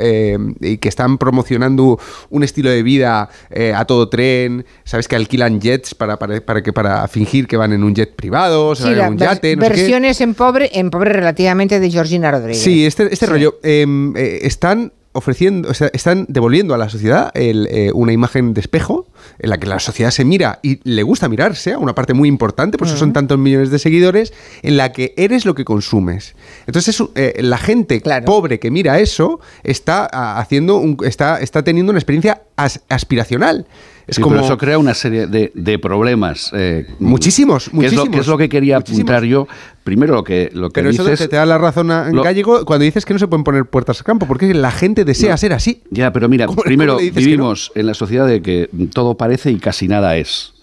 y 0.61 0.79
que 0.79 0.89
están 0.89 1.17
promocionando 1.17 2.01
un 2.31 2.43
estilo 2.43 2.71
de 2.71 2.83
vida 2.83 3.31
a 3.73 3.85
todo 3.85 4.09
tren, 4.09 4.67
sabes 4.83 5.07
que 5.07 5.15
alquilan 5.15 5.61
jets 5.61 5.95
para, 5.95 6.19
para, 6.19 6.61
que, 6.61 6.73
para 6.73 7.07
fingir 7.07 7.47
que 7.47 7.57
van 7.57 7.73
en 7.73 7.85
un 7.85 7.95
jet 7.95 8.17
privado, 8.17 8.75
sí, 8.75 8.89
en 8.89 9.13
un 9.13 9.17
yate. 9.17 9.55
versiones 9.55 10.21
en 10.21 10.35
pobre, 10.35 10.71
en 10.73 10.91
pobre 10.91 11.13
relativamente 11.13 11.79
de 11.79 11.89
Georgina 11.89 12.33
Rodríguez. 12.33 12.61
Sí, 12.61 12.85
este, 12.85 13.07
este 13.13 13.27
rollo. 13.27 13.61
Em, 13.63 14.13
están 14.17 14.93
ofreciendo, 15.19 15.69
o 15.69 15.75
sea, 15.75 15.91
están 15.93 16.27
devolviendo 16.29 16.75
a 16.75 16.79
la 16.79 16.89
sociedad 16.89 17.31
eh, 17.35 17.91
una 17.95 18.13
imagen 18.13 18.55
de 18.55 18.61
espejo 18.61 19.07
en 19.39 19.51
la 19.51 19.59
que 19.59 19.67
la 19.67 19.79
sociedad 19.79 20.11
se 20.11 20.25
mira 20.25 20.61
y 20.63 20.81
le 20.89 21.03
gusta 21.03 21.29
mirarse, 21.29 21.73
a 21.73 21.79
una 21.79 21.95
parte 21.95 22.15
muy 22.15 22.29
importante, 22.29 22.79
por 22.79 22.87
eso 22.87 22.97
son 22.97 23.13
tantos 23.13 23.39
millones 23.39 23.71
de 23.71 23.79
seguidores, 23.79 24.33
en 24.63 24.77
la 24.77 24.93
que 24.93 25.15
eres 25.17 25.45
lo 25.45 25.55
que 25.55 25.65
consumes. 25.65 26.35
Entonces 26.67 27.03
eh, 27.15 27.35
la 27.41 27.59
gente 27.59 28.01
pobre 28.25 28.59
que 28.59 28.71
mira 28.71 28.99
eso 29.01 29.41
está 29.63 30.09
ah, 30.11 30.39
haciendo 30.39 30.77
un, 30.77 30.97
está, 31.05 31.41
está 31.41 31.63
teniendo 31.63 31.91
una 31.91 31.99
experiencia 31.99 32.43
aspiracional. 32.89 33.67
Es 34.09 34.19
como... 34.19 34.41
eso 34.41 34.57
crea 34.57 34.79
una 34.79 34.95
serie 34.95 35.27
de, 35.27 35.79
problemas. 35.79 36.51
Eh, 36.55 36.87
muchísimos, 36.99 37.73
muchísimos. 37.75 38.09
Que 38.09 38.19
es, 38.19 38.27
lo, 38.27 38.39
que 38.39 38.49
quería 38.49 38.79
apuntar 38.79 39.23
yo. 39.25 39.47
Primero 39.85 40.15
lo 40.15 40.25
que, 40.25 40.51
lo 40.55 40.71
que 40.71 40.81
Pero 40.81 40.91
eso 40.91 41.05
te, 41.05 41.37
da 41.37 41.45
la 41.45 41.59
razón 41.59 41.91
en 41.91 42.17
gallego 42.23 42.65
cuando 42.65 42.85
dices 42.85 43.05
que 43.05 43.13
no 43.13 43.19
se 43.19 43.29
pueden 43.29 43.45
poner 43.45 43.67
puertas 43.67 43.99
al 43.99 44.05
campo, 44.05 44.27
porque 44.27 44.53
la 44.55 44.71
gente 44.71 45.05
desea 45.05 45.37
ser 45.37 45.53
así. 45.53 45.83
Ya, 45.91 46.11
pero 46.11 46.27
mira, 46.29 46.47
primero 46.65 46.97
vivimos 46.97 47.71
en 47.75 47.87
la 47.87 47.93
sociedad 47.93 48.27
de 48.27 48.41
que 48.41 48.71
todo 48.95 49.15
parece 49.17 49.51
y 49.51 49.59
casi 49.59 49.89
nada 49.89 50.17
es. 50.17 50.55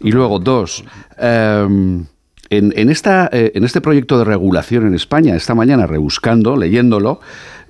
Y 0.00 0.12
luego, 0.12 0.38
dos, 0.38 0.84
em, 1.16 2.04
en, 2.50 2.90
esta, 2.90 3.30
eh, 3.32 3.52
en 3.54 3.64
este 3.64 3.80
proyecto 3.80 4.18
de 4.18 4.24
regulación 4.24 4.86
en 4.86 4.94
España, 4.94 5.34
esta 5.34 5.54
mañana 5.54 5.86
rebuscando, 5.86 6.56
leyéndolo, 6.56 7.20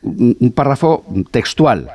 un 0.02 0.52
párrafo 0.52 1.04
textual 1.30 1.92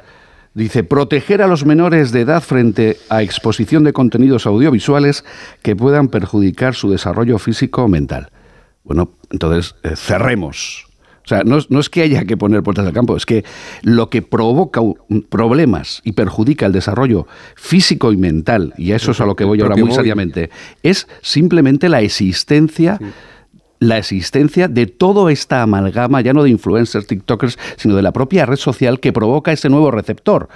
Dice, 0.57 0.83
proteger 0.83 1.43
a 1.43 1.47
los 1.47 1.67
menores 1.67 2.11
de 2.11 2.21
edad 2.21 2.41
frente 2.41 2.97
a 3.09 3.21
exposición 3.21 3.83
de 3.83 3.93
contenidos 3.93 4.47
audiovisuales 4.47 5.23
que 5.61 5.75
puedan 5.75 6.07
perjudicar 6.07 6.73
su 6.73 6.89
desarrollo 6.89 7.37
físico 7.37 7.83
o 7.83 7.87
mental. 7.87 8.31
Bueno, 8.83 9.11
entonces 9.29 9.75
eh, 9.83 9.95
cerremos. 9.95 10.87
O 11.23 11.27
sea, 11.27 11.43
no, 11.43 11.59
no, 11.69 11.79
es 11.79 11.91
que 11.91 12.01
haya 12.01 12.25
que 12.25 12.37
poner 12.37 12.63
puertas 12.63 12.87
al 12.87 12.93
campo, 12.93 13.15
es 13.15 13.27
que 13.27 13.45
lo 13.83 14.09
que 14.09 14.23
provoca 14.23 14.81
problemas 15.29 16.01
y 16.03 16.13
perjudica 16.13 16.65
el 16.65 16.71
desarrollo 16.71 17.27
físico 17.55 18.11
y 18.11 18.17
mental, 18.17 18.73
y 18.79 18.93
a 18.93 18.95
eso 18.95 19.11
es 19.11 19.21
a 19.21 19.27
lo 19.27 19.35
que 19.35 19.43
voy 19.43 19.61
ahora 19.61 19.75
muy 19.75 19.91
seriamente, 19.91 20.49
es 20.81 21.07
simplemente 21.21 21.87
la 21.87 22.01
existencia 22.01 22.97
la 23.79 23.97
existencia 23.97 24.67
de 24.67 24.87
toda 24.87 25.31
esta 25.31 25.61
amalgama, 25.61 26.21
ya 26.21 26.33
no 26.33 26.43
de 26.43 26.49
influencers, 26.49 27.07
TikTokers, 27.07 27.57
sino 27.77 27.95
de 27.95 28.01
la 28.01 28.13
propia 28.13 28.45
red 28.45 28.57
social 28.57 28.99
que 28.99 29.13
provoca 29.13 29.51
ese 29.51 29.69
nuevo 29.69 29.91
receptor. 29.91 30.49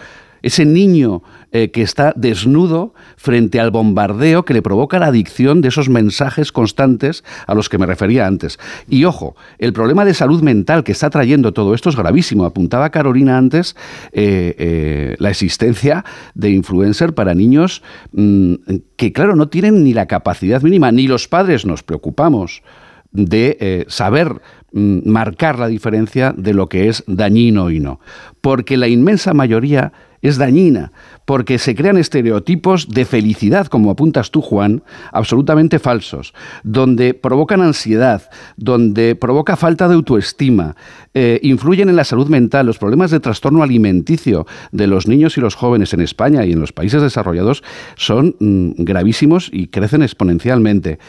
Ese 0.43 0.65
niño 0.65 1.21
eh, 1.51 1.69
que 1.69 1.83
está 1.83 2.13
desnudo 2.15 2.95
frente 3.15 3.59
al 3.59 3.69
bombardeo 3.69 4.43
que 4.43 4.55
le 4.55 4.63
provoca 4.63 4.97
la 4.97 5.07
adicción 5.07 5.61
de 5.61 5.67
esos 5.67 5.87
mensajes 5.87 6.51
constantes 6.51 7.23
a 7.45 7.53
los 7.53 7.69
que 7.69 7.77
me 7.77 7.85
refería 7.85 8.25
antes. 8.25 8.57
Y 8.89 9.05
ojo, 9.05 9.35
el 9.59 9.71
problema 9.71 10.03
de 10.03 10.15
salud 10.15 10.41
mental 10.41 10.83
que 10.83 10.93
está 10.93 11.11
trayendo 11.11 11.53
todo 11.53 11.75
esto 11.75 11.89
es 11.89 11.95
gravísimo. 11.95 12.45
Apuntaba 12.45 12.89
Carolina 12.89 13.37
antes 13.37 13.75
eh, 14.13 14.55
eh, 14.57 15.15
la 15.19 15.29
existencia 15.29 16.05
de 16.33 16.49
influencer 16.49 17.13
para 17.13 17.35
niños 17.35 17.83
mm, 18.13 18.55
que, 18.95 19.13
claro, 19.13 19.35
no 19.35 19.47
tienen 19.49 19.83
ni 19.83 19.93
la 19.93 20.07
capacidad 20.07 20.63
mínima, 20.63 20.91
ni 20.91 21.05
los 21.05 21.27
padres 21.27 21.67
nos 21.67 21.83
preocupamos 21.83 22.63
de 23.11 23.57
eh, 23.59 23.85
saber 23.87 24.41
mm, 24.71 25.09
marcar 25.09 25.59
la 25.59 25.67
diferencia 25.67 26.33
de 26.35 26.53
lo 26.53 26.69
que 26.69 26.89
es 26.89 27.03
dañino 27.07 27.69
y 27.69 27.79
no. 27.79 27.99
Porque 28.41 28.77
la 28.77 28.87
inmensa 28.87 29.33
mayoría 29.33 29.93
es 30.21 30.37
dañina, 30.37 30.91
porque 31.25 31.57
se 31.57 31.75
crean 31.75 31.97
estereotipos 31.97 32.89
de 32.89 33.05
felicidad, 33.05 33.67
como 33.67 33.91
apuntas 33.91 34.31
tú, 34.31 34.41
Juan, 34.41 34.83
absolutamente 35.11 35.79
falsos, 35.79 36.33
donde 36.63 37.13
provocan 37.13 37.61
ansiedad, 37.61 38.29
donde 38.55 39.15
provoca 39.15 39.55
falta 39.55 39.87
de 39.87 39.95
autoestima, 39.95 40.75
eh, 41.13 41.39
influyen 41.41 41.89
en 41.89 41.95
la 41.95 42.03
salud 42.03 42.27
mental, 42.27 42.67
los 42.67 42.77
problemas 42.77 43.11
de 43.11 43.19
trastorno 43.19 43.63
alimenticio 43.63 44.45
de 44.71 44.87
los 44.87 45.07
niños 45.07 45.37
y 45.37 45.41
los 45.41 45.55
jóvenes 45.55 45.93
en 45.93 46.01
España 46.01 46.45
y 46.45 46.51
en 46.51 46.59
los 46.59 46.71
países 46.71 47.01
desarrollados 47.01 47.63
son 47.95 48.35
mm, 48.39 48.83
gravísimos 48.83 49.49
y 49.51 49.67
crecen 49.67 50.03
exponencialmente 50.03 50.99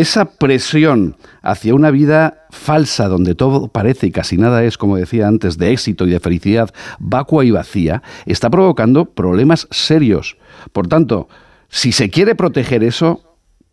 esa 0.00 0.26
presión 0.26 1.16
hacia 1.42 1.74
una 1.74 1.90
vida 1.90 2.46
falsa 2.50 3.08
donde 3.08 3.34
todo 3.34 3.68
parece 3.68 4.06
y 4.06 4.12
casi 4.12 4.36
nada 4.36 4.62
es, 4.64 4.78
como 4.78 4.96
decía 4.96 5.26
antes, 5.26 5.58
de 5.58 5.72
éxito 5.72 6.06
y 6.06 6.10
de 6.10 6.20
felicidad 6.20 6.70
vacua 7.00 7.44
y 7.44 7.50
vacía, 7.50 8.02
está 8.24 8.48
provocando 8.48 9.06
problemas 9.06 9.66
serios. 9.70 10.36
Por 10.72 10.86
tanto, 10.86 11.28
si 11.68 11.92
se 11.92 12.10
quiere 12.10 12.34
proteger 12.34 12.84
eso, 12.84 13.22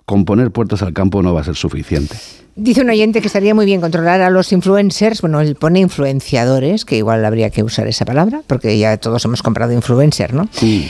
con 0.05 0.25
poner 0.25 0.51
puertas 0.51 0.81
al 0.81 0.93
campo 0.93 1.21
no 1.21 1.33
va 1.33 1.41
a 1.41 1.43
ser 1.43 1.55
suficiente. 1.55 2.15
Dice 2.55 2.81
un 2.81 2.89
oyente 2.89 3.21
que 3.21 3.27
estaría 3.27 3.53
muy 3.53 3.65
bien 3.65 3.81
controlar 3.81 4.21
a 4.21 4.29
los 4.29 4.51
influencers, 4.51 5.21
bueno, 5.21 5.41
él 5.41 5.55
pone 5.55 5.79
influenciadores, 5.79 6.85
que 6.85 6.97
igual 6.97 7.23
habría 7.25 7.49
que 7.49 7.63
usar 7.63 7.87
esa 7.87 8.05
palabra, 8.05 8.41
porque 8.47 8.77
ya 8.79 8.97
todos 8.97 9.25
hemos 9.25 9.43
comprado 9.43 9.73
influencer, 9.73 10.33
¿no? 10.33 10.47
Sí. 10.51 10.89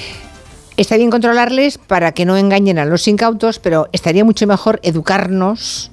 Está 0.78 0.98
bien 0.98 1.10
controlarles 1.10 1.78
para 1.78 2.12
que 2.12 2.26
no 2.26 2.36
engañen 2.36 2.80
a 2.80 2.86
los 2.86 3.08
incautos, 3.08 3.60
pero 3.60 3.88
estaría 3.94 4.26
mucho 4.26 4.46
mejor 4.46 4.82
educarnos 4.84 5.90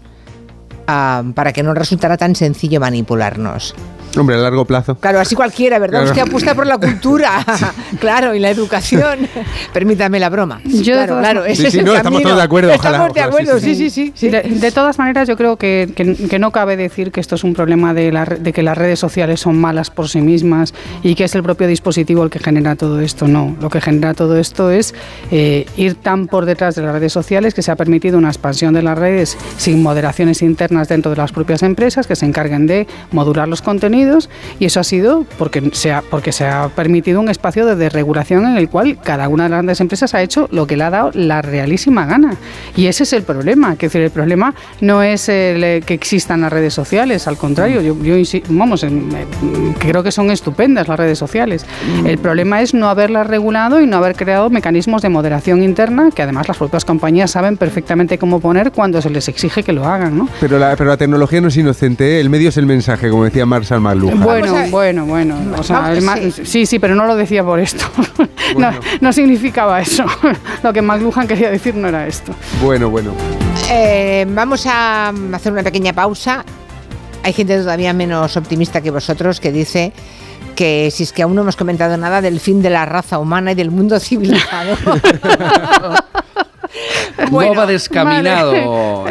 ah, 0.88 1.22
para 1.36 1.52
que 1.52 1.62
no 1.62 1.72
resultara 1.72 2.16
tan 2.16 2.34
sencillo 2.34 2.80
manipularnos. 2.80 3.76
Hombre, 4.18 4.36
a 4.36 4.38
largo 4.38 4.64
plazo. 4.66 4.94
Claro, 4.96 5.20
así 5.20 5.34
cualquiera, 5.34 5.78
¿verdad? 5.78 6.04
Usted 6.04 6.20
apuesta 6.20 6.54
por 6.54 6.66
la 6.66 6.76
cultura, 6.76 7.44
claro, 8.00 8.34
y 8.34 8.40
la 8.40 8.50
educación. 8.50 9.26
Permítame 9.72 10.20
la 10.20 10.28
broma. 10.28 10.60
Yo 10.64 10.94
claro, 10.94 11.18
claro, 11.18 11.44
sí, 11.54 11.70
sí, 11.70 11.82
no, 11.82 11.94
estamos 11.94 12.22
todos 12.22 12.36
de 12.36 12.42
acuerdo. 12.42 12.70
Estamos 12.72 13.14
de 13.14 13.20
acuerdo, 13.20 13.58
sí, 13.58 13.74
sí, 13.74 14.12
sí. 14.14 14.28
De, 14.28 14.72
todas 14.72 14.98
maneras, 14.98 15.28
yo 15.28 15.36
creo 15.36 15.56
que, 15.56 15.92
que, 15.94 16.38
no 16.38 16.50
cabe 16.50 16.76
decir 16.76 17.10
que 17.10 17.20
esto 17.20 17.36
es 17.36 17.44
un 17.44 17.54
problema 17.54 17.94
de, 17.94 18.12
la, 18.12 18.24
de 18.24 18.52
que 18.52 18.62
las 18.62 18.76
redes 18.76 18.98
sociales 18.98 19.40
son 19.40 19.58
malas 19.58 19.90
por 19.90 20.08
sí 20.08 20.20
mismas 20.20 20.74
y 21.02 21.14
que 21.14 21.24
es 21.24 21.34
el 21.34 21.42
propio 21.42 21.66
dispositivo 21.66 22.22
el 22.22 22.30
que 22.30 22.38
genera 22.38 22.76
todo 22.76 23.00
esto. 23.00 23.28
No, 23.28 23.56
lo 23.60 23.70
que 23.70 23.80
genera 23.80 24.12
todo 24.12 24.36
esto 24.36 24.70
es 24.70 24.94
eh, 25.30 25.66
ir 25.76 25.94
tan 25.94 26.26
por 26.26 26.44
detrás 26.44 26.74
de 26.74 26.82
las 26.82 26.92
redes 26.92 27.12
sociales 27.12 27.54
que 27.54 27.62
se 27.62 27.70
ha 27.70 27.76
permitido 27.76 28.18
una 28.18 28.28
expansión 28.28 28.74
de 28.74 28.82
las 28.82 28.98
redes 28.98 29.38
sin 29.56 29.82
moderaciones 29.82 30.42
internas 30.42 30.88
dentro 30.88 31.10
de 31.10 31.16
las 31.16 31.32
propias 31.32 31.62
empresas 31.62 32.06
que 32.06 32.16
se 32.16 32.26
encarguen 32.26 32.66
de 32.66 32.86
modular 33.10 33.48
los 33.48 33.62
contenidos 33.62 34.01
y 34.58 34.66
eso 34.66 34.80
ha 34.80 34.84
sido 34.84 35.24
porque 35.38 35.70
se 35.72 35.92
ha, 35.92 36.02
porque 36.02 36.32
se 36.32 36.46
ha 36.46 36.68
permitido 36.68 37.20
un 37.20 37.28
espacio 37.28 37.66
de 37.66 37.76
desregulación 37.76 38.46
en 38.46 38.56
el 38.56 38.68
cual 38.68 38.98
cada 39.02 39.28
una 39.28 39.44
de 39.44 39.50
las 39.50 39.56
grandes 39.58 39.80
empresas 39.80 40.14
ha 40.14 40.22
hecho 40.22 40.48
lo 40.50 40.66
que 40.66 40.76
le 40.76 40.84
ha 40.84 40.90
dado 40.90 41.10
la 41.14 41.42
realísima 41.42 42.06
gana. 42.06 42.36
Y 42.76 42.86
ese 42.86 43.04
es 43.04 43.12
el 43.12 43.22
problema. 43.22 43.76
Que 43.76 43.86
decir, 43.86 44.02
el 44.02 44.10
problema 44.10 44.54
no 44.80 45.02
es 45.02 45.28
el, 45.28 45.62
eh, 45.64 45.82
que 45.84 45.94
existan 45.94 46.40
las 46.42 46.52
redes 46.52 46.74
sociales, 46.74 47.26
al 47.26 47.36
contrario, 47.36 47.80
yo, 47.80 47.96
yo 48.02 48.14
vamos, 48.48 48.84
creo 49.78 50.02
que 50.02 50.12
son 50.12 50.30
estupendas 50.30 50.88
las 50.88 50.98
redes 50.98 51.18
sociales. 51.18 51.66
Mm. 52.02 52.06
El 52.06 52.18
problema 52.18 52.62
es 52.62 52.74
no 52.74 52.88
haberlas 52.88 53.26
regulado 53.26 53.80
y 53.80 53.86
no 53.86 53.96
haber 53.96 54.16
creado 54.16 54.50
mecanismos 54.50 55.02
de 55.02 55.08
moderación 55.08 55.62
interna 55.62 56.10
que 56.14 56.22
además 56.22 56.48
las 56.48 56.56
propias 56.56 56.84
compañías 56.84 57.30
saben 57.30 57.56
perfectamente 57.56 58.18
cómo 58.18 58.40
poner 58.40 58.72
cuando 58.72 59.00
se 59.02 59.10
les 59.10 59.28
exige 59.28 59.62
que 59.62 59.72
lo 59.72 59.86
hagan. 59.86 60.16
¿no? 60.16 60.28
Pero, 60.40 60.58
la, 60.58 60.76
pero 60.76 60.90
la 60.90 60.96
tecnología 60.96 61.40
no 61.40 61.48
es 61.48 61.56
inocente, 61.56 62.16
¿eh? 62.16 62.20
el 62.20 62.30
medio 62.30 62.48
es 62.48 62.56
el 62.56 62.66
mensaje, 62.66 63.10
como 63.10 63.24
decía 63.24 63.46
Marx 63.46 63.72
bueno, 64.00 64.68
bueno, 64.70 65.06
bueno. 65.06 65.36
sí. 66.44 66.66
sí. 66.66 66.78
pero 66.78 66.94
no 66.94 67.06
lo 67.06 67.16
decía 67.16 67.44
por 67.44 67.58
esto. 67.58 67.84
no, 69.00 69.12
significaba 69.12 69.80
eso. 69.80 70.04
lo 70.62 70.72
que 70.72 70.82
McLuhan 70.82 71.26
quería 71.26 71.50
decir 71.50 71.74
no 71.74 71.88
era 71.88 72.06
esto. 72.06 72.34
Bueno, 72.62 72.90
bueno. 72.90 73.12
Eh, 73.70 74.26
vamos 74.28 74.66
a 74.66 75.12
hacer 75.32 75.52
una 75.52 75.62
pequeña 75.62 75.92
pausa. 75.92 76.44
Hay 77.22 77.32
gente 77.32 77.56
todavía 77.58 77.92
menos 77.92 78.36
optimista 78.36 78.80
que 78.80 78.90
vosotros 78.90 79.40
que 79.40 79.52
dice 79.52 79.92
que 80.56 80.90
si 80.90 81.04
es 81.04 81.12
que 81.12 81.22
aún 81.22 81.34
no 81.34 81.42
hemos 81.42 81.56
comentado 81.56 81.96
nada 81.96 82.20
del 82.20 82.40
fin 82.40 82.62
de 82.62 82.70
la 82.70 82.84
raza 82.84 83.18
humana 83.18 83.52
y 83.52 83.54
del 83.54 83.70
mundo 83.70 83.98
civilizado. 84.00 84.76
Bueno, 87.30 87.54
no 87.54 87.60
va 87.60 87.66
descaminado. 87.66 89.06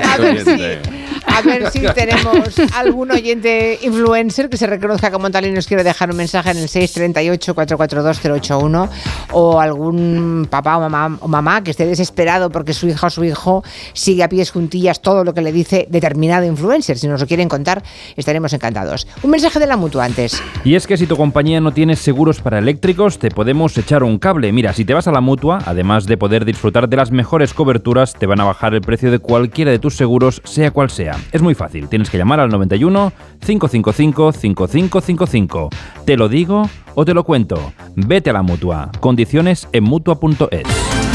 A 1.25 1.41
ver 1.41 1.69
si 1.71 1.81
tenemos 1.95 2.53
algún 2.75 3.11
oyente 3.11 3.79
influencer 3.81 4.49
que 4.49 4.57
se 4.57 4.67
reconozca 4.67 5.11
como 5.11 5.29
tal 5.29 5.45
y 5.45 5.51
nos 5.51 5.67
quiere 5.67 5.83
dejar 5.83 6.09
un 6.09 6.17
mensaje 6.17 6.51
en 6.51 6.57
el 6.57 6.67
638-442-081 6.67 8.89
o 9.31 9.59
algún 9.59 10.47
papá 10.49 10.77
o 10.77 10.81
mamá, 10.81 11.17
o 11.21 11.27
mamá 11.27 11.63
que 11.63 11.71
esté 11.71 11.85
desesperado 11.85 12.49
porque 12.49 12.73
su 12.73 12.87
hija 12.87 13.07
o 13.07 13.09
su 13.09 13.23
hijo 13.23 13.63
sigue 13.93 14.23
a 14.23 14.29
pies 14.29 14.51
juntillas 14.51 15.01
todo 15.01 15.23
lo 15.23 15.33
que 15.33 15.41
le 15.41 15.51
dice 15.51 15.87
determinado 15.89 16.45
influencer. 16.45 16.97
Si 16.97 17.07
nos 17.07 17.21
lo 17.21 17.27
quieren 17.27 17.49
contar, 17.49 17.83
estaremos 18.15 18.53
encantados. 18.53 19.07
Un 19.23 19.31
mensaje 19.31 19.59
de 19.59 19.67
la 19.67 19.77
mutua 19.77 20.05
antes. 20.05 20.41
Y 20.63 20.75
es 20.75 20.85
que 20.87 20.97
si 20.97 21.07
tu 21.07 21.17
compañía 21.17 21.61
no 21.61 21.71
tiene 21.71 21.95
seguros 21.95 22.41
para 22.41 22.59
eléctricos, 22.59 23.19
te 23.19 23.29
podemos 23.29 23.77
echar 23.77 24.03
un 24.03 24.19
cable. 24.19 24.51
Mira, 24.51 24.73
si 24.73 24.85
te 24.85 24.93
vas 24.93 25.07
a 25.07 25.11
la 25.11 25.21
mutua, 25.21 25.59
además 25.65 26.05
de 26.05 26.17
poder 26.17 26.45
disfrutar 26.45 26.89
de 26.89 26.97
las 26.97 27.11
mejores 27.11 27.50
coberturas, 27.53 28.13
te 28.13 28.25
van 28.25 28.39
a 28.39 28.45
bajar 28.45 28.73
el 28.73 28.81
precio 28.81 29.11
de 29.11 29.19
cualquiera 29.19 29.71
de 29.71 29.79
tus 29.79 29.95
seguros, 29.95 30.41
sea 30.45 30.71
cual 30.71 30.89
sea. 30.89 31.17
Es 31.31 31.41
muy 31.41 31.55
fácil, 31.55 31.87
tienes 31.87 32.09
que 32.09 32.17
llamar 32.17 32.39
al 32.39 32.49
91 32.49 33.13
555 33.39 34.31
5555. 34.31 35.69
Te 36.05 36.17
lo 36.17 36.29
digo 36.29 36.69
o 36.95 37.05
te 37.05 37.13
lo 37.13 37.23
cuento. 37.23 37.73
Vete 37.95 38.29
a 38.29 38.33
la 38.33 38.41
mutua. 38.41 38.91
Condiciones 38.99 39.67
en 39.71 39.83
mutua.es. 39.83 41.10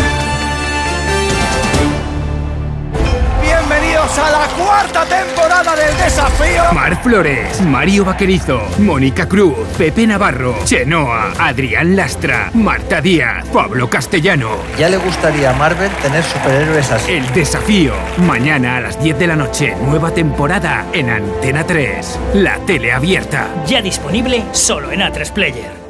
temporada 5.09 5.77
del 5.77 5.97
desafío. 5.97 6.73
Mar 6.73 7.03
Flores, 7.03 7.61
Mario 7.63 8.05
Vaquerizo, 8.05 8.61
Mónica 8.79 9.29
Cruz, 9.29 9.57
Pepe 9.79 10.07
Navarro, 10.07 10.57
Chenoa, 10.65 11.33
Adrián 11.39 11.97
Lastra, 11.97 12.51
Marta 12.55 13.01
Díaz, 13.01 13.47
Pablo 13.53 13.89
Castellano. 13.89 14.51
Ya 14.79 14.89
le 14.89 14.97
gustaría 14.99 15.51
a 15.51 15.55
Marvel 15.55 15.91
tener 16.03 16.23
superhéroes 16.23 16.91
así. 16.91 17.13
El 17.13 17.33
desafío, 17.33 17.93
mañana 18.19 18.77
a 18.77 18.81
las 18.81 19.03
10 19.03 19.19
de 19.19 19.27
la 19.27 19.37
noche, 19.37 19.75
nueva 19.87 20.13
temporada 20.13 20.87
en 20.93 21.11
Antena 21.11 21.65
3, 21.65 22.19
la 22.35 22.59
tele 22.67 22.93
abierta. 22.93 23.49
Ya 23.67 23.83
disponible 23.83 24.45
solo 24.53 24.93
en 24.93 25.01
A3 25.01 25.33
Player. 25.33 25.87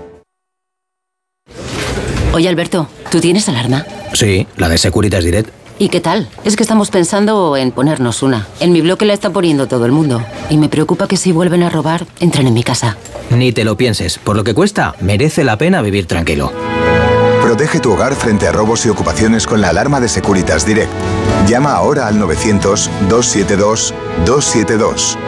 Oye 2.32 2.48
Alberto, 2.48 2.88
¿tú 3.10 3.20
tienes 3.20 3.48
alarma? 3.48 3.86
Sí, 4.12 4.46
la 4.56 4.68
de 4.68 4.76
Securitas 4.76 5.24
Direct. 5.24 5.65
¿Y 5.78 5.90
qué 5.90 6.00
tal? 6.00 6.26
Es 6.44 6.56
que 6.56 6.62
estamos 6.62 6.90
pensando 6.90 7.54
en 7.56 7.70
ponernos 7.70 8.22
una. 8.22 8.46
En 8.60 8.72
mi 8.72 8.80
bloque 8.80 9.04
la 9.04 9.12
está 9.12 9.28
poniendo 9.30 9.68
todo 9.68 9.84
el 9.84 9.92
mundo. 9.92 10.24
Y 10.48 10.56
me 10.56 10.70
preocupa 10.70 11.06
que 11.06 11.18
si 11.18 11.32
vuelven 11.32 11.62
a 11.62 11.68
robar, 11.68 12.06
entren 12.18 12.46
en 12.46 12.54
mi 12.54 12.62
casa. 12.62 12.96
Ni 13.30 13.52
te 13.52 13.64
lo 13.64 13.76
pienses. 13.76 14.16
Por 14.18 14.36
lo 14.36 14.44
que 14.44 14.54
cuesta, 14.54 14.94
merece 15.00 15.44
la 15.44 15.58
pena 15.58 15.82
vivir 15.82 16.06
tranquilo. 16.06 16.50
Protege 17.42 17.80
tu 17.80 17.92
hogar 17.92 18.14
frente 18.14 18.48
a 18.48 18.52
robos 18.52 18.86
y 18.86 18.88
ocupaciones 18.88 19.46
con 19.46 19.60
la 19.60 19.68
alarma 19.68 20.00
de 20.00 20.08
Securitas 20.08 20.64
Direct. 20.64 20.90
Llama 21.46 21.74
ahora 21.74 22.06
al 22.06 22.18
900-272-272. 22.20 25.18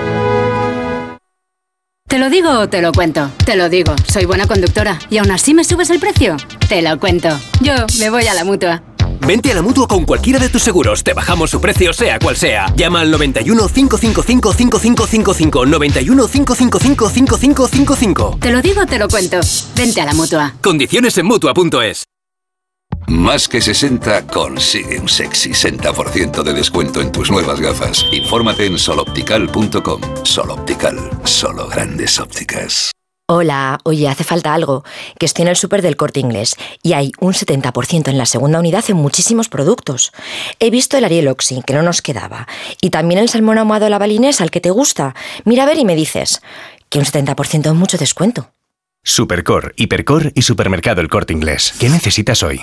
¿Te 2.08 2.18
lo 2.18 2.30
digo 2.30 2.60
o 2.60 2.68
te 2.70 2.80
lo 2.80 2.92
cuento? 2.92 3.30
Te 3.44 3.54
lo 3.54 3.68
digo, 3.68 3.94
soy 4.10 4.24
buena 4.24 4.46
conductora. 4.46 4.98
¿Y 5.10 5.18
aún 5.18 5.30
así 5.30 5.52
me 5.52 5.62
subes 5.62 5.90
el 5.90 6.00
precio? 6.00 6.38
Te 6.68 6.80
lo 6.80 6.98
cuento. 6.98 7.28
Yo 7.60 7.74
me 7.98 8.08
voy 8.08 8.26
a 8.26 8.32
la 8.32 8.44
mutua. 8.44 8.82
Vente 9.28 9.52
a 9.52 9.54
la 9.54 9.60
mutua 9.60 9.86
con 9.86 10.06
cualquiera 10.06 10.38
de 10.38 10.48
tus 10.48 10.62
seguros. 10.62 11.04
Te 11.04 11.12
bajamos 11.12 11.50
su 11.50 11.60
precio, 11.60 11.92
sea 11.92 12.18
cual 12.18 12.34
sea. 12.34 12.72
Llama 12.74 13.02
al 13.02 13.10
91 13.10 13.68
555 13.68 14.54
5555. 14.54 15.66
91 15.66 16.28
555 16.28 17.10
5555. 17.10 18.38
Te 18.40 18.50
lo 18.50 18.62
digo, 18.62 18.86
te 18.86 18.98
lo 18.98 19.06
cuento. 19.06 19.40
Vente 19.76 20.00
a 20.00 20.06
la 20.06 20.14
mutua. 20.14 20.54
Condiciones 20.62 21.18
en 21.18 21.26
mutua.es. 21.26 22.04
Más 23.06 23.48
que 23.48 23.60
60 23.60 24.26
consigue 24.28 24.98
un 24.98 25.10
sexy 25.10 25.50
60% 25.50 26.42
de 26.42 26.54
descuento 26.54 27.02
en 27.02 27.12
tus 27.12 27.30
nuevas 27.30 27.60
gafas. 27.60 28.06
Infórmate 28.10 28.64
en 28.64 28.78
soloptical.com. 28.78 30.00
Soloptical, 30.24 31.10
solo 31.24 31.68
grandes 31.68 32.18
ópticas. 32.18 32.92
Hola, 33.30 33.78
oye, 33.84 34.08
hace 34.08 34.24
falta 34.24 34.54
algo. 34.54 34.84
Que 35.18 35.26
estoy 35.26 35.42
en 35.42 35.48
el 35.48 35.56
súper 35.56 35.82
del 35.82 35.98
corte 35.98 36.18
inglés 36.18 36.56
y 36.82 36.94
hay 36.94 37.12
un 37.20 37.34
70% 37.34 38.08
en 38.08 38.16
la 38.16 38.24
segunda 38.24 38.58
unidad 38.58 38.82
en 38.88 38.96
muchísimos 38.96 39.50
productos. 39.50 40.12
He 40.60 40.70
visto 40.70 40.96
el 40.96 41.04
Ariel 41.04 41.28
Oxy, 41.28 41.60
que 41.66 41.74
no 41.74 41.82
nos 41.82 42.00
quedaba, 42.00 42.48
y 42.80 42.88
también 42.88 43.20
el 43.20 43.28
salmón 43.28 43.58
ahumado 43.58 43.84
a 43.84 43.90
la 43.90 43.98
balinesa, 43.98 44.44
al 44.44 44.50
que 44.50 44.62
te 44.62 44.70
gusta. 44.70 45.14
Mira 45.44 45.64
a 45.64 45.66
ver 45.66 45.76
y 45.76 45.84
me 45.84 45.94
dices 45.94 46.40
que 46.88 47.00
un 47.00 47.04
70% 47.04 47.66
es 47.66 47.74
mucho 47.74 47.98
descuento. 47.98 48.50
Supercor, 49.04 49.74
Hipercor 49.76 50.32
y 50.34 50.40
Supermercado 50.40 51.02
El 51.02 51.10
Corte 51.10 51.34
Inglés. 51.34 51.74
¿Qué 51.78 51.90
necesitas 51.90 52.42
hoy? 52.42 52.62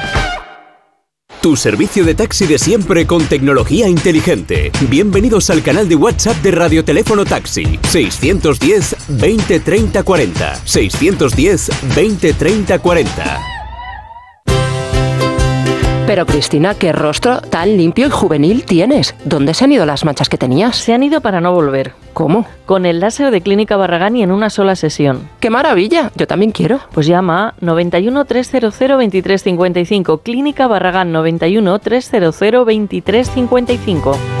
Tu 1.41 1.55
servicio 1.55 2.05
de 2.05 2.13
taxi 2.13 2.45
de 2.45 2.59
siempre 2.59 3.07
con 3.07 3.25
tecnología 3.25 3.87
inteligente. 3.87 4.71
Bienvenidos 4.89 5.49
al 5.49 5.63
canal 5.63 5.89
de 5.89 5.95
WhatsApp 5.95 6.37
de 6.43 6.51
Radioteléfono 6.51 7.25
Taxi. 7.25 7.79
610 7.89 8.95
20 9.07 9.59
30 9.59 10.03
40. 10.03 10.61
610 10.63 11.71
20 11.95 12.33
30 12.33 12.77
40. 12.77 13.60
Pero 16.11 16.25
Cristina, 16.25 16.75
qué 16.75 16.91
rostro 16.91 17.39
tan 17.39 17.77
limpio 17.77 18.07
y 18.07 18.09
juvenil 18.09 18.65
tienes. 18.65 19.15
¿Dónde 19.23 19.53
se 19.53 19.63
han 19.63 19.71
ido 19.71 19.85
las 19.85 20.03
manchas 20.03 20.27
que 20.27 20.37
tenías? 20.37 20.75
Se 20.75 20.93
han 20.93 21.03
ido 21.03 21.21
para 21.21 21.39
no 21.39 21.53
volver. 21.53 21.93
¿Cómo? 22.11 22.45
Con 22.65 22.85
el 22.85 22.99
láser 22.99 23.31
de 23.31 23.39
Clínica 23.39 23.77
Barragán 23.77 24.17
y 24.17 24.23
en 24.23 24.33
una 24.33 24.49
sola 24.49 24.75
sesión. 24.75 25.29
¡Qué 25.39 25.49
maravilla! 25.49 26.11
Yo 26.17 26.27
también 26.27 26.51
quiero. 26.51 26.81
Pues 26.91 27.07
llama 27.07 27.47
a 27.47 27.53
91 27.61 28.25
300 28.25 28.77
2355. 28.77 30.17
Clínica 30.17 30.67
Barragán 30.67 31.13
91 31.13 31.79
300 31.79 32.37
2355. 32.37 34.40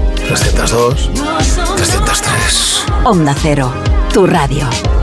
302, 0.35 0.95
303. 1.77 2.85
Onda 3.05 3.33
Cero, 3.41 3.71
tu 4.13 4.25
radio. 4.25 5.00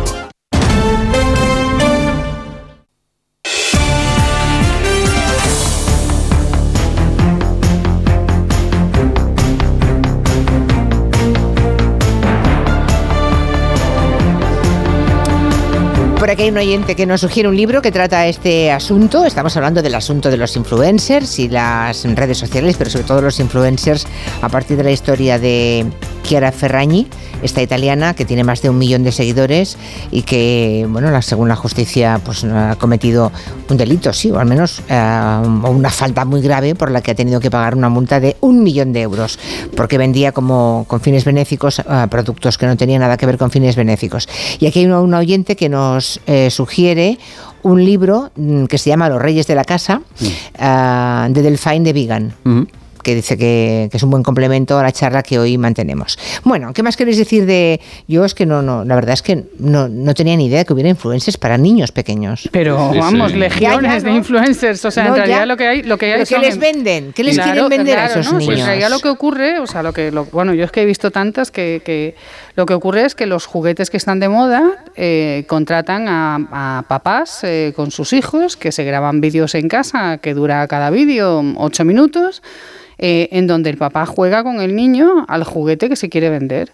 Hay 16.39 16.51
un 16.51 16.57
oyente 16.57 16.95
que 16.95 17.05
nos 17.05 17.21
sugiere 17.21 17.49
un 17.49 17.57
libro 17.57 17.83
que 17.83 17.91
trata 17.91 18.27
este 18.27 18.71
asunto. 18.71 19.25
Estamos 19.25 19.57
hablando 19.57 19.83
del 19.83 19.95
asunto 19.95 20.31
de 20.31 20.37
los 20.37 20.55
influencers 20.57 21.39
y 21.41 21.49
las 21.49 22.05
redes 22.15 22.39
sociales, 22.39 22.77
pero 22.79 22.91
sobre 22.91 23.05
todo 23.05 23.23
los 23.23 23.41
influencers 23.41 24.07
a 24.41 24.49
partir 24.49 24.77
de 24.77 24.85
la 24.85 24.93
historia 24.93 25.39
de 25.39 25.85
Chiara 26.23 26.53
Ferragni, 26.53 27.07
esta 27.43 27.63
italiana 27.63 28.15
que 28.15 28.25
tiene 28.25 28.45
más 28.45 28.63
de 28.63 28.71
un 28.71 28.79
millón 28.79 29.05
de 29.05 29.13
seguidores 29.13 29.77
y 30.11 30.23
que, 30.23 30.87
bueno, 30.89 31.11
la, 31.11 31.23
según 31.23 31.49
la 31.49 31.57
justicia, 31.57 32.21
pues 32.25 32.45
ha 32.45 32.77
cometido 32.77 33.33
un 33.69 33.77
delito, 33.77 34.13
sí, 34.13 34.31
o 34.31 34.39
al 34.39 34.47
menos 34.47 34.83
eh, 34.89 34.95
una 34.95 35.91
falta 35.91 36.25
muy 36.25 36.41
grave 36.41 36.75
por 36.75 36.91
la 36.91 37.01
que 37.01 37.13
ha 37.13 37.15
tenido 37.15 37.41
que 37.41 37.51
pagar 37.51 37.75
una 37.75 37.89
multa 37.89 38.21
de 38.21 38.37
un 38.41 38.63
millón 38.63 38.93
de 38.93 39.03
euros, 39.03 39.39
porque 39.77 39.99
vendía 39.99 40.33
como 40.33 40.85
con 40.89 41.01
fines 41.01 41.25
benéficos 41.25 41.79
eh, 41.79 41.85
productos 42.11 42.59
que 42.59 42.67
no 42.67 42.77
tenían 42.77 43.01
nada 43.01 43.17
que 43.17 43.27
ver 43.27 43.39
con 43.39 43.51
fines 43.51 43.77
benéficos. 43.77 44.29
Y 44.59 44.67
aquí 44.67 44.81
hay 44.81 44.87
un, 44.87 45.15
oyente 45.15 45.57
que 45.57 45.69
nos 45.69 46.21
eh, 46.27 46.51
sugiere 46.51 47.19
un 47.63 47.85
libro 47.85 48.31
mm, 48.37 48.67
que 48.67 48.79
se 48.79 48.91
llama 48.91 49.09
Los 49.09 49.21
Reyes 49.21 49.47
de 49.47 49.55
la 49.55 49.65
Casa, 49.65 50.01
uh, 50.21 51.33
de 51.33 51.43
Delphine 51.43 51.81
de 51.81 51.93
Vigan 51.93 52.35
que 53.09 53.15
dice 53.15 53.39
que, 53.39 53.89
es 53.91 54.03
un 54.03 54.11
buen 54.11 54.23
complemento 54.23 54.79
a 54.79 54.83
la 54.83 54.93
charla 54.93 55.23
que 55.23 55.39
hoy 55.39 55.57
mantenemos. 55.57 56.19
Bueno, 56.45 56.75
¿qué 56.75 56.83
más 56.83 56.95
queréis 56.95 57.17
decir 57.17 57.47
de 57.47 57.81
yo? 58.07 58.23
Es 58.27 58.35
que 58.35 58.45
no, 58.45 58.61
no, 58.61 58.85
la 58.85 58.97
verdad 58.97 59.15
es 59.15 59.23
que 59.23 59.45
no, 59.59 59.89
no 59.89 60.13
tenía 60.13 60.37
ni 60.37 60.45
idea 60.45 60.59
de 60.59 60.65
que 60.67 60.75
hubiera 60.75 60.91
influencers 60.91 61.39
para 61.39 61.57
niños 61.57 61.91
pequeños. 61.91 62.51
Pero 62.53 62.77
vamos, 62.93 63.33
legiones 63.35 64.03
de 64.03 64.11
influencers, 64.11 64.85
o 64.85 64.91
sea, 64.91 65.07
en 65.07 65.15
realidad 65.15 65.47
lo 65.47 65.57
que 65.57 65.67
hay, 65.67 65.83
lo 65.85 65.97
que 65.97 66.13
hay 66.13 66.25
¿Qué 66.27 66.39
les 66.39 66.59
venden? 66.59 67.15
¿Qué 67.15 67.25
les 67.25 67.39
quieren 67.39 67.67
vender 67.71 67.99
a 67.99 68.07
esos 68.09 68.27
niños? 68.27 68.45
Pues 68.45 68.61
en 68.61 68.67
realidad 68.67 68.91
lo 68.91 68.99
que 68.99 69.09
ocurre, 69.09 69.59
o 69.59 69.67
sea, 69.67 69.83
lo 69.83 69.95
que, 69.95 70.11
bueno, 70.11 70.53
yo 70.53 70.67
es 70.67 70.71
que 70.71 70.83
he 70.83 70.87
visto 70.87 71.11
tantas 71.11 71.51
que, 71.51 71.81
que 71.83 72.15
lo 72.57 72.67
que 72.67 72.75
ocurre 72.75 73.07
es 73.07 73.15
que 73.15 73.25
los 73.25 73.47
juguetes 73.47 73.89
que 73.89 73.97
están 73.97 74.21
de 74.21 74.29
moda 74.29 74.85
eh, 74.97 75.45
contratan 75.47 76.09
a, 76.09 76.85
papás 76.87 77.41
eh, 77.43 77.73
con 77.75 77.91
sus 77.91 78.13
hijos 78.13 78.59
que 78.59 78.71
se 78.71 78.85
graban 78.85 79.23
vídeos 79.23 79.55
en 79.55 79.69
casa 79.69 80.19
que 80.19 80.35
dura 80.35 80.67
cada 80.69 80.91
vídeo 80.91 81.43
ocho 81.57 81.87
minutos 81.87 82.43
eh, 82.99 83.29
en 83.33 83.47
donde 83.47 83.71
el 83.71 83.77
papá 83.77 84.07
juega 84.07 84.43
con 84.43 84.61
el 84.61 84.75
niño 84.75 85.25
al 85.29 85.45
juguete 85.45 85.89
que 85.89 85.97
se 85.97 86.09
quiere 86.09 86.31
vender. 86.31 86.73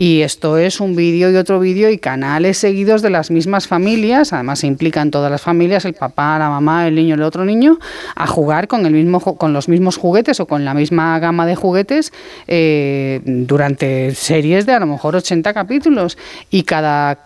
Y 0.00 0.22
esto 0.22 0.58
es 0.58 0.80
un 0.80 0.94
vídeo 0.94 1.28
y 1.28 1.34
otro 1.34 1.58
vídeo 1.58 1.90
y 1.90 1.98
canales 1.98 2.56
seguidos 2.56 3.02
de 3.02 3.10
las 3.10 3.32
mismas 3.32 3.66
familias, 3.66 4.32
además 4.32 4.60
se 4.60 4.68
implican 4.68 5.10
todas 5.10 5.28
las 5.28 5.42
familias, 5.42 5.84
el 5.84 5.94
papá, 5.94 6.38
la 6.38 6.48
mamá, 6.48 6.86
el 6.86 6.94
niño, 6.94 7.16
el 7.16 7.22
otro 7.22 7.44
niño, 7.44 7.80
a 8.14 8.28
jugar 8.28 8.68
con, 8.68 8.86
el 8.86 8.92
mismo, 8.92 9.18
con 9.20 9.52
los 9.52 9.68
mismos 9.68 9.96
juguetes 9.96 10.38
o 10.38 10.46
con 10.46 10.64
la 10.64 10.72
misma 10.72 11.18
gama 11.18 11.46
de 11.46 11.56
juguetes 11.56 12.12
eh, 12.46 13.20
durante 13.24 14.14
series 14.14 14.66
de 14.66 14.74
a 14.74 14.78
lo 14.78 14.86
mejor 14.86 15.16
80 15.16 15.52
capítulos. 15.52 16.16
Y 16.48 16.62
cada, 16.62 17.18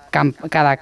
cada 0.48 0.78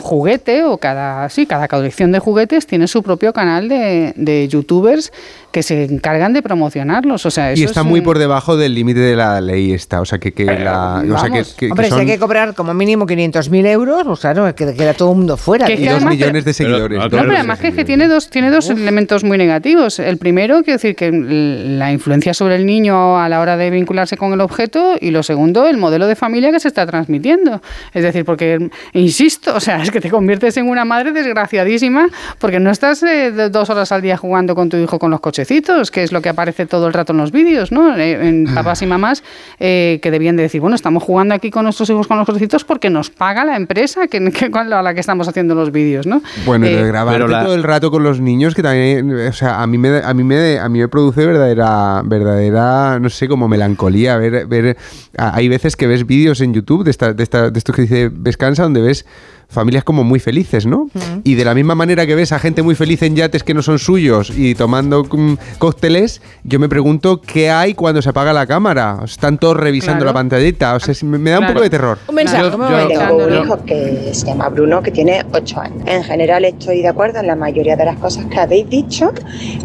juguete 0.00 0.64
o 0.64 0.78
cada, 0.78 1.28
sí, 1.28 1.46
cada 1.46 1.68
colección 1.68 2.10
de 2.10 2.18
juguetes 2.18 2.66
tiene 2.66 2.88
su 2.88 3.04
propio 3.04 3.32
canal 3.32 3.68
de, 3.68 4.12
de 4.16 4.48
youtubers 4.48 5.12
que 5.50 5.62
se 5.62 5.84
encargan 5.84 6.32
de 6.32 6.42
promocionarlos. 6.42 7.24
O 7.26 7.30
sea, 7.30 7.54
y 7.54 7.64
está 7.64 7.82
muy 7.82 8.00
por 8.00 8.18
debajo 8.18 8.56
del 8.56 8.74
límite 8.74 9.00
de 9.00 9.16
la 9.16 9.40
ley 9.40 9.72
esta. 9.72 10.00
O 10.00 10.04
sea, 10.04 10.18
que, 10.18 10.32
que 10.32 10.44
la... 10.44 11.02
O 11.10 11.18
sea, 11.18 11.30
que, 11.30 11.70
Hombre, 11.70 11.90
si 11.90 11.94
hay 11.94 12.06
que 12.06 12.18
cobrar 12.18 12.54
como 12.54 12.74
mínimo 12.74 13.06
500.000 13.06 13.66
euros, 13.66 14.02
pues 14.04 14.20
claro, 14.20 14.54
que 14.54 14.74
queda 14.74 14.94
todo 14.94 15.12
el 15.12 15.18
mundo 15.18 15.36
fuera. 15.36 15.70
y 15.70 15.86
dos 15.86 16.04
millones 16.04 16.44
de 16.44 16.52
seguidores. 16.52 16.98
Pero, 17.04 17.22
no, 17.22 17.22
pero 17.22 17.34
además 17.34 17.60
que, 17.60 17.84
tiene 17.84 18.08
dos, 18.08 18.28
tiene 18.28 18.50
dos 18.50 18.68
elementos 18.70 19.24
muy 19.24 19.38
negativos. 19.38 19.98
El 19.98 20.18
primero, 20.18 20.62
quiero 20.62 20.74
decir, 20.74 20.94
que 20.94 21.10
la 21.10 21.92
influencia 21.92 22.34
sobre 22.34 22.56
el 22.56 22.66
niño 22.66 23.18
a 23.18 23.28
la 23.28 23.40
hora 23.40 23.56
de 23.56 23.70
vincularse 23.70 24.16
con 24.16 24.32
el 24.32 24.40
objeto 24.40 24.96
y 25.00 25.10
lo 25.10 25.22
segundo, 25.22 25.66
el 25.66 25.78
modelo 25.78 26.06
de 26.06 26.16
familia 26.16 26.52
que 26.52 26.60
se 26.60 26.68
está 26.68 26.86
transmitiendo. 26.86 27.62
Es 27.94 28.02
decir, 28.02 28.24
porque, 28.24 28.70
insisto, 28.92 29.54
o 29.54 29.60
sea, 29.60 29.82
es 29.82 29.90
que 29.90 30.00
te 30.00 30.10
conviertes 30.10 30.56
en 30.56 30.68
una 30.68 30.84
madre 30.84 31.12
desgraciadísima 31.12 32.08
porque 32.38 32.60
no 32.60 32.70
estás 32.70 33.02
eh, 33.02 33.30
dos 33.50 33.70
horas 33.70 33.92
al 33.92 34.02
día 34.02 34.16
jugando 34.16 34.54
con 34.54 34.68
tu 34.68 34.76
hijo 34.76 34.98
con 34.98 35.10
los 35.10 35.20
cochecitos, 35.38 35.92
que 35.92 36.02
es 36.02 36.10
lo 36.10 36.20
que 36.20 36.28
aparece 36.28 36.66
todo 36.66 36.88
el 36.88 36.92
rato 36.92 37.12
en 37.12 37.18
los 37.18 37.30
vídeos, 37.30 37.70
¿no? 37.70 37.96
Eh, 37.96 38.28
en 38.28 38.52
papás 38.52 38.82
y 38.82 38.86
mamás 38.86 39.22
eh, 39.60 40.00
que 40.02 40.10
debían 40.10 40.36
de 40.36 40.42
decir, 40.42 40.60
bueno, 40.60 40.74
estamos 40.74 41.02
jugando 41.02 41.32
aquí 41.32 41.50
con 41.50 41.62
nuestros 41.62 41.88
hijos 41.90 42.08
con 42.08 42.18
los 42.18 42.26
cochecitos 42.26 42.64
porque 42.64 42.90
nos 42.90 43.10
paga 43.10 43.44
la 43.44 43.56
empresa 43.56 44.08
que, 44.08 44.18
a 44.18 44.82
la 44.82 44.94
que 44.94 45.00
estamos 45.00 45.28
haciendo 45.28 45.54
los 45.54 45.70
vídeos, 45.70 46.06
¿no? 46.06 46.22
Bueno, 46.44 46.66
y 46.66 46.74
grabar 46.74 47.24
todo 47.44 47.54
el 47.54 47.62
rato 47.62 47.92
con 47.92 48.02
los 48.02 48.20
niños 48.20 48.56
que 48.56 48.62
también, 48.62 49.12
o 49.28 49.32
sea, 49.32 49.62
a 49.62 49.66
mí 49.68 49.78
me, 49.78 49.98
a 49.98 50.12
mí 50.12 50.24
me, 50.24 50.58
a 50.58 50.68
mí 50.68 50.80
me 50.80 50.88
produce 50.88 51.24
verdadera, 51.24 52.02
verdadera, 52.04 52.98
no 52.98 53.08
sé, 53.08 53.28
como 53.28 53.46
melancolía 53.46 54.16
ver, 54.16 54.46
ver, 54.46 54.76
hay 55.16 55.48
veces 55.48 55.76
que 55.76 55.86
ves 55.86 56.04
vídeos 56.04 56.40
en 56.40 56.52
YouTube 56.52 56.82
de, 56.82 56.90
esta, 56.90 57.12
de, 57.12 57.22
esta, 57.22 57.50
de 57.50 57.58
esto 57.58 57.72
que 57.72 57.82
dice 57.82 58.10
Vescansa 58.12 58.64
donde 58.64 58.80
ves 58.80 59.06
familias 59.48 59.82
como 59.82 60.04
muy 60.04 60.20
felices, 60.20 60.66
¿no? 60.66 60.90
Y 61.24 61.34
de 61.34 61.44
la 61.44 61.54
misma 61.54 61.74
manera 61.74 62.06
que 62.06 62.14
ves 62.14 62.32
a 62.32 62.38
gente 62.38 62.62
muy 62.62 62.74
feliz 62.74 63.02
en 63.02 63.16
yates 63.16 63.42
que 63.42 63.54
no 63.54 63.62
son 63.62 63.78
suyos 63.78 64.30
y 64.36 64.54
tomando 64.54 65.04
mm, 65.04 65.34
cócteles, 65.58 66.20
yo 66.44 66.58
me 66.58 66.68
pregunto 66.68 67.22
qué 67.22 67.50
hay 67.50 67.72
cuando 67.72 68.02
se 68.02 68.10
apaga 68.10 68.32
la 68.34 68.46
cámara. 68.46 69.00
Están 69.04 69.38
todos 69.38 69.56
revisando 69.56 70.04
la 70.04 70.12
pantallita. 70.12 70.74
O 70.74 70.80
sea, 70.80 70.94
me, 71.02 71.30
da 71.30 71.40
un 71.40 71.46
poco 71.46 71.62
de 71.62 71.70
terror. 71.70 71.98
Un 72.08 72.14
mensaje, 72.14 72.42
yo, 72.42 72.50
tengo 72.88 73.26
un 73.26 73.32
hijo 73.32 73.64
que 73.64 74.10
se 74.12 74.26
llama 74.26 74.50
Bruno, 74.50 74.82
que 74.82 74.90
tiene 74.90 75.24
8 75.32 75.60
años. 75.60 75.82
En 75.86 76.04
general 76.04 76.44
estoy 76.44 76.82
de 76.82 76.88
acuerdo 76.88 77.20
en 77.20 77.26
la 77.26 77.36
mayoría 77.36 77.76
de 77.76 77.86
las 77.86 77.96
cosas 77.96 78.26
que 78.26 78.38
habéis 78.38 78.68
dicho, 78.68 79.12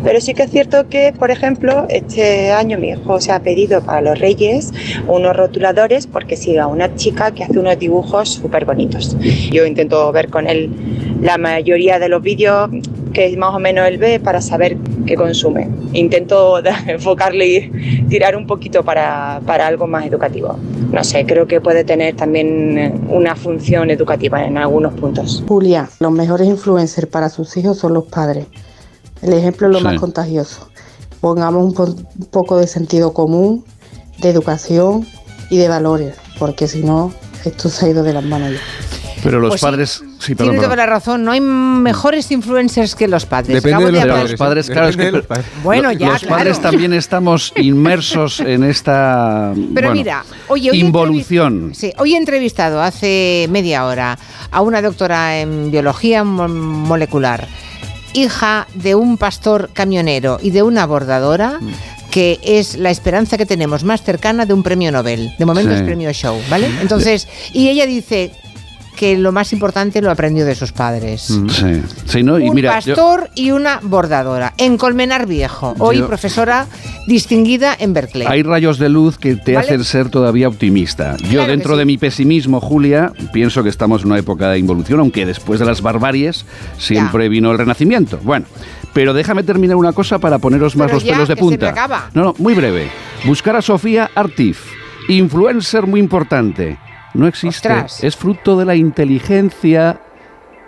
pero 0.03 0.21
sí 0.21 0.33
que 0.33 0.43
es 0.43 0.51
cierto 0.51 0.87
que, 0.87 1.13
por 1.17 1.29
ejemplo, 1.29 1.85
este 1.89 2.51
año 2.51 2.77
mi 2.77 2.89
hijo 2.89 3.19
se 3.19 3.33
ha 3.33 3.41
pedido 3.41 3.81
para 3.81 4.01
los 4.01 4.19
Reyes 4.19 4.71
unos 5.07 5.35
rotuladores 5.35 6.07
porque 6.07 6.37
sigue 6.37 6.59
a 6.59 6.67
una 6.67 6.95
chica 6.95 7.31
que 7.31 7.43
hace 7.43 7.59
unos 7.59 7.77
dibujos 7.77 8.29
súper 8.29 8.63
bonitos. 8.65 9.17
Yo 9.51 9.65
intento 9.73 10.11
ver 10.11 10.29
con 10.29 10.47
él 10.47 10.69
la 11.21 11.37
mayoría 11.37 11.99
de 11.99 12.09
los 12.09 12.21
vídeos 12.21 12.69
que 13.13 13.37
más 13.37 13.53
o 13.55 13.59
menos 13.59 13.87
él 13.87 13.97
ve 13.97 14.19
para 14.19 14.41
saber 14.41 14.77
qué 15.05 15.15
consume. 15.15 15.69
Intento 15.93 16.61
enfocarle 16.87 17.47
y 17.47 18.03
tirar 18.09 18.35
un 18.35 18.47
poquito 18.47 18.83
para, 18.83 19.41
para 19.45 19.67
algo 19.67 19.87
más 19.87 20.05
educativo. 20.05 20.57
No 20.91 21.03
sé, 21.03 21.25
creo 21.25 21.47
que 21.47 21.61
puede 21.61 21.83
tener 21.83 22.15
también 22.15 23.05
una 23.09 23.35
función 23.35 23.89
educativa 23.89 24.43
en 24.43 24.57
algunos 24.57 24.93
puntos. 24.93 25.43
Julia, 25.47 25.89
los 25.99 26.11
mejores 26.11 26.47
influencers 26.47 27.07
para 27.07 27.29
sus 27.29 27.55
hijos 27.55 27.77
son 27.77 27.93
los 27.93 28.05
padres. 28.05 28.47
El 29.21 29.33
ejemplo 29.33 29.67
es 29.67 29.73
lo 29.73 29.79
más 29.79 29.99
contagioso. 29.99 30.69
Pongamos 31.21 31.79
un, 31.79 31.89
un 32.19 32.25
poco 32.25 32.57
de 32.57 32.67
sentido 32.67 33.13
común, 33.13 33.63
de 34.21 34.29
educación 34.29 35.05
y 35.49 35.57
de 35.57 35.69
valores, 35.69 36.15
porque 36.39 36.67
si 36.67 36.83
no, 36.83 37.13
esto 37.45 37.69
se 37.69 37.85
ha 37.85 37.89
ido 37.89 38.03
de 38.03 38.13
las 38.13 38.23
manos 38.23 38.51
ya. 38.51 39.02
Pero 39.23 39.39
los 39.39 39.49
pues 39.51 39.61
padres. 39.61 40.03
Sí, 40.19 40.35
tiene 40.35 40.59
toda 40.59 40.75
la 40.75 40.85
razón. 40.85 41.23
No 41.23 41.31
hay 41.31 41.41
mejores 41.41 42.29
influencers 42.31 42.95
que 42.95 43.07
los 43.07 43.25
padres. 43.25 43.63
Depende 43.63 43.91
de 43.91 44.05
los, 44.05 44.33
padres. 44.35 44.69
Claro, 44.69 44.89
es 44.89 44.97
que 44.97 45.23
bueno, 45.63 45.91
ya, 45.91 46.13
los 46.13 46.23
padres 46.25 46.59
también 46.59 46.93
estamos 46.93 47.53
inmersos 47.55 48.39
en 48.39 48.63
esta. 48.63 49.53
Pero 49.73 49.93
mira, 49.93 50.23
oye, 50.47 50.71
hoy 50.71 50.79
involución. 50.79 51.71
sí, 51.73 51.91
hoy 51.97 52.15
he 52.15 52.17
entrevistado 52.17 52.81
hace 52.81 53.47
media 53.49 53.85
hora 53.85 54.17
a 54.51 54.61
una 54.61 54.81
doctora 54.81 55.39
en 55.39 55.71
biología 55.71 56.23
molecular, 56.23 57.47
hija 58.13 58.67
de 58.73 58.95
un 58.95 59.17
pastor 59.17 59.69
camionero 59.73 60.39
y 60.41 60.51
de 60.51 60.63
una 60.63 60.85
bordadora. 60.85 61.59
Mm. 61.59 61.71
que 62.13 62.39
es 62.43 62.77
la 62.77 62.91
esperanza 62.91 63.39
que 63.39 63.47
tenemos 63.47 63.83
más 63.83 64.03
cercana 64.03 64.45
de 64.45 64.53
un 64.53 64.61
premio 64.61 64.91
Nobel. 64.91 65.33
De 65.39 65.45
momento 65.45 65.71
es 65.71 65.81
premio 65.81 66.13
Show, 66.13 66.39
¿vale? 66.47 66.69
Entonces, 66.79 67.27
y 67.53 67.69
ella 67.69 67.87
dice, 67.87 68.31
que 68.95 69.17
lo 69.17 69.31
más 69.31 69.53
importante 69.53 70.01
lo 70.01 70.11
aprendió 70.11 70.45
de 70.45 70.55
sus 70.55 70.71
padres. 70.71 71.29
Mm. 71.29 71.49
Sí, 71.49 71.81
sí 72.05 72.23
¿no? 72.23 72.39
Y 72.39 72.49
un 72.49 72.61
pastor 72.61 73.29
y 73.35 73.51
una 73.51 73.79
bordadora, 73.81 74.53
en 74.57 74.77
Colmenar 74.77 75.27
Viejo, 75.27 75.75
hoy 75.79 76.01
profesora 76.01 76.67
distinguida 77.07 77.75
en 77.77 77.93
Berkeley. 77.93 78.27
Hay 78.29 78.43
rayos 78.43 78.77
de 78.77 78.89
luz 78.89 79.17
que 79.17 79.35
te 79.35 79.57
hacen 79.57 79.83
ser 79.83 80.09
todavía 80.09 80.47
optimista. 80.47 81.17
Yo 81.29 81.45
dentro 81.45 81.77
de 81.77 81.85
mi 81.85 81.97
pesimismo, 81.97 82.61
Julia, 82.61 83.11
pienso 83.31 83.63
que 83.63 83.69
estamos 83.69 84.01
en 84.01 84.07
una 84.07 84.19
época 84.19 84.49
de 84.49 84.59
involución, 84.59 84.99
aunque 84.99 85.25
después 85.25 85.59
de 85.59 85.65
las 85.65 85.81
barbaries 85.81 86.45
siempre 86.77 87.29
vino 87.29 87.51
el 87.51 87.57
renacimiento. 87.57 88.19
Bueno, 88.23 88.45
pero 88.93 89.13
déjame 89.13 89.43
terminar 89.43 89.75
una 89.75 89.93
cosa 89.93 90.19
para 90.19 90.37
poneros 90.37 90.75
más 90.75 90.91
los 90.91 91.03
pelos 91.03 91.27
de 91.27 91.35
punta. 91.35 92.09
No, 92.13 92.23
no, 92.23 92.35
muy 92.37 92.53
breve. 92.53 92.89
Buscar 93.25 93.55
a 93.55 93.61
Sofía 93.61 94.09
Artif, 94.15 94.59
influencer 95.09 95.87
muy 95.87 95.99
importante 95.99 96.77
no 97.13 97.27
existe. 97.27 97.69
Es 98.01 98.15
fruto 98.15 98.57
de 98.57 98.65
la 98.65 98.75
inteligencia 98.75 99.99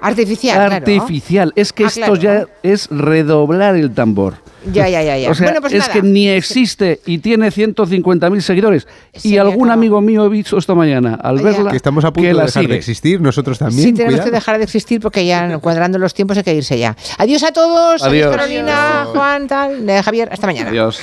artificial. 0.02 0.74
Artificial. 0.74 1.54
Es 1.56 1.74
que 1.74 1.86
ah, 1.86 1.88
esto 1.88 2.16
ya 2.16 2.46
es 2.64 2.88
redoblar 2.90 3.76
el 3.76 3.94
tambor. 3.94 4.36
Ya, 4.72 4.90
ya, 4.90 5.04
ya. 5.04 5.18
ya. 5.18 5.30
O 5.30 5.36
sea, 5.36 5.62
pues 5.62 5.74
es 5.74 5.88
que 5.90 6.02
ni 6.02 6.28
existe 6.28 7.00
y 7.06 7.20
tiene 7.20 7.50
150.000 7.50 8.40
seguidores. 8.42 8.88
y 9.24 9.38
algún 9.38 9.70
amigo 9.70 10.02
mío 10.02 10.26
he 10.26 10.30
visto 10.30 10.58
esta 10.58 10.74
mañana 10.74 11.16
al 11.16 11.42
verla 11.42 11.72
que 11.72 11.78
estamos 11.78 12.04
a 12.04 12.12
punto 12.12 12.28
de 12.28 12.44
dejar 12.44 12.68
de 12.68 12.76
existir, 12.76 13.22
nosotros 13.22 13.60
también. 13.60 13.90
Sí, 13.90 13.94
tenemos 13.94 14.22
que 14.22 14.32
dejar 14.32 14.58
de 14.58 14.64
existir 14.64 15.00
porque 15.02 15.26
ya 15.26 15.58
cuadrando 15.62 16.00
los 16.00 16.14
tiempos 16.14 16.38
hay 16.38 16.44
que 16.44 16.56
irse 16.56 16.80
ya. 16.80 16.96
Adiós 17.18 17.44
a 17.44 17.52
todos. 17.52 18.04
Adiós, 18.04 18.36
Carolina, 18.36 19.06
Juan, 19.12 19.48
tal, 19.48 19.86
Javier. 20.04 20.30
Hasta 20.32 20.48
mañana. 20.48 20.70
Adiós. 20.70 21.00